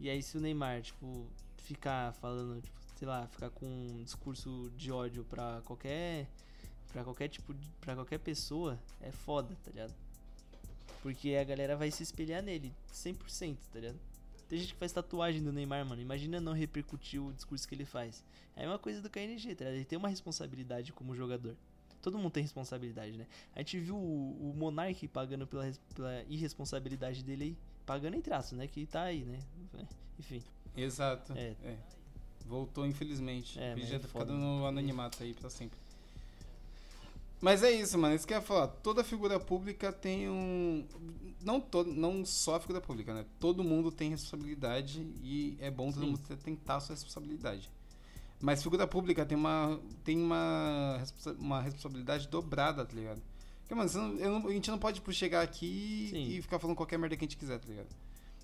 E 0.00 0.08
aí 0.08 0.22
se 0.22 0.38
o 0.38 0.40
Neymar, 0.40 0.80
tipo, 0.80 1.26
ficar 1.58 2.14
falando, 2.14 2.60
tipo, 2.62 2.76
sei 2.96 3.06
lá, 3.06 3.26
ficar 3.26 3.50
com 3.50 3.66
um 3.66 4.02
discurso 4.02 4.72
de 4.76 4.90
ódio 4.90 5.24
pra 5.24 5.60
qualquer 5.66 6.26
para 6.90 7.04
qualquer 7.04 7.28
tipo 7.28 7.52
de, 7.52 7.68
para 7.80 7.94
qualquer 7.94 8.18
pessoa, 8.18 8.78
é 9.00 9.10
foda, 9.10 9.54
tá 9.62 9.70
ligado? 9.70 9.94
Porque 11.02 11.34
a 11.34 11.44
galera 11.44 11.76
vai 11.76 11.90
se 11.90 12.02
espelhar 12.02 12.42
nele 12.42 12.72
100%, 12.92 13.56
tá 13.72 13.80
ligado? 13.80 13.98
Tem 14.48 14.58
gente 14.58 14.72
que 14.72 14.78
faz 14.78 14.92
tatuagem 14.92 15.42
do 15.42 15.52
Neymar, 15.52 15.84
mano. 15.84 16.00
Imagina 16.00 16.40
não 16.40 16.52
repercutir 16.52 17.20
o 17.22 17.32
discurso 17.32 17.68
que 17.68 17.74
ele 17.74 17.84
faz. 17.84 18.24
É 18.56 18.66
uma 18.66 18.78
coisa 18.78 19.02
do 19.02 19.10
KNG, 19.10 19.54
tá 19.54 19.64
ligado? 19.64 19.74
Ele 19.74 19.84
tem 19.84 19.98
uma 19.98 20.08
responsabilidade 20.08 20.92
como 20.92 21.14
jogador. 21.16 21.56
Todo 22.04 22.18
mundo 22.18 22.32
tem 22.32 22.42
responsabilidade, 22.42 23.16
né? 23.16 23.26
A 23.56 23.60
gente 23.60 23.80
viu 23.80 23.96
o, 23.96 24.50
o 24.50 24.54
Monark 24.54 25.08
pagando 25.08 25.46
pela, 25.46 25.72
pela 25.94 26.22
irresponsabilidade 26.24 27.24
dele 27.24 27.44
aí. 27.44 27.56
Pagando 27.86 28.14
em 28.14 28.20
traço, 28.20 28.54
né? 28.54 28.66
Que 28.66 28.84
tá 28.84 29.04
aí, 29.04 29.24
né? 29.24 29.38
Enfim. 30.18 30.42
Exato. 30.76 31.32
É. 31.32 31.54
É. 31.64 31.78
Voltou, 32.44 32.86
infelizmente. 32.86 33.58
É, 33.58 33.72
é 33.72 33.98
tá 33.98 34.06
foda. 34.06 34.26
ficando 34.26 34.34
no 34.34 34.66
anonimato 34.66 35.22
aí 35.22 35.32
pra 35.32 35.48
sempre. 35.48 35.78
Mas 37.40 37.62
é 37.62 37.70
isso, 37.70 37.96
mano. 37.96 38.14
Isso 38.14 38.26
que 38.26 38.34
eu 38.34 38.38
ia 38.38 38.42
falar. 38.42 38.68
Toda 38.68 39.02
figura 39.02 39.40
pública 39.40 39.90
tem 39.90 40.28
um. 40.28 40.86
Não, 41.42 41.58
todo, 41.58 41.90
não 41.90 42.22
só 42.22 42.56
a 42.56 42.60
figura 42.60 42.82
pública, 42.82 43.14
né? 43.14 43.24
Todo 43.40 43.64
mundo 43.64 43.90
tem 43.90 44.10
responsabilidade 44.10 45.00
e 45.22 45.56
é 45.58 45.70
bom 45.70 45.90
todo 45.90 46.04
Sim. 46.04 46.10
mundo 46.10 46.36
tentar 46.44 46.76
a 46.76 46.80
sua 46.80 46.94
responsabilidade. 46.94 47.70
Mas 48.40 48.62
figura 48.62 48.86
pública 48.86 49.24
tem 49.24 49.36
uma, 49.38 49.80
tem 50.04 50.18
uma, 50.20 51.02
uma 51.38 51.60
responsabilidade 51.62 52.28
dobrada, 52.28 52.84
tá 52.84 52.94
ligado? 52.94 53.20
Porque, 53.60 53.74
mano, 53.74 53.90
não- 53.94 54.40
não- 54.40 54.48
a 54.48 54.52
gente 54.52 54.70
não 54.70 54.78
pode 54.78 54.96
tipo, 54.96 55.12
chegar 55.12 55.40
aqui 55.42 56.08
Sim. 56.10 56.28
e 56.28 56.42
ficar 56.42 56.58
falando 56.58 56.76
qualquer 56.76 56.98
merda 56.98 57.16
que 57.16 57.24
a 57.24 57.26
gente 57.26 57.36
quiser, 57.38 57.58
tá 57.58 57.66
ligado? 57.68 57.88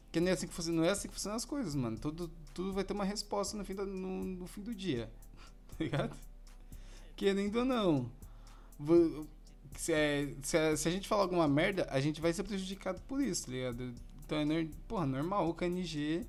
Porque 0.05 0.19
não 0.21 0.29
é 0.29 0.33
assim 0.33 0.47
que 0.47 0.55
funciona, 0.55 0.79
não 0.81 0.85
é 0.85 0.91
assim 0.91 1.07
que 1.09 1.15
funcionam 1.15 1.37
as 1.37 1.45
coisas, 1.45 1.75
mano. 1.75 1.99
Tudo, 1.99 2.31
tudo 2.55 2.73
vai 2.73 2.83
ter 2.83 2.95
uma 2.95 3.05
resposta 3.05 3.57
no 3.57 3.65
fim, 3.65 3.75
da- 3.75 3.85
no, 3.85 4.25
no 4.25 4.47
fim 4.47 4.63
do 4.63 4.75
dia. 4.75 5.11
Tá 5.79 5.85
ligado? 5.85 6.17
Querendo 7.17 7.57
ou 7.61 7.65
não. 7.65 8.11
Se, 9.77 9.93
é- 9.93 10.35
se, 10.43 10.57
é- 10.57 10.77
se 10.77 10.89
a 10.89 10.91
gente 10.91 11.09
falar 11.09 11.23
alguma 11.23 11.47
merda, 11.49 11.87
a 11.91 12.01
gente 12.01 12.21
vai 12.21 12.33
ser 12.33 12.43
prejudicado 12.43 13.01
por 13.03 13.21
isso, 13.23 13.47
tá 13.47 13.53
ligado? 13.53 13.95
Então 14.25 14.39
é 14.39 14.67
porra, 14.89 15.07
normal 15.07 15.49
o 15.49 15.55
KNG 15.55 16.27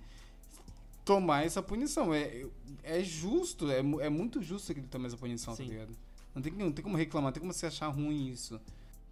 tomar 1.05 1.45
essa 1.45 1.61
punição. 1.61 2.13
É, 2.13 2.45
é 2.83 3.03
justo, 3.03 3.69
é, 3.69 3.79
é 3.79 4.09
muito 4.09 4.41
justo 4.41 4.73
que 4.73 4.79
ele 4.79 4.87
tome 4.87 5.07
essa 5.07 5.17
punição, 5.17 5.55
Sim. 5.55 5.65
tá 5.65 5.69
ligado? 5.69 5.95
Não 6.33 6.41
tem, 6.41 6.53
não 6.53 6.71
tem 6.71 6.83
como 6.83 6.97
reclamar, 6.97 7.33
tem 7.33 7.41
como 7.41 7.53
você 7.53 7.65
achar 7.65 7.87
ruim 7.89 8.29
isso. 8.29 8.59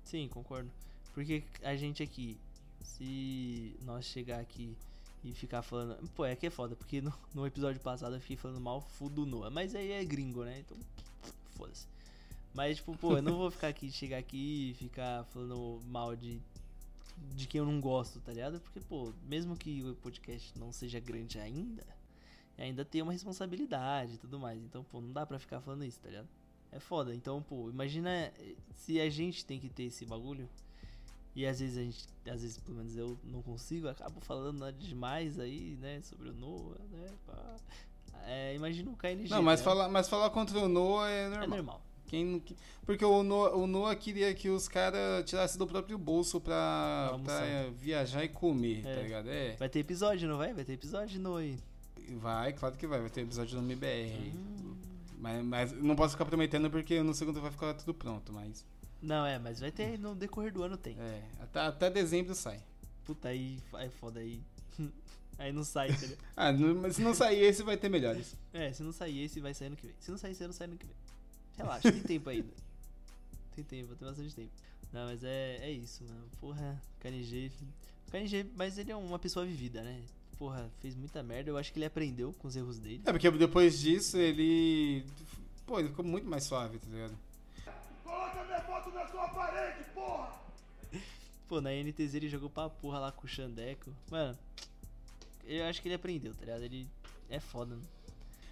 Sim, 0.03 0.27
concordo. 0.29 0.69
Porque 1.13 1.43
a 1.63 1.75
gente 1.75 2.01
aqui, 2.01 2.37
se 2.81 3.75
nós 3.85 4.05
chegar 4.05 4.39
aqui 4.39 4.75
e 5.23 5.33
ficar 5.33 5.61
falando. 5.61 5.97
Pô, 6.15 6.25
é 6.25 6.35
que 6.35 6.47
é 6.47 6.49
foda, 6.49 6.75
porque 6.75 7.01
no, 7.01 7.13
no 7.33 7.45
episódio 7.45 7.79
passado 7.81 8.15
eu 8.15 8.21
fiquei 8.21 8.37
falando 8.37 8.61
mal 8.61 8.85
do 9.11 9.25
Noah. 9.25 9.49
Mas 9.49 9.75
aí 9.75 9.91
é 9.91 10.03
gringo, 10.03 10.43
né? 10.43 10.59
Então, 10.59 10.77
foda-se. 11.55 11.85
Mas, 12.53 12.77
tipo, 12.77 12.97
pô, 12.97 13.17
eu 13.17 13.21
não 13.21 13.37
vou 13.37 13.51
ficar 13.51 13.67
aqui, 13.67 13.91
chegar 13.91 14.17
aqui 14.17 14.71
e 14.71 14.73
ficar 14.73 15.23
falando 15.25 15.79
mal 15.87 16.15
de, 16.15 16.39
de 17.35 17.47
quem 17.47 17.59
eu 17.59 17.65
não 17.65 17.79
gosto, 17.79 18.19
tá 18.19 18.31
ligado? 18.31 18.59
Porque, 18.59 18.79
pô, 18.79 19.13
mesmo 19.23 19.55
que 19.55 19.83
o 19.83 19.95
podcast 19.95 20.57
não 20.57 20.71
seja 20.71 20.99
grande 20.99 21.39
ainda, 21.39 21.85
ainda 22.57 22.83
tem 22.83 23.01
uma 23.01 23.11
responsabilidade 23.11 24.15
e 24.15 24.17
tudo 24.17 24.39
mais. 24.39 24.61
Então, 24.61 24.83
pô, 24.83 25.01
não 25.01 25.11
dá 25.11 25.25
pra 25.25 25.39
ficar 25.39 25.61
falando 25.61 25.85
isso, 25.85 25.99
tá 25.99 26.09
ligado? 26.09 26.27
É 26.71 26.79
foda. 26.79 27.15
Então, 27.15 27.41
pô, 27.41 27.69
imagina 27.69 28.09
eh, 28.09 28.55
se 28.75 28.99
a 28.99 29.09
gente 29.09 29.45
tem 29.45 29.59
que 29.59 29.69
ter 29.69 29.83
esse 29.83 30.05
bagulho. 30.05 30.47
E 31.35 31.45
às 31.45 31.59
vezes 31.59 31.77
a 31.77 31.81
gente, 31.81 32.07
às 32.27 32.41
vezes 32.41 32.57
pelo 32.57 32.77
menos 32.77 32.97
eu 32.97 33.17
não 33.23 33.41
consigo, 33.41 33.87
acabo 33.87 34.19
falando 34.19 34.57
nada 34.59 34.73
demais 34.73 35.39
aí, 35.39 35.77
né, 35.79 36.01
sobre 36.01 36.29
o 36.29 36.33
Noah, 36.33 36.79
né, 36.91 37.13
pá. 37.25 37.55
É, 38.25 38.55
imagina 38.55 38.91
o 38.91 38.95
KNG. 38.95 39.29
Não, 39.29 39.41
mas 39.41 39.59
né? 39.59 39.63
falar, 39.63 39.87
mas 39.87 40.09
falar 40.09 40.29
contra 40.31 40.59
o 40.59 40.67
Noah 40.67 41.09
é 41.09 41.43
É 41.43 41.47
normal. 41.47 41.81
Quem, 42.09 42.43
porque 42.87 43.05
o 43.05 43.21
Noah, 43.21 43.55
o 43.55 43.67
Noah 43.67 43.95
queria 43.95 44.33
que 44.33 44.49
os 44.49 44.67
caras 44.67 45.23
tirassem 45.29 45.59
do 45.59 45.67
próprio 45.67 45.95
bolso 45.95 46.41
pra, 46.41 47.15
Pra 47.23 47.45
eh, 47.45 47.69
viajar 47.77 48.23
e 48.23 48.29
comer, 48.29 48.83
É. 48.83 48.95
tá 48.95 49.01
ligado? 49.03 49.29
É. 49.29 49.55
Vai 49.57 49.69
ter 49.69 49.77
episódio, 49.79 50.27
não 50.27 50.39
vai? 50.39 50.51
Vai 50.51 50.65
ter 50.65 50.73
episódio 50.73 51.09
de 51.09 51.19
Noah 51.19 51.41
aí. 51.41 51.59
Vai, 52.17 52.51
claro 52.53 52.75
que 52.75 52.87
vai. 52.87 52.99
Vai 52.99 53.11
ter 53.11 53.21
episódio 53.21 53.55
no 53.61 53.63
MBR. 53.71 54.33
Hum. 54.35 54.75
Mas, 55.19 55.43
mas 55.45 55.71
não 55.73 55.95
posso 55.95 56.13
ficar 56.13 56.25
prometendo 56.25 56.67
porque 56.71 57.03
no 57.03 57.13
segundo 57.13 57.39
vai 57.39 57.51
ficar 57.51 57.75
tudo 57.75 57.93
pronto, 57.93 58.33
mas. 58.33 58.65
Não, 58.99 59.23
é, 59.23 59.37
mas 59.37 59.59
vai 59.59 59.71
ter 59.71 59.99
no 59.99 60.15
decorrer 60.15 60.51
do 60.51 60.63
ano 60.63 60.75
tem. 60.75 60.97
É, 60.99 61.21
até, 61.41 61.59
até 61.59 61.89
dezembro 61.91 62.33
sai. 62.33 62.59
Puta, 63.05 63.27
aí 63.27 63.59
é 63.75 63.89
foda 63.89 64.19
aí. 64.19 64.41
aí 65.37 65.51
não 65.53 65.63
sai, 65.63 65.91
entendeu? 65.91 66.17
Ah, 66.35 66.51
não- 66.51 66.73
mas 66.73 66.95
se 66.95 67.03
não 67.03 67.13
sair 67.13 67.43
esse, 67.43 67.61
vai 67.61 67.77
ter 67.77 67.87
melhores. 67.89 68.35
É, 68.51 68.73
se 68.73 68.81
não 68.81 68.91
sair 68.91 69.23
esse, 69.25 69.39
vai 69.39 69.53
sair 69.53 69.67
ano 69.67 69.75
que 69.75 69.85
vem. 69.85 69.95
Se 69.99 70.09
não 70.09 70.17
sair 70.17 70.31
esse 70.31 70.43
ano, 70.43 70.53
sai 70.53 70.65
ano 70.67 70.75
que 70.77 70.87
vem. 70.87 70.95
Relaxa, 71.59 71.91
tem 71.91 72.01
tempo 72.01 72.29
ainda. 72.29 72.53
Tem 73.53 73.63
tempo, 73.65 73.95
tem 73.95 74.07
bastante 74.07 74.33
tempo. 74.33 74.51
Não, 74.93 75.05
mas 75.05 75.23
é, 75.23 75.57
é 75.61 75.71
isso, 75.71 76.03
mano. 76.05 76.25
Porra, 76.39 76.81
KNG. 77.01 77.51
KNG, 78.09 78.45
mas 78.55 78.77
ele 78.77 78.91
é 78.91 78.95
uma 78.95 79.19
pessoa 79.19 79.45
vivida, 79.45 79.83
né? 79.83 80.01
Porra, 80.37 80.71
fez 80.79 80.95
muita 80.95 81.21
merda. 81.21 81.49
Eu 81.49 81.57
acho 81.57 81.73
que 81.73 81.77
ele 81.77 81.85
aprendeu 81.85 82.33
com 82.39 82.47
os 82.47 82.55
erros 82.55 82.79
dele. 82.79 83.01
É, 83.05 83.11
porque 83.11 83.29
depois 83.29 83.77
disso 83.77 84.17
ele. 84.17 85.05
Pô, 85.67 85.79
ele 85.79 85.89
ficou 85.89 86.05
muito 86.05 86.27
mais 86.27 86.45
suave, 86.45 86.79
tá 86.79 86.87
ligado? 86.89 87.17
Pô, 91.49 91.59
na 91.59 91.71
NTZ 91.71 92.13
ele 92.13 92.29
jogou 92.29 92.49
pra 92.49 92.69
porra 92.69 92.99
lá 92.99 93.11
com 93.11 93.25
o 93.25 93.29
Xandeco. 93.29 93.91
Mano, 94.09 94.37
eu 95.43 95.65
acho 95.65 95.81
que 95.81 95.87
ele 95.87 95.95
aprendeu, 95.95 96.33
tá 96.33 96.45
ligado? 96.45 96.63
Ele 96.63 96.87
é 97.29 97.39
foda, 97.39 97.75
mano. 97.75 97.87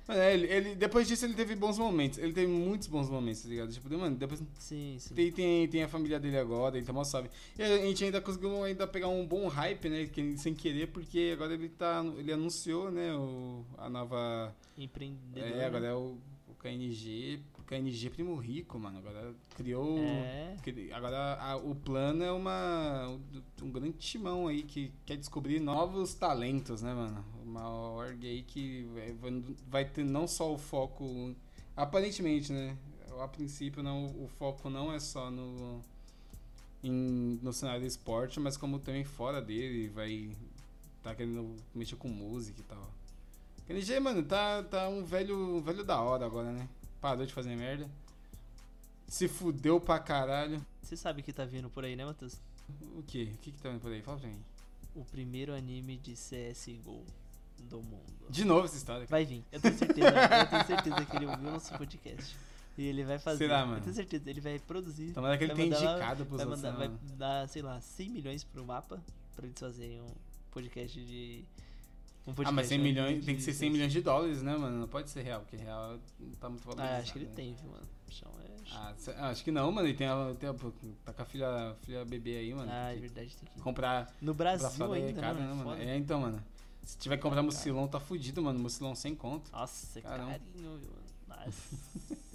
É, 0.10 0.34
ele, 0.34 0.48
ele- 0.48 0.76
depois 0.76 1.08
disso 1.08 1.26
ele 1.26 1.34
teve 1.34 1.56
bons 1.56 1.78
momentos. 1.78 2.18
Ele 2.18 2.32
teve 2.32 2.48
muitos 2.48 2.88
bons 2.88 3.10
momentos, 3.10 3.42
tá 3.42 3.50
ligado? 3.50 3.72
Tipo, 3.74 3.98
mano, 3.98 4.16
depois 4.16 4.42
Sim, 4.58 4.96
sim. 5.00 5.14
tem, 5.14 5.32
tem, 5.32 5.68
tem 5.68 5.84
a 5.84 5.88
família 5.88 6.20
dele 6.20 6.38
agora, 6.38 6.78
ele 6.78 6.86
tá 6.86 6.94
mal 6.94 7.04
suave. 7.04 7.30
E 7.58 7.62
a 7.62 7.78
gente 7.86 8.04
ainda 8.06 8.22
conseguiu 8.22 8.64
ainda 8.64 8.88
pegar 8.88 9.10
um 9.10 9.26
bom 9.26 9.48
hype, 9.48 9.90
né? 9.90 10.06
que- 10.06 10.38
sem 10.38 10.54
querer, 10.56 10.88
porque 10.88 11.32
agora 11.34 11.54
ele 11.54 11.68
tá. 11.70 12.04
Ele 12.18 12.32
anunciou, 12.32 12.90
né? 12.90 13.14
O, 13.14 13.66
a 13.78 13.90
nova. 13.90 14.56
Empreendedor. 14.78 15.44
É, 15.60 15.66
agora 15.66 15.82
né? 15.82 15.90
é 15.90 15.94
o, 15.94 16.18
o 16.48 16.54
KNG. 16.58 17.40
KNG 17.68 18.10
Primo 18.10 18.36
Rico, 18.38 18.80
mano. 18.80 18.98
Agora 19.00 19.36
criou. 19.56 20.00
É. 20.00 20.56
Agora 20.94 21.36
a- 21.40 21.58
o 21.58 21.76
plano 21.76 22.24
é 22.24 22.32
uma. 22.32 23.20
Um 23.62 23.70
grande 23.70 23.98
timão 23.98 24.48
aí 24.48 24.64
que 24.64 24.92
quer 25.06 25.18
descobrir 25.18 25.60
novos 25.60 26.14
talentos, 26.14 26.82
né, 26.82 26.94
mano? 26.94 27.24
Uma 27.44 27.70
org 27.70 28.26
aí 28.26 28.42
que 28.44 28.88
vai- 29.70 29.86
ter 29.86 30.04
não 30.06 30.28
só 30.28 30.52
o 30.54 30.58
foco. 30.58 31.36
Aparentemente, 31.76 32.52
né? 32.52 32.76
A 33.20 33.28
princípio 33.28 33.82
não, 33.84 34.06
o 34.06 34.28
foco 34.38 34.70
não 34.70 34.92
é 34.94 35.00
só 35.00 35.30
no. 35.30 35.82
em- 36.84 37.40
no 37.42 37.52
cenário 37.52 37.82
do 37.82 37.88
esporte, 37.88 38.40
mas 38.40 38.56
como 38.56 38.78
também 38.80 39.04
fora 39.04 39.42
dele, 39.42 39.90
vai 39.90 40.30
tá 41.04 41.14
querendo 41.16 41.56
mexer 41.74 41.96
com 41.96 42.08
música 42.08 42.60
e 42.62 42.64
tal. 42.64 42.92
KNG, 43.66 44.00
mano, 44.00 44.24
tá, 44.24 44.62
tá 44.64 44.88
um 44.88 45.04
velho, 45.04 45.58
um 45.58 45.62
velho 45.62 45.84
da 45.84 46.00
hora 46.02 46.26
agora, 46.26 46.52
né? 46.52 46.70
Parou 47.02 47.26
de 47.26 47.34
fazer 47.34 47.56
merda. 47.56 47.90
Se 49.08 49.28
fudeu 49.28 49.80
pra 49.80 50.00
caralho. 50.00 50.64
Você 50.82 50.98
sabe 50.98 51.22
que 51.22 51.32
tá 51.32 51.46
vindo 51.46 51.70
por 51.70 51.86
aí, 51.86 51.96
né, 51.96 52.06
Matheus? 52.06 52.42
O 52.98 53.04
quê? 53.04 53.32
O 53.34 53.38
que 53.38 53.52
que 53.52 53.62
tá 53.62 53.70
vindo 53.70 53.80
por 53.80 53.92
aí? 53.92 54.02
Fala 54.02 54.20
pra 54.20 54.28
mim. 54.30 54.40
O 54.96 55.06
primeiro 55.06 55.54
anime 55.54 55.98
de 55.98 56.14
CSGO 56.14 57.04
do 57.70 57.82
mundo. 57.82 58.04
De 58.30 58.44
novo 58.44 58.66
essa 58.66 58.76
história. 58.76 59.06
Vai 59.08 59.26
vir. 59.26 59.44
Eu 59.52 59.62
tenho 59.62 59.78
certeza. 59.78 60.08
eu 60.10 60.48
tenho 60.50 60.66
certeza 60.66 61.06
que 61.06 61.16
ele 61.16 61.26
ouviu 61.28 61.52
nosso 61.52 61.78
podcast. 61.78 62.36
E 62.78 62.86
ele 62.86 63.04
vai 63.04 63.18
fazer. 63.18 63.46
Será, 63.46 63.66
mano? 63.66 63.78
Eu 63.78 63.84
tenho 63.84 63.96
certeza. 63.96 64.30
Ele 64.30 64.42
vai 64.42 64.60
produzir. 64.60 65.14
Tomara 65.14 65.38
que 65.38 65.44
ele 65.46 65.56
tenha 65.56 65.68
indicado 65.68 66.26
pros 66.26 66.38
vai, 66.38 66.46
outros. 66.48 66.64
mandar, 66.64 66.72
né, 66.74 66.78
vai 66.78 66.88
mano? 66.88 67.00
dar, 67.18 67.48
sei 67.48 67.62
lá, 67.62 67.80
100 67.82 68.10
milhões 68.10 68.44
pro 68.44 68.66
mapa 68.66 69.02
pra 69.36 69.46
eles 69.46 69.60
fazerem 69.60 70.02
um 70.02 70.12
podcast 70.52 71.00
de. 71.00 71.44
Um 72.28 72.34
podcast 72.34 72.50
Ah, 72.50 72.52
mas 72.52 72.68
100 72.68 72.78
né, 72.78 72.84
milhões, 72.84 73.26
tem 73.26 73.36
que 73.36 73.42
ser 73.42 73.54
100 73.54 73.70
milhões 73.70 73.92
de 73.94 74.02
dólares, 74.02 74.42
né, 74.42 74.56
mano? 74.58 74.80
Não 74.82 74.88
pode 74.88 75.10
ser 75.10 75.22
real, 75.22 75.40
porque 75.42 75.56
real 75.56 75.98
não 76.20 76.32
tá 76.32 76.50
muito 76.50 76.64
valorizado. 76.66 76.96
Ah, 76.98 77.00
acho 77.02 77.14
que 77.14 77.20
ele 77.20 77.26
né? 77.28 77.32
tem, 77.36 77.54
viu, 77.54 77.72
mano. 77.72 77.88
Chão 78.10 78.32
é. 78.44 78.48
Ah, 78.74 78.94
ah, 79.18 79.30
acho 79.30 79.44
que 79.46 79.52
não, 79.52 79.72
mano. 79.72 79.88
Ele 79.88 79.98
tem 79.98 80.08
a, 80.08 80.36
tem 80.38 80.50
a- 80.50 80.54
tá 81.06 81.14
com 81.14 81.22
a 81.22 81.26
filha, 81.26 81.76
filha 81.84 82.04
bebê 82.06 82.38
aí, 82.38 82.54
mano. 82.54 82.70
Ah, 82.72 82.94
é 82.94 82.98
verdade, 82.98 83.36
tem 83.38 83.50
que. 83.54 83.62
comprar 83.62 84.14
No 84.22 84.34
Brasil 84.34 84.70
fralda 84.72 85.00
é 85.00 85.08
ainda, 85.08 85.22
caro, 85.22 85.40
né, 85.40 85.48
né, 85.48 85.54
mano? 85.64 85.82
É, 85.82 85.96
então, 85.98 86.20
mano. 86.20 86.44
Se 86.84 86.98
tiver 86.98 87.16
que 87.18 87.24
comprar 87.24 87.42
mucilão, 87.44 87.88
tá 87.88 88.00
fudido, 88.00 88.42
mano. 88.42 88.60
Mucilão 88.60 88.94
sem 88.96 89.16
conto. 89.16 89.50
Nossa, 89.52 90.02
Caramba. 90.02 90.32
carinho, 90.32 90.78
viu, 90.80 90.90
mano. 91.28 91.44
Nossa 91.46 91.76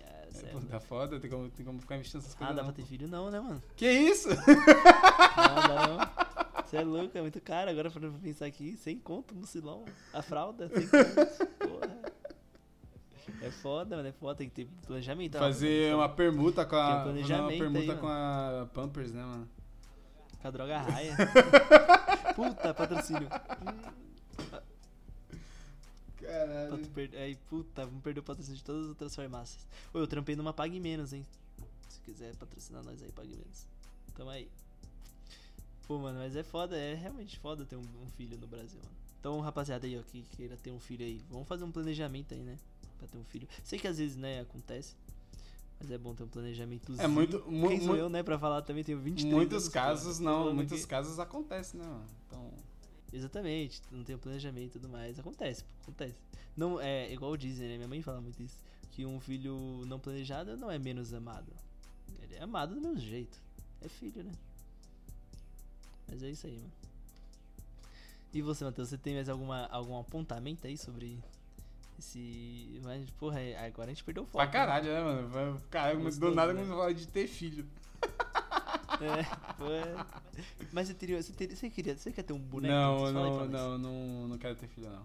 É, 0.00 0.32
sério. 0.32 0.60
pô, 0.60 0.66
tá 0.66 0.78
foda, 0.80 1.18
tem 1.20 1.28
como, 1.30 1.48
tem 1.50 1.66
como 1.66 1.80
ficar 1.80 1.96
investindo 1.96 2.20
essas 2.20 2.34
Ah, 2.34 2.38
coisas. 2.38 2.56
dá 2.56 2.62
não, 2.62 2.72
pra 2.72 2.82
ter 2.82 2.88
filho 2.88 3.08
não, 3.08 3.30
né, 3.30 3.40
mano? 3.40 3.60
Que 3.76 3.90
isso? 3.90 4.28
Não, 4.28 4.36
dá 4.36 5.88
não. 5.88 5.98
Você 6.70 6.76
é 6.76 6.82
louco, 6.84 7.18
é 7.18 7.20
muito 7.20 7.40
caro. 7.40 7.68
Agora 7.68 7.90
pra 7.90 8.08
pensar 8.22 8.46
aqui, 8.46 8.76
sem 8.76 8.96
conto, 8.98 9.34
mucilão. 9.34 9.84
A 10.12 10.22
fralda, 10.22 10.68
sem 10.68 10.86
conto. 10.86 11.46
Porra. 11.58 12.00
É 13.42 13.50
foda, 13.50 13.96
mano. 13.96 14.08
É 14.08 14.12
foda, 14.12 14.36
tem 14.36 14.48
que 14.48 14.54
ter 14.64 14.70
planejamento. 14.86 15.36
Fazer 15.38 15.94
uma 15.94 16.08
permuta 16.08 16.64
com 16.64 16.76
Tem 16.76 16.84
um 16.84 16.86
a. 16.86 17.04
Fazer 17.16 17.34
uma 17.34 17.48
permuta 17.48 17.92
aí, 17.92 17.98
com 17.98 18.06
a 18.06 18.68
Pampers, 18.72 19.12
né, 19.12 19.24
mano? 19.24 19.48
Com 20.40 20.48
a 20.48 20.50
droga 20.52 20.78
raia. 20.78 21.16
Puta, 22.36 22.72
patrocínio. 22.72 23.28
Caralho. 26.20 26.86
per- 26.88 27.14
Aí, 27.16 27.34
puta, 27.48 27.84
vamos 27.86 28.02
perder 28.02 28.20
o 28.20 28.22
patrocínio 28.22 28.58
de 28.58 28.64
todas 28.64 28.82
as 28.84 28.88
outras 28.90 29.14
farmácias. 29.16 29.66
Ô, 29.92 29.98
eu 29.98 30.06
trampei 30.06 30.36
numa 30.36 30.52
Pague 30.52 30.78
Menos, 30.78 31.12
hein? 31.12 31.26
Se 31.88 32.00
quiser 32.00 32.36
patrocinar 32.36 32.82
nós 32.84 33.02
aí, 33.02 33.10
Pague 33.12 33.34
Menos. 33.36 33.66
Tamo 34.14 34.30
aí. 34.30 34.48
Pô, 35.90 35.98
mano, 35.98 36.20
mas 36.20 36.36
é 36.36 36.44
foda, 36.44 36.78
é 36.78 36.94
realmente 36.94 37.36
foda 37.40 37.64
ter 37.64 37.74
um, 37.74 37.80
um 37.80 38.08
filho 38.16 38.38
no 38.38 38.46
Brasil, 38.46 38.78
mano. 38.80 38.94
Então, 39.18 39.40
rapaziada 39.40 39.88
aí, 39.88 39.98
ó, 39.98 40.02
que 40.02 40.22
queira 40.36 40.56
ter 40.56 40.70
um 40.70 40.78
filho 40.78 41.04
aí, 41.04 41.20
vamos 41.28 41.48
fazer 41.48 41.64
um 41.64 41.72
planejamento 41.72 42.32
aí, 42.32 42.38
né? 42.44 42.56
Pra 42.96 43.08
ter 43.08 43.18
um 43.18 43.24
filho. 43.24 43.48
Sei 43.64 43.76
que 43.76 43.88
às 43.88 43.98
vezes, 43.98 44.16
né, 44.16 44.40
acontece. 44.40 44.94
Mas 45.80 45.90
é 45.90 45.98
bom 45.98 46.14
ter 46.14 46.22
um 46.22 46.28
planejamento. 46.28 46.92
É 46.96 47.08
muito. 47.08 47.42
mu- 47.50 47.66
Quem 47.70 47.80
sou 47.80 47.96
eu, 47.96 48.08
né, 48.08 48.22
pra 48.22 48.38
falar 48.38 48.62
também, 48.62 48.84
tenho 48.84 49.00
23 49.00 49.34
muitos 49.34 49.64
anos, 49.64 49.68
casos 49.68 50.18
Tô 50.18 50.22
não, 50.22 50.54
muitos 50.54 50.84
casos 50.86 51.18
acontece, 51.18 51.76
né, 51.76 51.84
mano? 51.84 52.06
Então. 52.28 52.48
Exatamente, 53.12 53.82
não 53.90 54.04
tem 54.04 54.16
planejamento 54.16 54.66
e 54.68 54.78
tudo 54.78 54.88
mais. 54.88 55.18
Acontece, 55.18 55.64
pô, 55.64 55.70
acontece. 55.82 56.14
Não, 56.56 56.80
é 56.80 57.12
igual 57.12 57.36
dizem, 57.36 57.66
né? 57.66 57.74
Minha 57.78 57.88
mãe 57.88 58.00
fala 58.00 58.20
muito 58.20 58.40
isso. 58.40 58.58
Que 58.92 59.04
um 59.04 59.18
filho 59.18 59.82
não 59.88 59.98
planejado 59.98 60.56
não 60.56 60.70
é 60.70 60.78
menos 60.78 61.12
amado. 61.12 61.50
Ele 62.22 62.36
é 62.36 62.42
amado 62.44 62.76
do 62.76 62.80
mesmo 62.80 63.00
jeito. 63.00 63.36
É 63.82 63.88
filho, 63.88 64.22
né? 64.22 64.30
Mas 66.10 66.22
é 66.22 66.30
isso 66.30 66.46
aí, 66.46 66.56
mano. 66.56 66.72
E 68.32 68.42
você, 68.42 68.64
Matheus, 68.64 68.88
você 68.88 68.98
tem 68.98 69.14
mais 69.14 69.28
alguma, 69.28 69.66
algum 69.66 69.98
apontamento 69.98 70.66
aí 70.66 70.76
sobre 70.78 71.18
Esse. 71.98 72.80
Mas, 72.82 73.08
porra, 73.10 73.40
é- 73.40 73.66
agora 73.66 73.90
a 73.90 73.94
gente 73.94 74.04
perdeu 74.04 74.22
o 74.22 74.26
foco. 74.26 74.38
Pra 74.38 74.46
né? 74.46 74.52
caralho, 74.52 74.86
né, 74.92 75.00
mano? 75.02 75.28
Vai- 75.28 75.60
Caralho, 75.70 76.00
mas 76.00 76.16
do 76.16 76.20
Gostoso, 76.20 76.34
nada 76.36 76.52
né? 76.52 76.60
começou 76.60 76.76
a 76.76 76.78
falar 76.84 76.92
de 76.94 77.06
ter 77.08 77.26
filho. 77.26 77.66
É, 79.00 79.22
pô, 79.54 79.64
é. 79.70 80.06
Mas 80.72 80.88
você 80.88 80.92
teria. 80.94 81.22
Você, 81.22 81.32
teria, 81.32 81.56
você 81.56 81.70
queria. 81.70 81.96
Você 81.96 82.12
quer 82.12 82.22
ter 82.22 82.34
um 82.34 82.38
boneco? 82.38 82.74
não, 82.74 82.98
Fala 82.98 83.12
não, 83.12 83.38
nós. 83.46 83.50
não, 83.50 83.78
não, 83.78 84.28
não 84.28 84.36
quero 84.38 84.54
ter 84.56 84.66
filho, 84.68 84.90
não. 84.90 85.02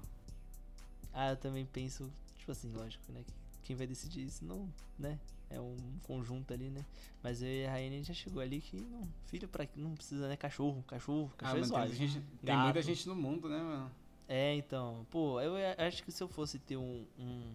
Ah, 1.14 1.30
eu 1.30 1.38
também 1.38 1.66
penso, 1.66 2.12
tipo 2.38 2.52
assim, 2.52 2.70
lógico, 2.74 3.02
né? 3.14 3.22
que 3.26 3.34
Quem 3.68 3.76
vai 3.78 3.88
decidir 3.88 4.26
isso 4.26 4.44
não, 4.44 4.68
né? 5.00 5.18
É 5.56 5.62
um 5.62 5.78
conjunto 6.04 6.54
ali, 6.54 6.70
né? 6.70 6.86
Mas 7.24 7.42
eu 7.42 7.48
e 7.48 7.66
a 7.66 7.72
Raine 7.72 8.04
já 8.04 8.14
chegou 8.14 8.42
ali 8.42 8.60
que 8.60 8.76
não, 8.76 9.08
filho 9.28 9.48
pra 9.48 9.66
não 9.78 9.96
precisa, 9.96 10.28
né? 10.28 10.36
Cachorro, 10.36 10.84
cachorro, 10.86 11.32
Ah, 11.36 11.38
cachorro 11.38 11.66
suave. 11.66 11.96
tem, 11.96 12.08
gente, 12.10 12.26
tem 12.44 12.58
muita 12.58 12.82
gente 12.82 13.08
no 13.08 13.16
mundo, 13.16 13.48
né, 13.48 13.58
mano? 13.58 13.90
É, 14.28 14.54
então, 14.56 15.06
pô, 15.10 15.40
eu 15.40 15.54
acho 15.78 16.04
que 16.04 16.12
se 16.12 16.22
eu 16.22 16.28
fosse 16.28 16.60
ter 16.60 16.76
um, 16.76 17.06
um, 17.18 17.54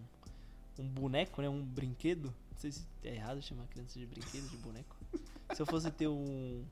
um 0.79 0.87
boneco, 0.87 1.41
né? 1.43 1.47
Um 1.49 1.63
brinquedo, 1.63 2.33
não 2.51 2.57
sei 2.57 2.71
se 2.71 2.87
é 3.03 3.13
errado 3.15 3.39
chamar 3.41 3.67
criança 3.67 3.99
de 3.99 4.05
brinquedo, 4.07 4.49
de 4.49 4.57
boneco. 4.57 4.95
Se 5.53 5.61
eu 5.61 5.65
fosse 5.67 5.91
ter 5.91 6.07
um. 6.07 6.65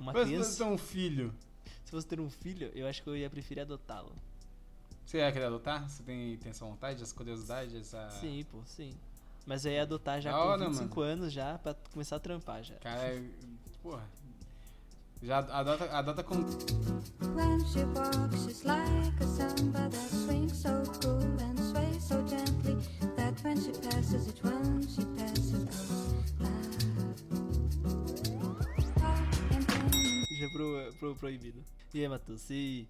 Uma 0.00 0.12
Mas 0.12 0.26
criança, 0.26 0.50
você 0.50 0.64
tem 0.64 0.72
um 0.72 0.78
filho. 0.78 1.34
se 1.84 1.90
fosse 1.92 2.06
ter 2.08 2.18
um 2.18 2.28
filho, 2.28 2.72
eu 2.74 2.86
acho 2.88 3.02
que 3.02 3.08
eu 3.08 3.16
ia 3.16 3.30
preferir 3.30 3.62
adotá-lo. 3.62 4.12
Você 5.04 5.18
ia 5.18 5.30
querer 5.30 5.44
adotar? 5.44 5.88
Você 5.88 6.02
tem, 6.02 6.36
tem 6.38 6.50
essa 6.50 6.64
vontade, 6.64 7.00
essa 7.02 7.14
curiosidade, 7.14 7.76
essa... 7.76 8.10
Sim, 8.10 8.44
pô, 8.50 8.58
sim. 8.66 8.92
Mas 9.46 9.64
eu 9.64 9.72
ia 9.72 9.82
adotar 9.82 10.20
já 10.20 10.32
Da 10.32 10.38
com 10.38 10.44
hora, 10.48 10.68
25 10.68 11.00
anos 11.00 11.32
já, 11.32 11.56
pra 11.58 11.74
começar 11.92 12.16
a 12.16 12.18
trampar 12.18 12.62
já. 12.64 12.74
Cara, 12.76 13.00
é- 13.00 13.22
porra. 13.82 14.02
Já 15.22 15.38
adota, 15.38 15.84
adota 15.96 16.22
com... 16.22 16.34
When 16.34 17.60
she 17.66 17.84
walks, 17.94 18.44
she's 18.44 18.64
like 18.64 19.22
a 19.22 19.26
samba 19.26 19.88
that 19.88 20.10
swings 20.10 20.56
so 20.56 20.68
cool 21.00 21.22
and 21.40 21.58
sways 21.58 22.02
so 22.04 22.22
gently 22.26 22.76
that 23.16 23.42
when 23.42 23.56
she 23.56 23.72
passes 23.88 24.28
each 24.28 24.42
one 24.44 24.82
she 24.82 25.04
passes 25.16 25.64
goes 25.64 26.34
ah. 29.00 29.30
Then 29.48 29.64
Já 30.40 30.48
pro, 30.50 30.92
pro 30.98 31.14
proibido. 31.14 31.64
E 31.94 32.00
aí, 32.02 32.08
Matheus, 32.08 32.42
se, 32.42 32.86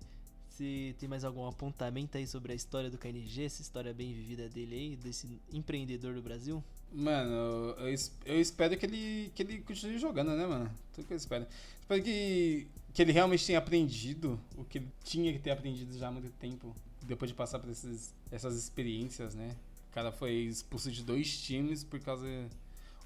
se 0.57 0.97
tem 0.99 1.09
mais 1.09 1.23
algum 1.25 1.47
apontamento 1.47 2.17
aí 2.17 2.27
sobre 2.27 2.53
a 2.53 2.55
história 2.55 2.91
do 2.91 2.97
KNG, 2.97 3.45
essa 3.45 3.61
história 3.61 3.93
bem 3.93 4.13
vivida 4.15 4.49
dele 4.49 4.75
aí, 4.75 4.97
desse 4.97 5.29
empreendedor 5.53 6.15
do 6.15 6.23
Brasil? 6.23 6.65
Mano, 6.93 7.31
eu, 7.79 7.95
eu 8.25 8.41
espero 8.41 8.77
que 8.79 8.87
ele, 8.87 9.31
que 9.35 9.43
ele 9.43 9.59
continue 9.61 9.99
jogando, 9.99 10.35
né, 10.35 10.47
mano? 10.47 10.71
Tudo 10.95 11.07
que 11.07 11.13
eu 11.13 11.17
espero. 11.17 11.47
Espero 11.81 12.03
que, 12.03 12.67
que 12.95 13.03
ele 13.03 13.13
realmente 13.13 13.45
tenha 13.45 13.59
aprendido 13.59 14.41
o 14.57 14.65
que 14.65 14.79
ele 14.79 14.89
tinha 15.05 15.31
que 15.33 15.39
ter 15.39 15.51
aprendido 15.51 15.97
já 15.99 16.09
há 16.09 16.11
muito 16.11 16.31
tempo. 16.39 16.75
Depois 17.03 17.31
de 17.31 17.35
passar 17.35 17.59
por 17.59 17.71
esses, 17.71 18.15
essas 18.31 18.57
experiências, 18.57 19.35
né? 19.35 19.55
O 19.91 19.95
cara 19.95 20.11
foi 20.11 20.33
expulso 20.33 20.91
de 20.91 21.03
dois 21.03 21.39
times 21.39 21.85
por 21.85 22.01
causa. 22.01 22.27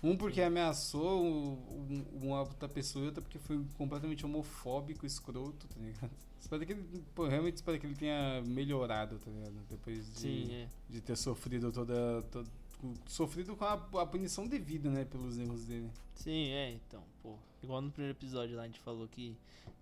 Um 0.03 0.17
porque 0.17 0.41
ameaçou 0.41 1.23
um- 1.25 2.05
uma 2.23 2.41
outra 2.41 2.69
pessoa 2.69 3.05
e 3.05 3.07
outra 3.09 3.21
porque 3.23 3.39
foi 3.39 3.63
completamente 3.77 4.25
homofóbico, 4.25 5.05
escroto, 5.05 5.69
tá 5.69 5.79
ligado? 5.81 6.11
Espero 6.41 6.65
que 6.65 6.73
ele. 6.73 7.05
Pô, 7.15 7.29
realmente 7.29 7.57
espero 7.57 7.79
que 7.79 7.87
ele 7.87 7.95
tenha 7.95 8.41
melhorado, 8.47 9.19
tá 9.19 9.31
ligado? 9.31 9.55
Depois 9.69 10.07
de 10.15 10.19
Sim, 10.21 10.53
é. 10.55 10.69
de 10.89 11.01
ter 11.03 11.17
sofrido 11.17 11.71
toda, 11.71 12.23
to- 12.31 12.47
com- 12.81 12.95
sofrido 13.07 13.55
com 13.55 13.65
a, 13.65 13.75
a 13.75 14.07
punição 14.07 14.47
devida, 14.47 14.89
né, 14.91 15.05
pelos 15.05 15.39
erros 15.39 15.65
dele. 15.67 15.91
Sim, 16.15 16.49
é, 16.49 16.71
então, 16.73 17.03
pô. 17.23 17.37
Igual 17.63 17.83
no 17.83 17.91
primeiro 17.91 18.17
episódio 18.17 18.57
lá 18.57 18.63
a 18.63 18.67
gente 18.67 18.81
falou 18.81 19.07
que 19.07 19.37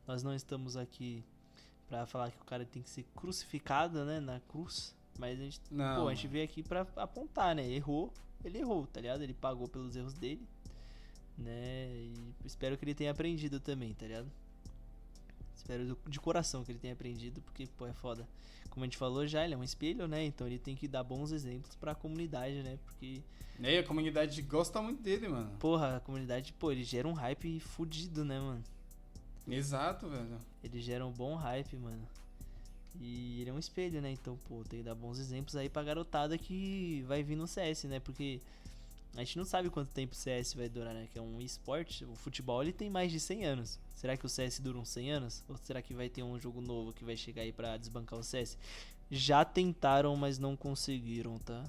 nós 0.05 0.25
não 0.25 0.35
estamos 0.35 0.77
aqui 0.77 1.23
pra 1.87 2.07
falar 2.07 2.33
que 2.33 2.43
o 2.43 2.45
cara 2.45 2.65
tem 2.67 2.83
que 2.83 2.91
ser 2.91 3.05
crucificado, 3.15 4.05
né, 4.05 4.19
na 4.19 4.41
cruz. 4.41 4.93
Mas 5.17 5.39
a 5.39 5.43
gente, 5.45 5.61
Não. 5.71 6.03
pô, 6.03 6.09
a 6.09 6.15
gente 6.15 6.27
veio 6.27 6.45
aqui 6.45 6.63
pra 6.63 6.85
apontar, 6.97 7.55
né? 7.55 7.69
Errou, 7.71 8.13
ele 8.45 8.59
errou, 8.59 8.87
tá 8.87 9.01
ligado? 9.01 9.23
Ele 9.23 9.35
pagou 9.35 9.69
pelos 9.69 9.97
erros 9.97 10.15
dele, 10.15 10.47
né? 11.37 11.89
E 11.91 12.15
espero 12.45 12.77
que 12.77 12.85
ele 12.85 12.95
tenha 12.95 13.11
aprendido 13.11 13.61
também, 13.61 13.95
tá 13.95 14.07
ligado? 14.07 14.31
Espero 15.55 15.99
de 16.07 16.21
coração 16.21 16.65
que 16.65 16.73
ele 16.73 16.79
tenha 16.79 16.95
aprendido, 16.95 17.41
porque, 17.43 17.67
pô, 17.77 17.87
é 17.87 17.93
foda. 17.93 18.27
Como 18.71 18.85
a 18.85 18.87
gente 18.87 18.97
falou 18.97 19.27
já, 19.27 19.45
ele 19.45 19.55
é 19.55 19.57
um 19.57 19.65
espelho, 19.65 20.07
né? 20.07 20.25
Então 20.25 20.47
ele 20.47 20.59
tem 20.59 20.77
que 20.77 20.87
dar 20.87 21.03
bons 21.03 21.33
exemplos 21.33 21.75
pra 21.77 21.95
comunidade, 21.95 22.63
né? 22.63 22.79
Porque 22.85 23.23
E 23.59 23.67
aí 23.67 23.79
a 23.79 23.83
comunidade 23.85 24.41
gosta 24.43 24.81
muito 24.81 25.03
dele, 25.03 25.29
mano. 25.29 25.51
Porra, 25.59 25.97
a 25.97 26.01
comunidade, 26.01 26.53
pô, 26.53 26.71
ele 26.71 26.85
gera 26.85 27.09
um 27.09 27.13
hype 27.13 27.59
fudido, 27.61 28.25
né, 28.25 28.39
mano? 28.39 28.63
Exato, 29.49 30.09
velho. 30.09 30.41
Ele 30.63 30.81
gera 30.81 31.05
um 31.07 31.13
bom 31.13 31.35
hype, 31.35 31.77
mano. 31.77 32.07
E 33.01 33.41
ele 33.41 33.51
é 33.51 33.53
um 33.53 33.59
espelho, 33.59 34.01
né? 34.01 34.11
Então, 34.11 34.37
pô, 34.49 34.65
tem 34.65 34.81
que 34.81 34.85
dar 34.85 34.95
bons 34.95 35.19
exemplos 35.19 35.55
aí 35.57 35.69
pra 35.69 35.83
garotada 35.83 36.37
que 36.37 37.05
vai 37.07 37.23
vir 37.23 37.37
no 37.37 37.47
CS, 37.47 37.85
né? 37.85 38.01
Porque 38.01 38.41
a 39.15 39.21
gente 39.21 39.39
não 39.39 39.45
sabe 39.45 39.71
quanto 39.71 39.91
tempo 39.91 40.15
o 40.15 40.17
CS 40.17 40.55
vai 40.55 40.69
durar, 40.69 40.95
né? 40.95 41.09
Que 41.13 41.19
é 41.19 41.23
um 41.23 41.41
esporte. 41.41 42.05
O 42.05 42.15
futebol 42.15 42.63
ele 42.63 42.73
tem 42.73 42.91
mais 42.91 43.11
de 43.11 43.21
100 43.21 43.45
anos. 43.45 43.79
Será 43.95 44.17
que 44.17 44.27
o 44.27 44.29
CS 44.29 44.61
dura 44.61 44.79
uns 44.79 44.89
100 44.89 45.11
anos? 45.13 45.45
Ou 45.49 45.57
será 45.57 45.81
que 45.81 45.95
vai 45.95 46.09
ter 46.09 46.23
um 46.23 46.39
jogo 46.39 46.61
novo 46.61 46.93
que 46.93 47.05
vai 47.05 47.17
chegar 47.17 47.43
aí 47.43 47.53
pra 47.53 47.77
desbancar 47.77 48.19
o 48.19 48.23
CS? 48.23 48.59
Já 49.11 49.45
tentaram, 49.45 50.15
mas 50.17 50.39
não 50.39 50.57
conseguiram, 50.57 51.39
tá? 51.39 51.65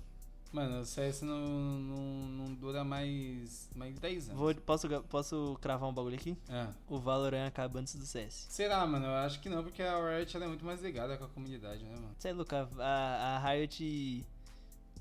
Mano, 0.52 0.82
o 0.82 0.86
CS 0.86 1.22
não, 1.22 1.38
não, 1.38 2.02
não 2.30 2.54
dura 2.56 2.84
mais, 2.84 3.70
mais 3.76 4.00
10 4.00 4.30
anos. 4.30 4.39
Vou, 4.39 4.56
posso, 4.56 4.88
posso 5.04 5.58
cravar 5.62 5.88
um 5.88 5.93
bagulho 5.93 6.16
aqui? 6.16 6.36
É. 6.50 6.68
O 6.88 6.97
Valorant 6.97 7.47
acaba 7.47 7.80
antes 7.80 7.95
do 7.95 8.06
CS. 8.06 8.47
Será, 8.50 8.86
mano? 8.88 9.06
Eu 9.06 9.14
acho 9.14 9.39
que 9.39 9.47
não, 9.47 9.62
porque 9.64 9.84
a 9.84 10.18
Riot 10.18 10.36
ela 10.36 10.45
é 10.45 10.47
muito 10.47 10.66
mais 10.66 10.82
ligada 10.82 11.18
com 11.18 11.26
a 11.26 11.30
comunidade, 11.30 11.84
né, 11.84 11.93
mano? 11.93 12.16
Sei, 12.18 12.34
Luca, 12.34 12.68
a, 12.80 13.38
a 13.38 13.52
Riot. 13.52 14.26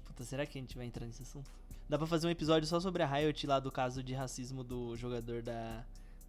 Puta, 0.04 0.22
será 0.24 0.44
que 0.44 0.58
a 0.58 0.60
gente 0.60 0.76
vai 0.76 0.84
entrar 0.84 1.06
nesse 1.06 1.22
assunto? 1.22 1.50
Dá 1.88 1.96
pra 1.96 2.06
fazer 2.06 2.26
um 2.26 2.30
episódio 2.30 2.68
só 2.68 2.78
sobre 2.78 3.02
a 3.02 3.06
Riot 3.06 3.46
lá 3.46 3.58
do 3.58 3.72
caso 3.72 4.02
de 4.02 4.12
racismo 4.12 4.62
do 4.62 4.94
jogador 4.96 5.40
da, 5.40 5.82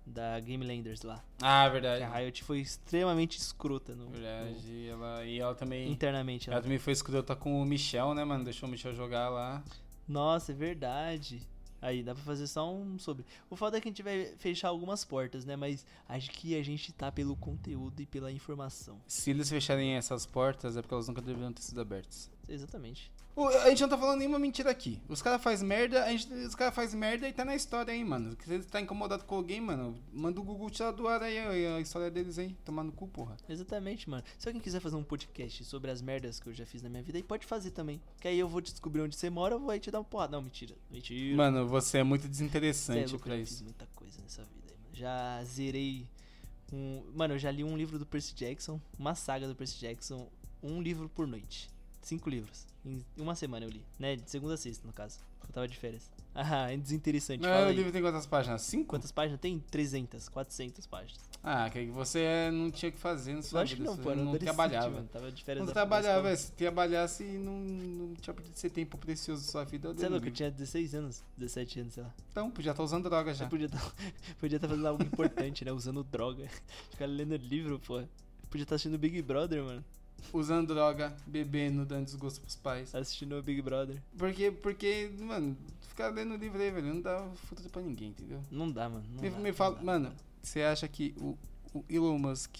da 0.09 0.39
Game 0.39 0.65
Landers 0.65 1.03
lá. 1.03 1.23
Ah, 1.41 1.67
verdade. 1.69 2.03
a 2.03 2.09
Riot 2.17 2.43
foi 2.43 2.59
extremamente 2.59 3.37
escrota 3.37 3.95
no, 3.95 4.09
Verdade. 4.09 4.53
no- 4.67 4.73
E 4.73 4.87
ela, 4.89 5.25
e 5.25 5.39
ela 5.39 5.55
também. 5.55 5.91
internamente. 5.91 6.49
Ela 6.49 6.55
Ela. 6.57 6.63
também 6.63 6.79
foi 6.79 6.93
escrota 6.93 7.35
com 7.35 7.61
o 7.61 7.65
Michel, 7.65 8.13
né, 8.13 8.23
mano? 8.25 8.43
Deixou 8.43 8.67
o 8.67 8.71
Michel 8.71 8.93
jogar 8.93 9.29
lá. 9.29 9.63
Nossa, 10.07 10.51
é 10.51 10.55
verdade. 10.55 11.47
Aí, 11.81 12.03
dá 12.03 12.13
pra 12.13 12.21
fazer 12.23 12.45
só 12.47 12.69
um 12.73 12.99
sobre. 12.99 13.25
O 13.49 13.55
foda 13.55 13.77
é 13.77 13.81
que 13.81 13.87
a 13.87 13.91
gente 13.91 14.03
vai 14.03 14.25
fechar 14.37 14.67
algumas 14.67 15.05
portas, 15.05 15.45
né? 15.45 15.55
Mas 15.55 15.85
acho 16.09 16.29
que 16.31 16.53
a 16.59 16.61
gente 16.63 16.91
tá 16.91 17.09
pelo 17.09 17.37
conteúdo 17.37 18.01
e 18.01 18.05
pela 18.05 18.29
informação. 18.29 18.99
Se 19.07 19.29
eles 19.29 19.49
fecharem 19.49 19.93
essas 19.95 20.25
portas, 20.25 20.75
é 20.75 20.81
porque 20.81 20.93
elas 20.93 21.07
nunca 21.07 21.21
deveriam 21.21 21.53
ter 21.53 21.61
sido 21.61 21.79
abertas. 21.79 22.29
Exatamente. 22.49 23.09
A 23.47 23.69
gente 23.69 23.81
não 23.81 23.89
tá 23.89 23.97
falando 23.97 24.19
nenhuma 24.19 24.39
mentira 24.39 24.69
aqui. 24.69 25.01
Os 25.07 25.21
caras 25.21 25.41
fazem 25.41 25.67
merda, 25.67 26.03
a 26.03 26.11
gente, 26.11 26.31
os 26.33 26.55
caras 26.55 26.73
fazem 26.73 26.99
merda 26.99 27.27
e 27.27 27.33
tá 27.33 27.45
na 27.45 27.55
história 27.55 27.93
aí, 27.93 28.03
mano. 28.03 28.35
Se 28.43 28.57
você 28.57 28.67
tá 28.67 28.81
incomodado 28.81 29.23
com 29.23 29.35
alguém, 29.35 29.61
mano, 29.61 29.97
manda 30.11 30.39
o 30.39 30.43
Google 30.43 30.69
tirar 30.69 30.91
do 30.91 31.07
ar 31.07 31.21
aí 31.21 31.37
a, 31.37 31.79
história 31.79 32.09
deles 32.09 32.37
aí. 32.37 32.55
Tomar 32.65 32.83
no 32.83 32.91
cu, 32.91 33.07
porra. 33.07 33.37
Exatamente, 33.47 34.09
mano. 34.09 34.23
Se 34.37 34.47
alguém 34.47 34.61
quiser 34.61 34.79
fazer 34.79 34.95
um 34.95 35.03
podcast 35.03 35.63
sobre 35.65 35.91
as 35.91 36.01
merdas 36.01 36.39
que 36.39 36.47
eu 36.47 36.53
já 36.53 36.65
fiz 36.65 36.81
na 36.81 36.89
minha 36.89 37.03
vida, 37.03 37.17
aí 37.17 37.23
pode 37.23 37.45
fazer 37.45 37.71
também. 37.71 38.01
Que 38.19 38.27
aí 38.27 38.39
eu 38.39 38.47
vou 38.47 38.61
descobrir 38.61 39.01
onde 39.01 39.15
você 39.15 39.29
mora, 39.29 39.55
eu 39.55 39.59
vou 39.59 39.71
aí 39.71 39.79
te 39.79 39.91
dar 39.91 39.99
uma 39.99 40.05
porrada. 40.05 40.31
Não, 40.31 40.41
mentira. 40.41 40.75
Mentira. 40.89 41.37
Mano, 41.37 41.67
você 41.67 41.99
é 41.99 42.03
muito 42.03 42.25
é 42.25 42.29
desinteressante 42.29 43.11
louco, 43.11 43.25
pra 43.25 43.35
eu 43.35 43.45
fiz 43.45 43.55
isso. 43.55 43.63
muita 43.63 43.85
coisa 43.95 44.21
nessa 44.21 44.43
vida 44.43 44.67
aí, 44.67 44.77
mano. 44.77 44.95
Já 44.95 45.43
zerei 45.43 46.07
um. 46.73 47.03
Mano, 47.15 47.35
eu 47.35 47.39
já 47.39 47.51
li 47.51 47.63
um 47.63 47.77
livro 47.77 47.97
do 47.97 48.05
Percy 48.05 48.33
Jackson, 48.33 48.79
uma 48.97 49.15
saga 49.15 49.47
do 49.47 49.55
Percy 49.55 49.79
Jackson, 49.79 50.29
um 50.61 50.81
livro 50.81 51.09
por 51.09 51.27
noite. 51.27 51.69
Cinco 52.01 52.29
livros. 52.29 52.65
Em 52.89 53.21
uma 53.21 53.35
semana 53.35 53.65
eu 53.65 53.69
li. 53.69 53.85
Né? 53.97 54.15
De 54.15 54.29
segunda 54.29 54.55
a 54.55 54.57
sexta, 54.57 54.85
no 54.87 54.93
caso. 54.93 55.19
Eu 55.47 55.53
tava 55.53 55.67
de 55.67 55.77
férias. 55.77 56.09
Ah, 56.41 56.71
é 56.71 56.77
desinteressante. 56.77 57.41
Não, 57.41 57.67
o 57.67 57.71
livro 57.71 57.91
tem 57.91 58.01
quantas 58.01 58.25
páginas? 58.25 58.61
Cinco? 58.61 58.85
Quantas 58.85 59.11
páginas 59.11 59.39
tem? 59.41 59.59
300, 59.59 60.29
400 60.29 60.85
páginas. 60.85 61.19
Ah, 61.43 61.69
que 61.69 61.87
você 61.87 62.49
não 62.53 62.69
tinha 62.69 62.89
o 62.89 62.93
que 62.93 62.99
fazer 62.99 63.33
na 63.33 63.41
sua 63.41 63.61
Lógico 63.61 63.81
que 63.81 63.89
vida. 63.89 63.97
não, 63.97 64.03
pô. 64.03 64.09
Não 64.11 64.21
adolescente, 64.21 64.43
trabalhava. 64.43 64.89
Mano. 64.89 65.07
Tava 65.07 65.31
de 65.31 65.43
férias 65.43 65.65
Não 65.65 65.73
trabalhava, 65.73 66.31
escola. 66.31 66.37
se 66.37 66.51
trabalhasse 66.53 67.23
e 67.23 67.37
não, 67.39 67.53
não 67.59 68.13
tinha 68.15 68.33
perdido 68.33 68.55
ser 68.55 68.69
tempo 68.69 68.97
precioso 68.97 69.43
da 69.43 69.51
sua 69.51 69.63
vida. 69.65 69.89
eu 69.89 69.95
Você 69.95 70.05
é 70.05 70.09
louco, 70.09 70.27
eu 70.27 70.31
tinha 70.31 70.51
16 70.51 70.95
anos, 70.95 71.23
17 71.35 71.79
anos, 71.79 71.93
sei 71.95 72.03
lá. 72.03 72.13
Então, 72.31 72.51
podia 72.51 72.71
estar 72.71 72.83
usando 72.83 73.09
droga 73.09 73.33
já. 73.33 73.45
Eu 73.45 73.49
podia 73.49 73.65
estar 73.65 73.93
podia 74.39 74.59
tá 74.59 74.67
fazendo 74.67 74.87
algo 74.87 75.03
importante, 75.03 75.65
né? 75.65 75.71
Usando 75.71 76.03
droga. 76.03 76.47
Ficar 76.91 77.07
lendo 77.07 77.35
livro, 77.37 77.79
pô. 77.79 78.03
Podia 78.49 78.63
estar 78.63 78.75
assistindo 78.75 78.97
Big 78.99 79.21
Brother, 79.23 79.63
mano. 79.63 79.83
Usando 80.33 80.73
droga, 80.73 81.15
bebendo, 81.25 81.85
dando 81.85 82.05
desgosto 82.05 82.41
pros 82.41 82.55
pais. 82.55 82.93
Assistindo 82.93 83.37
o 83.37 83.41
Big 83.41 83.61
Brother. 83.61 84.01
Porque, 84.17 84.51
porque, 84.51 85.09
mano, 85.19 85.57
ficar 85.81 86.09
lendo 86.09 86.35
livro 86.35 86.61
aí, 86.61 86.71
velho, 86.71 86.93
não 86.93 87.01
dá 87.01 87.27
futuro 87.47 87.69
pra 87.69 87.81
ninguém, 87.81 88.09
entendeu? 88.09 88.43
Não 88.51 88.71
dá, 88.71 88.87
mano. 88.89 89.03
Não 89.13 89.21
Me, 89.21 89.29
dá, 89.29 89.37
me 89.39 89.53
fala, 89.53 89.75
dá. 89.75 89.83
mano, 89.83 90.11
você 90.41 90.61
acha 90.61 90.87
que 90.87 91.13
o, 91.17 91.37
o 91.73 91.83
Elon 91.89 92.17
Musk 92.17 92.57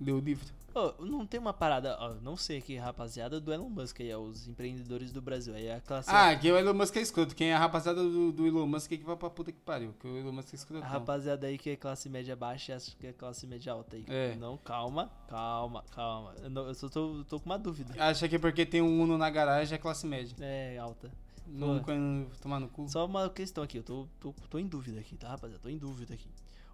ler 0.00 0.12
o 0.12 0.18
livro. 0.20 0.46
Ô, 0.76 1.06
não 1.06 1.26
tem 1.26 1.40
uma 1.40 1.54
parada, 1.54 1.96
ó, 1.98 2.12
não 2.20 2.36
sei 2.36 2.58
aqui, 2.58 2.76
rapaziada, 2.76 3.40
do 3.40 3.50
Elon 3.50 3.70
Musk 3.70 3.98
aí, 4.00 4.14
os 4.14 4.46
empreendedores 4.46 5.10
do 5.10 5.22
Brasil. 5.22 5.54
Aí 5.54 5.70
a 5.70 5.80
classe 5.80 6.10
Ah, 6.12 6.36
que 6.36 6.52
o 6.52 6.58
Elon 6.58 6.74
Musk 6.74 6.94
é 6.96 7.00
escroto. 7.00 7.34
Quem 7.34 7.48
é 7.50 7.54
a 7.54 7.58
rapaziada 7.58 8.02
do, 8.02 8.30
do 8.30 8.46
Elon 8.46 8.66
Musk 8.66 8.92
é 8.92 8.98
que 8.98 9.04
vai 9.04 9.16
pra 9.16 9.30
puta 9.30 9.50
que 9.50 9.58
pariu. 9.58 9.94
Que 9.98 10.06
o 10.06 10.18
Elon 10.18 10.32
Musk 10.32 10.52
é 10.52 10.56
escroto. 10.56 10.84
A 10.84 10.86
rapaziada 10.86 11.46
aí 11.46 11.56
que 11.56 11.70
é 11.70 11.76
classe 11.76 12.10
média 12.10 12.36
baixa 12.36 12.72
e 12.72 12.74
acha 12.74 12.94
que 12.94 13.06
é 13.06 13.12
classe 13.14 13.46
média 13.46 13.72
alta 13.72 13.96
aí. 13.96 14.04
É. 14.06 14.36
Não, 14.36 14.58
calma, 14.58 15.10
calma, 15.28 15.82
calma. 15.94 16.34
Eu, 16.42 16.50
não- 16.50 16.66
eu 16.66 16.74
só 16.74 16.90
tô, 16.90 17.24
tô 17.24 17.40
com 17.40 17.46
uma 17.46 17.58
dúvida. 17.58 17.94
Acha 17.98 18.28
que 18.28 18.38
porque 18.38 18.66
tem 18.66 18.82
um 18.82 19.00
Uno 19.00 19.16
na 19.16 19.30
garagem 19.30 19.76
é 19.76 19.78
classe 19.78 20.06
média. 20.06 20.36
É, 20.38 20.76
alta. 20.76 21.10
Não 21.46 21.78
Pô. 21.78 21.84
quando 21.84 22.28
tomar 22.38 22.60
no 22.60 22.68
cu. 22.68 22.86
Só 22.86 23.06
uma 23.06 23.30
questão 23.30 23.64
aqui, 23.64 23.78
eu 23.78 23.82
tô, 23.82 24.06
tô, 24.20 24.34
tô 24.50 24.58
em 24.58 24.66
dúvida 24.66 25.00
aqui, 25.00 25.16
tá, 25.16 25.28
rapaziada? 25.28 25.62
Tô 25.62 25.70
em 25.70 25.78
dúvida 25.78 26.12
aqui. 26.12 26.28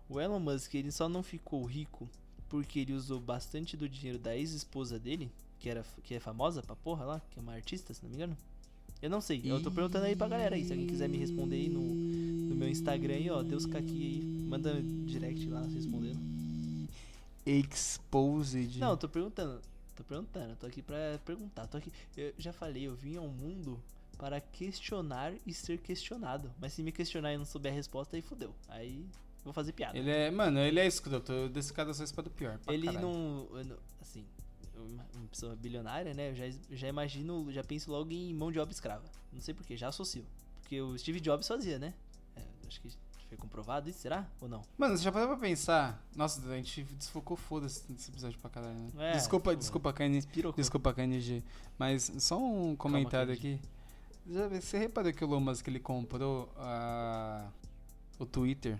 O 0.08 0.20
Elon 0.20 0.40
Musk, 0.40 0.74
ele 0.74 0.90
só 0.90 1.08
não 1.08 1.22
ficou 1.22 1.64
rico 1.64 2.08
porque 2.52 2.80
ele 2.80 2.92
usou 2.92 3.18
bastante 3.18 3.78
do 3.78 3.88
dinheiro 3.88 4.18
da 4.18 4.36
ex-esposa 4.36 4.98
dele, 4.98 5.32
que, 5.58 5.70
era, 5.70 5.82
que 6.04 6.12
é 6.12 6.20
famosa 6.20 6.62
pra 6.62 6.76
porra 6.76 7.02
lá, 7.02 7.22
que 7.30 7.38
é 7.38 7.42
uma 7.42 7.54
artista, 7.54 7.94
se 7.94 8.02
não 8.02 8.10
me 8.10 8.16
engano. 8.16 8.36
Eu 9.00 9.08
não 9.08 9.22
sei, 9.22 9.40
eu 9.42 9.62
tô 9.62 9.70
perguntando 9.70 10.04
aí 10.04 10.14
pra 10.14 10.28
galera 10.28 10.54
aí, 10.54 10.62
se 10.62 10.70
alguém 10.70 10.86
quiser 10.86 11.08
me 11.08 11.16
responder 11.16 11.56
aí 11.56 11.70
no, 11.70 11.80
no 11.80 12.54
meu 12.54 12.68
Instagram 12.68 13.14
aí, 13.14 13.30
ó, 13.30 13.42
Deus 13.42 13.64
Kaki 13.64 13.90
aí, 13.90 14.22
manda 14.22 14.82
direct 14.82 15.48
lá 15.48 15.62
respondendo. 15.62 16.20
Exposed. 17.46 18.78
Não, 18.78 18.90
eu 18.90 18.96
tô 18.98 19.08
perguntando, 19.08 19.62
tô 19.96 20.04
perguntando, 20.04 20.54
tô 20.56 20.66
aqui 20.66 20.82
pra 20.82 21.18
perguntar, 21.24 21.66
tô 21.68 21.78
aqui, 21.78 21.90
eu 22.14 22.34
já 22.36 22.52
falei, 22.52 22.82
eu 22.82 22.94
vim 22.94 23.16
ao 23.16 23.28
mundo 23.28 23.80
para 24.18 24.42
questionar 24.42 25.32
e 25.46 25.54
ser 25.54 25.78
questionado, 25.78 26.52
mas 26.60 26.74
se 26.74 26.82
me 26.82 26.92
questionar 26.92 27.32
e 27.32 27.38
não 27.38 27.46
souber 27.46 27.72
a 27.72 27.74
resposta, 27.74 28.14
aí 28.14 28.20
fodeu, 28.20 28.54
aí 28.68 29.06
vou 29.44 29.52
fazer 29.52 29.72
piada. 29.72 29.96
Ele 29.98 30.10
é. 30.10 30.30
Mano, 30.30 30.58
ele 30.60 30.80
é 30.80 30.86
escroto. 30.86 31.32
Eu 31.32 31.48
desse 31.48 31.72
cara 31.72 31.92
só 31.94 32.04
espero 32.04 32.28
o 32.28 32.30
pior. 32.30 32.58
Ele 32.68 32.86
caralho. 32.86 33.06
não, 33.06 33.48
Assim, 34.00 34.24
uma 34.76 35.26
pessoa 35.30 35.54
bilionária, 35.56 36.14
né? 36.14 36.30
Eu 36.30 36.34
já, 36.34 36.44
já 36.70 36.88
imagino, 36.88 37.50
já 37.52 37.62
penso 37.62 37.90
logo 37.90 38.10
em 38.10 38.34
mão 38.34 38.50
de 38.50 38.58
obra 38.58 38.72
escrava. 38.72 39.04
Não 39.32 39.40
sei 39.40 39.54
porquê, 39.54 39.76
já 39.76 39.88
associo. 39.88 40.24
Porque 40.60 40.80
o 40.80 40.96
Steve 40.98 41.20
Jobs 41.20 41.46
fazia, 41.46 41.78
né? 41.78 41.94
É, 42.36 42.42
acho 42.66 42.80
que 42.80 42.90
foi 43.28 43.38
comprovado 43.38 43.88
isso, 43.88 44.00
será? 44.00 44.26
Ou 44.40 44.48
não? 44.48 44.62
Mano, 44.76 44.96
você 44.96 45.04
já 45.04 45.12
parou 45.12 45.28
pra 45.28 45.36
pensar? 45.38 46.04
Nossa, 46.14 46.46
a 46.50 46.56
gente 46.56 46.82
desfocou 46.84 47.36
foda-se 47.36 47.90
nesse 47.90 48.10
episódio 48.10 48.38
pra 48.38 48.50
caralho, 48.50 48.74
né? 48.74 48.90
É, 48.98 49.12
desculpa, 49.12 49.50
pô. 49.52 49.56
desculpa, 49.56 49.92
KN. 49.92 50.20
Pirocou. 50.30 50.56
Desculpa, 50.56 50.92
KNG. 50.92 51.42
Mas 51.78 52.12
só 52.18 52.38
um 52.38 52.76
comentário 52.76 53.34
KNG. 53.34 53.54
aqui. 53.54 53.68
Já, 54.30 54.48
você 54.48 54.78
reparou 54.78 55.12
que 55.12 55.24
o 55.24 55.28
Elon 55.28 55.40
Musk 55.40 55.66
ele 55.66 55.80
comprou 55.80 56.52
a, 56.56 57.48
o 58.18 58.26
Twitter? 58.26 58.78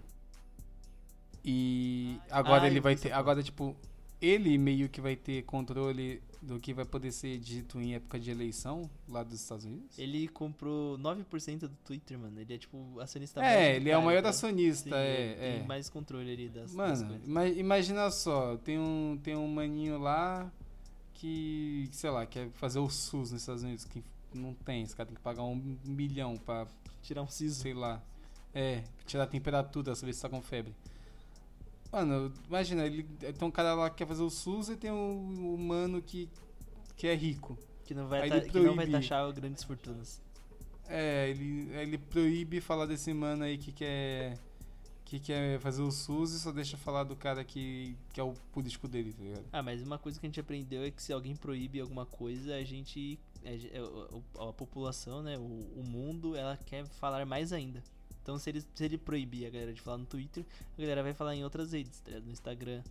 E 1.45 2.19
agora 2.31 2.67
ele 2.67 2.81
vai 2.81 2.95
ter. 2.97 3.13
Agora, 3.13 3.43
tipo, 3.43 3.75
ele 4.21 4.57
meio 4.59 4.89
que 4.89 5.01
vai 5.01 5.17
ter 5.17 5.43
controle 5.43 6.23
do 6.41 6.59
que 6.59 6.73
vai 6.75 6.85
poder 6.85 7.13
ser 7.13 7.39
dito 7.39 7.81
em 7.81 7.95
época 7.95 8.19
de 8.19 8.31
eleição 8.31 8.91
lá 9.09 9.23
dos 9.23 9.41
Estados 9.41 9.65
Unidos? 9.65 9.97
Ele 9.99 10.27
comprou 10.29 10.99
9% 10.99 11.61
do 11.61 11.69
Twitter, 11.85 12.19
mano. 12.19 12.41
Ele 12.41 12.55
é 12.55 12.59
tipo 12.59 12.99
acionista 13.01 13.45
É, 13.45 13.77
ele 13.77 13.91
é 13.91 13.97
o 13.99 14.03
maior 14.03 14.25
acionista. 14.27 14.89
acionista, 14.91 14.97
é. 14.97 15.35
Tem 15.55 15.61
é. 15.63 15.67
mais 15.67 15.89
controle 15.89 16.33
ali 16.33 16.49
das, 16.49 16.73
das 16.73 16.75
Mano, 16.75 17.07
coisas. 17.11 17.29
ima- 17.29 17.47
imagina 17.49 18.11
só, 18.11 18.57
tem 18.57 18.79
um, 18.79 19.19
tem 19.23 19.37
um 19.37 19.47
maninho 19.47 19.99
lá 19.99 20.51
que, 21.15 21.89
sei 21.93 22.11
lá, 22.11 22.27
quer 22.27 22.49
fazer 22.51 22.79
o 22.81 22.89
SUS 22.91 23.31
nos 23.33 23.41
Estados 23.43 23.63
Unidos, 23.63 23.85
que 23.85 24.03
não 24.35 24.55
tem, 24.55 24.83
esse 24.83 24.97
cara 24.97 25.07
tem 25.07 25.15
que 25.15 25.23
pagar 25.23 25.43
um 25.45 25.77
milhão 25.85 26.37
pra, 26.37 26.67
Tirar 27.03 27.23
um 27.23 27.29
siso. 27.29 27.61
sei 27.63 27.75
lá, 27.75 28.03
é, 28.55 28.83
tirar 29.07 29.25
a 29.25 29.27
temperatura, 29.27 29.95
saber 29.95 30.13
se 30.13 30.23
tá 30.23 30.29
com 30.29 30.43
febre. 30.43 30.75
Mano, 31.93 32.33
imagina, 32.49 32.87
ele, 32.87 33.03
tem 33.05 33.47
um 33.47 33.51
cara 33.51 33.75
lá 33.75 33.91
que 33.91 33.97
quer 33.97 34.07
fazer 34.07 34.23
o 34.23 34.31
SUS 34.31 34.71
e 34.71 34.77
tem 34.77 34.91
um, 34.91 35.55
um 35.55 35.57
mano 35.59 36.01
que, 36.01 36.29
que 36.97 37.07
é 37.07 37.15
rico. 37.15 37.59
Que 37.85 37.95
não 37.95 38.09
vai, 38.09 38.29
ta- 38.31 38.37
ele 38.39 38.47
que 38.49 38.59
não 38.61 38.75
vai 38.77 38.87
taxar 39.03 39.31
grandes 39.33 39.63
fortunas. 39.63 40.21
É, 40.89 41.29
ele, 41.31 41.71
ele 41.75 41.99
proíbe 41.99 42.61
falar 42.61 42.87
desse 42.87 43.13
mano 43.13 43.45
aí 43.45 43.59
que 43.59 43.73
quer, 43.73 44.39
que 45.05 45.21
quer 45.21 45.59
fazer 45.61 45.83
o 45.83 45.91
SUS 45.91 46.33
e 46.33 46.41
só 46.41 46.51
deixa 46.51 46.77
falar 46.79 47.05
do 47.05 47.15
cara 47.15 47.45
que, 47.45 47.95
que 48.13 48.19
é 48.21 48.23
o 48.25 48.33
político 48.53 48.89
dele, 48.89 49.13
tá 49.13 49.23
ligado? 49.23 49.45
Ah, 49.53 49.63
mas 49.63 49.83
uma 49.83 49.99
coisa 49.99 50.19
que 50.19 50.25
a 50.27 50.29
gente 50.29 50.41
aprendeu 50.41 50.83
é 50.83 50.91
que 50.91 51.03
se 51.03 51.13
alguém 51.13 51.37
proíbe 51.37 51.79
alguma 51.81 52.07
coisa, 52.07 52.55
a 52.55 52.65
gente. 52.65 53.19
é- 53.45 53.59
é- 53.79 53.83
o- 53.83 54.23
o- 54.39 54.49
a 54.49 54.53
população, 54.53 55.23
né? 55.23 55.37
O, 55.37 55.43
o 55.43 55.83
mundo, 55.85 56.35
ela 56.37 56.57
quer 56.57 56.87
falar 56.87 57.25
mais 57.27 57.53
ainda. 57.53 57.83
Então, 58.23 58.39
se 58.39 58.51
ele, 58.51 58.65
se 58.75 58.85
ele 58.85 58.97
proibir 58.97 59.47
a 59.47 59.51
galera 59.51 59.73
de 59.73 59.81
falar 59.81 59.99
no 59.99 60.07
Twitter, 60.07 60.45
a 60.79 60.81
galera 60.81 61.03
vai 61.03 61.13
falar 61.13 61.35
em 61.35 61.43
outras 61.43 61.73
redes, 61.73 61.99
tá 62.01 62.11
ligado? 62.11 62.25
no 62.25 62.33
Instagram, 62.33 62.83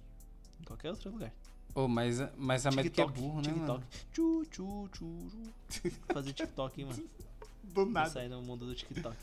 em 0.60 0.64
qualquer 0.66 0.90
outro 0.90 1.10
lugar. 1.10 1.34
Ô, 1.74 1.88
mas, 1.88 2.20
mas 2.38 2.66
a 2.66 2.70
América 2.70 3.02
é 3.02 3.08
burro, 3.08 3.42
né, 3.42 3.54
TikTok. 3.54 3.84
Tchu, 4.12 4.46
tchu, 4.52 4.90
tchu, 4.92 5.06
tchu. 5.70 5.92
Fazer 6.14 6.34
TikTok, 6.34 6.82
hein, 6.82 6.88
mano. 6.88 7.04
Do 7.64 7.86
Vou 7.86 8.06
sair 8.08 8.28
no 8.28 8.42
mundo 8.42 8.66
do 8.66 8.76
TikTok. 8.76 9.16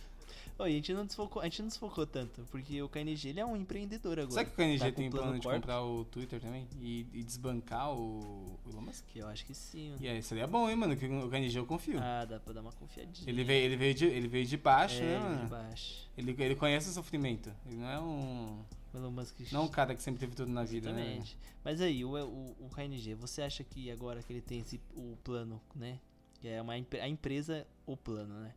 E 0.67 0.71
a 0.71 0.75
gente 0.75 0.93
não 0.93 1.07
desfocou, 1.07 1.41
a 1.41 1.45
gente 1.45 1.63
não 1.63 1.69
desfocou 1.69 2.05
tanto, 2.05 2.47
porque 2.51 2.83
o 2.83 2.89
KNG 2.89 3.29
ele 3.29 3.41
é 3.41 3.47
um 3.47 3.57
empreendedor 3.57 4.19
agora. 4.19 4.33
Será 4.33 4.45
que 4.45 4.51
o 4.53 4.57
KNG 4.57 4.79
Tá 4.79 4.93
tem 4.93 5.09
plano 5.09 5.39
de 5.39 5.47
comprar 5.47 5.83
o 5.83 6.05
Twitter 6.07 6.41
também? 6.41 6.67
E, 6.81 7.07
e 7.13 7.23
desbancar 7.23 7.93
o, 7.93 8.59
o 8.65 8.71
Elon 8.71 8.83
Musk? 8.83 9.05
Que 9.07 9.21
eu 9.21 9.29
acho 9.29 9.47
que 9.47 9.55
sim, 9.55 9.91
mano. 9.91 10.03
E 10.03 10.09
aí, 10.09 10.23
seria 10.23 10.47
bom, 10.47 10.69
hein, 10.69 10.75
mano? 10.75 10.97
Que 10.97 11.07
o 11.07 11.29
KNG 11.31 11.59
eu 11.59 11.67
confio. 11.67 12.01
Ah, 12.01 12.25
dá 12.25 12.41
pra 12.41 12.53
dar 12.53 12.61
uma 12.61 12.73
confiadinha. 12.73 13.29
Ele, 13.29 13.45
veio, 13.45 13.67
ele, 13.67 13.77
veio 13.77 13.95
de, 13.95 14.05
ele 14.07 14.27
veio 14.27 14.47
de 14.47 14.57
baixo, 14.57 15.01
é, 15.01 15.05
né, 15.05 15.15
ele 15.15 15.19
veio 15.19 15.31
de 15.31 15.37
mano? 15.37 15.49
baixo. 15.49 16.11
Ele, 16.17 16.37
ele 16.39 16.57
conhece 16.57 16.91
o 16.91 16.93
sofrimento. 16.93 17.53
Ele 17.65 17.77
não 17.77 17.89
é 17.89 18.01
um. 18.01 18.65
O 18.93 18.97
Elon 18.97 19.11
Musk. 19.13 19.39
Não 19.53 19.61
é 19.61 19.65
um 19.65 19.69
cara 19.69 19.95
que 19.95 20.03
sempre 20.03 20.19
teve 20.19 20.35
tudo 20.35 20.51
na 20.51 20.65
vida, 20.65 20.93
né? 20.93 21.03
Exatamente. 21.03 21.39
Mas 21.63 21.81
aí, 21.81 22.05
o, 22.05 22.17
o, 22.17 22.57
o 22.67 22.71
KNG, 22.71 23.15
você 23.15 23.43
acha 23.43 23.63
que 23.63 23.91
agora 23.91 24.23
que 24.23 24.33
ele 24.33 24.41
tem 24.41 24.61
esse, 24.61 24.81
o 24.97 25.17
plano, 25.23 25.61
né? 25.75 26.01
Que 26.41 26.49
é 26.49 26.61
uma, 26.61 26.73
a 26.73 27.09
empresa, 27.09 27.67
o 27.87 27.97
plano, 27.97 28.41
né? 28.41 28.55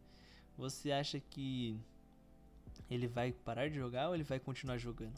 Você 0.57 0.91
acha 0.91 1.19
que 1.19 1.79
ele 2.91 3.07
vai 3.07 3.31
parar 3.31 3.69
de 3.69 3.75
jogar 3.75 4.09
ou 4.09 4.15
ele 4.15 4.23
vai 4.23 4.39
continuar 4.39 4.77
jogando? 4.77 5.13